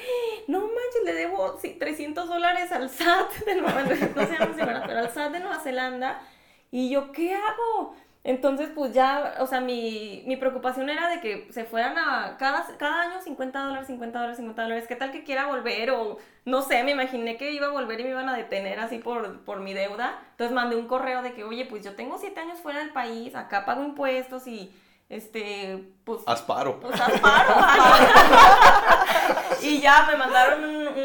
no 0.46 0.60
manches, 0.60 1.04
le 1.04 1.14
debo 1.14 1.58
sí, 1.58 1.76
300 1.78 2.28
dólares 2.28 2.70
al 2.70 2.88
SAT 2.90 3.32
de 3.44 3.56
Nueva 3.56 3.82
¿verdad? 3.82 4.82
pero 4.86 4.98
al 5.00 5.10
SAT 5.10 5.32
de 5.32 5.40
Nueva 5.40 5.58
Zelanda. 5.58 6.22
Y 6.70 6.90
yo, 6.90 7.10
¿qué 7.10 7.34
hago? 7.34 7.96
Entonces, 8.24 8.68
pues 8.74 8.92
ya, 8.92 9.36
o 9.40 9.46
sea, 9.46 9.60
mi, 9.60 10.22
mi 10.26 10.36
preocupación 10.36 10.90
era 10.90 11.08
de 11.08 11.20
que 11.20 11.48
se 11.50 11.64
fueran 11.64 11.96
a 11.96 12.36
cada, 12.38 12.66
cada 12.76 13.02
año 13.02 13.22
50 13.22 13.58
dólares, 13.60 13.86
50 13.86 14.18
dólares, 14.18 14.36
50 14.36 14.62
dólares. 14.62 14.86
¿Qué 14.86 14.96
tal 14.96 15.12
que 15.12 15.24
quiera 15.24 15.46
volver? 15.46 15.90
O 15.92 16.18
no 16.44 16.62
sé, 16.62 16.82
me 16.82 16.90
imaginé 16.90 17.36
que 17.36 17.52
iba 17.52 17.68
a 17.68 17.70
volver 17.70 18.00
y 18.00 18.04
me 18.04 18.10
iban 18.10 18.28
a 18.28 18.36
detener 18.36 18.80
así 18.80 18.98
por, 18.98 19.44
por 19.44 19.60
mi 19.60 19.72
deuda. 19.72 20.18
Entonces 20.32 20.54
mandé 20.54 20.76
un 20.76 20.88
correo 20.88 21.22
de 21.22 21.32
que, 21.32 21.44
oye, 21.44 21.64
pues 21.64 21.84
yo 21.84 21.94
tengo 21.94 22.18
7 22.18 22.38
años 22.40 22.58
fuera 22.58 22.80
del 22.80 22.90
país, 22.90 23.34
acá 23.34 23.64
pago 23.64 23.82
impuestos 23.84 24.46
y 24.46 24.72
este, 25.08 25.88
pues... 26.04 26.20
Asparo. 26.26 26.80
Pues 26.80 27.00
asparo. 27.00 27.54
mandaron 27.60 29.17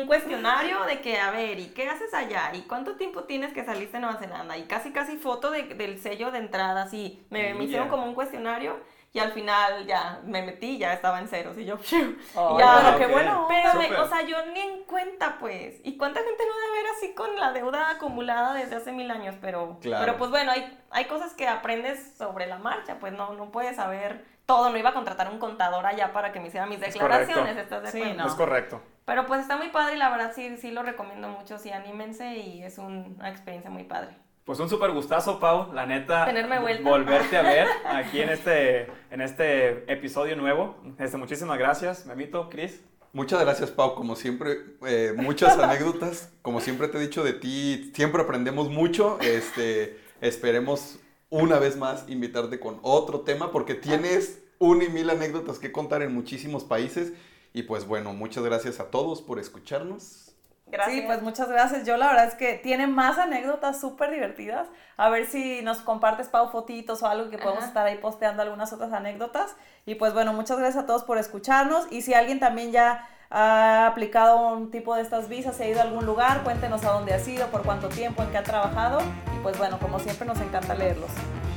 un, 0.03 0.07
cuestionario 0.07 0.83
de 0.85 1.01
que, 1.01 1.19
a 1.19 1.31
ver, 1.31 1.59
¿y 1.59 1.67
qué 1.73 1.89
haces 1.89 2.13
allá? 2.13 2.51
¿Y 2.53 2.61
cuánto 2.61 2.95
tiempo 2.95 3.23
tienes 3.23 3.53
que 3.53 3.65
saliste 3.65 3.97
de 3.97 4.01
Nueva 4.01 4.19
Zelanda? 4.19 4.57
Y 4.57 4.63
casi, 4.63 4.91
casi 4.91 5.17
foto 5.17 5.51
de, 5.51 5.63
del 5.63 5.99
sello 5.99 6.31
de 6.31 6.39
entrada, 6.39 6.83
así. 6.83 7.25
Me, 7.29 7.53
me 7.53 7.63
hicieron 7.65 7.89
como 7.89 8.05
un 8.05 8.13
cuestionario 8.13 8.79
y 9.15 9.19
al 9.19 9.31
final 9.31 9.85
ya 9.85 10.21
me 10.25 10.41
metí, 10.41 10.79
ya 10.79 10.91
estaba 10.91 11.19
en 11.19 11.27
ceros 11.27 11.55
y 11.59 11.65
yo, 11.65 11.75
oh, 12.35 12.57
ya, 12.57 12.81
bueno, 12.81 12.97
qué 12.97 13.05
bueno. 13.05 13.45
Pero, 13.47 13.73
me, 13.75 13.95
o 13.97 14.07
sea, 14.07 14.23
yo 14.23 14.43
ni 14.47 14.59
en 14.59 14.83
cuenta, 14.85 15.37
pues. 15.39 15.75
¿Y 15.83 15.97
cuánta 15.97 16.19
gente 16.21 16.43
no 16.47 16.55
debe 16.57 16.83
ver 16.83 16.91
así 16.97 17.13
con 17.13 17.35
la 17.39 17.51
deuda 17.53 17.91
acumulada 17.91 18.55
desde 18.55 18.75
hace 18.75 18.91
mil 18.91 19.11
años? 19.11 19.35
Pero, 19.39 19.77
Claro. 19.81 20.03
pero 20.03 20.17
pues 20.17 20.31
bueno, 20.31 20.51
hay, 20.51 20.79
hay 20.89 21.05
cosas 21.05 21.33
que 21.35 21.47
aprendes 21.47 22.15
sobre 22.17 22.47
la 22.47 22.57
marcha, 22.57 22.97
pues 22.99 23.13
no, 23.13 23.33
no 23.33 23.51
puedes 23.51 23.75
saber 23.75 24.25
todo. 24.47 24.71
No 24.71 24.77
iba 24.77 24.89
a 24.89 24.93
contratar 24.93 25.29
un 25.29 25.37
contador 25.37 25.85
allá 25.85 26.11
para 26.11 26.31
que 26.31 26.39
me 26.39 26.47
hiciera 26.47 26.65
mis 26.65 26.81
Es 26.81 26.93
declaraciones, 26.93 27.35
correcto. 27.53 27.61
¿estás 27.61 27.83
de 27.83 27.91
Sí, 27.91 28.01
acuerdo? 28.01 28.23
No. 28.23 28.27
Es 28.29 28.33
correcto. 28.35 28.81
Pero 29.05 29.25
pues 29.25 29.41
está 29.41 29.57
muy 29.57 29.69
padre 29.69 29.95
y 29.95 29.97
la 29.97 30.09
verdad 30.09 30.31
sí, 30.35 30.55
sí 30.57 30.71
lo 30.71 30.81
recomiendo 30.83 31.27
mucho, 31.27 31.57
sí, 31.59 31.71
anímense 31.71 32.37
y 32.37 32.63
es 32.63 32.77
un- 32.77 33.15
una 33.19 33.29
experiencia 33.29 33.69
muy 33.69 33.83
padre. 33.83 34.15
Pues 34.45 34.59
un 34.59 34.69
súper 34.69 34.91
gustazo, 34.91 35.39
Pau. 35.39 35.71
La 35.73 35.85
neta. 35.85 36.25
Tenerme 36.25 36.59
vuelta. 36.59 36.89
Volverte 36.89 37.37
a 37.37 37.41
ver 37.43 37.67
aquí 37.85 38.21
en 38.21 38.29
este, 38.29 38.87
en 39.11 39.21
este 39.21 39.91
episodio 39.91 40.35
nuevo. 40.35 40.75
Este, 40.99 41.17
muchísimas 41.17 41.57
gracias, 41.57 42.05
Memito, 42.05 42.49
Cris. 42.49 42.81
Muchas 43.13 43.39
gracias, 43.41 43.71
Pau. 43.71 43.95
Como 43.95 44.15
siempre, 44.15 44.57
eh, 44.87 45.13
muchas 45.15 45.57
anécdotas. 45.57 46.31
Como 46.41 46.59
siempre 46.61 46.87
te 46.87 46.97
he 46.97 47.01
dicho 47.01 47.23
de 47.23 47.33
ti, 47.33 47.91
siempre 47.95 48.21
aprendemos 48.23 48.69
mucho. 48.69 49.17
Este, 49.21 49.97
esperemos 50.19 50.99
una 51.29 51.57
vez 51.59 51.77
más 51.77 52.05
invitarte 52.09 52.59
con 52.59 52.79
otro 52.81 53.21
tema 53.21 53.51
porque 53.51 53.75
tienes 53.75 54.43
un 54.59 54.81
y 54.81 54.87
mil 54.89 55.09
anécdotas 55.09 55.59
que 55.59 55.71
contar 55.71 56.01
en 56.01 56.13
muchísimos 56.13 56.63
países. 56.63 57.13
Y 57.53 57.63
pues 57.63 57.85
bueno, 57.85 58.13
muchas 58.13 58.43
gracias 58.43 58.79
a 58.79 58.89
todos 58.89 59.21
por 59.21 59.39
escucharnos. 59.39 60.23
Gracias. 60.65 60.95
Sí, 60.95 61.03
pues 61.05 61.21
muchas 61.21 61.49
gracias. 61.49 61.85
Yo 61.85 61.97
la 61.97 62.07
verdad 62.07 62.25
es 62.25 62.33
que 62.33 62.55
tiene 62.55 62.87
más 62.87 63.19
anécdotas 63.19 63.79
súper 63.79 64.09
divertidas. 64.09 64.67
A 64.97 65.09
ver 65.09 65.27
si 65.27 65.61
nos 65.61 65.79
compartes, 65.79 66.29
Pau, 66.29 66.49
fotitos 66.49 67.03
o 67.03 67.07
algo 67.07 67.29
que 67.29 67.37
podemos 67.37 67.59
Ajá. 67.59 67.67
estar 67.67 67.85
ahí 67.85 67.99
posteando 67.99 68.41
algunas 68.41 68.73
otras 68.73 68.91
anécdotas. 68.91 69.55
Y 69.85 69.95
pues 69.95 70.13
bueno, 70.13 70.33
muchas 70.33 70.57
gracias 70.57 70.83
a 70.83 70.87
todos 70.87 71.03
por 71.03 71.19
escucharnos. 71.19 71.85
Y 71.91 72.01
si 72.01 72.15
alguien 72.15 72.39
también 72.39 72.71
ya 72.71 73.07
ha 73.33 73.87
aplicado 73.87 74.47
un 74.49 74.69
tipo 74.69 74.95
de 74.95 75.01
estas 75.01 75.27
visas, 75.27 75.57
se 75.57 75.63
ha 75.63 75.69
ido 75.69 75.79
a 75.79 75.83
algún 75.83 76.05
lugar, 76.05 76.43
cuéntenos 76.43 76.85
a 76.85 76.91
dónde 76.91 77.13
ha 77.13 77.19
sido, 77.19 77.47
por 77.47 77.63
cuánto 77.63 77.89
tiempo, 77.89 78.21
en 78.21 78.29
qué 78.29 78.37
ha 78.37 78.43
trabajado. 78.43 79.01
Y 79.35 79.39
pues 79.41 79.57
bueno, 79.57 79.79
como 79.79 79.99
siempre 79.99 80.27
nos 80.27 80.39
encanta 80.39 80.75
leerlos. 80.75 81.09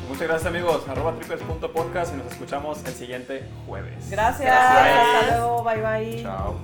Muchas 0.09 0.29
gracias, 0.29 0.47
amigos. 0.47 0.89
Arroba 0.89 1.13
trippers.podcast 1.15 2.15
y 2.15 2.17
nos 2.17 2.33
escuchamos 2.33 2.83
el 2.87 2.95
siguiente 2.95 3.45
jueves. 3.67 4.11
Gracias. 4.11 4.47
Gracias. 4.47 5.23
Hasta 5.23 5.37
luego. 5.37 5.65
Bye 5.65 5.83
bye. 5.83 6.23
Chao. 6.23 6.57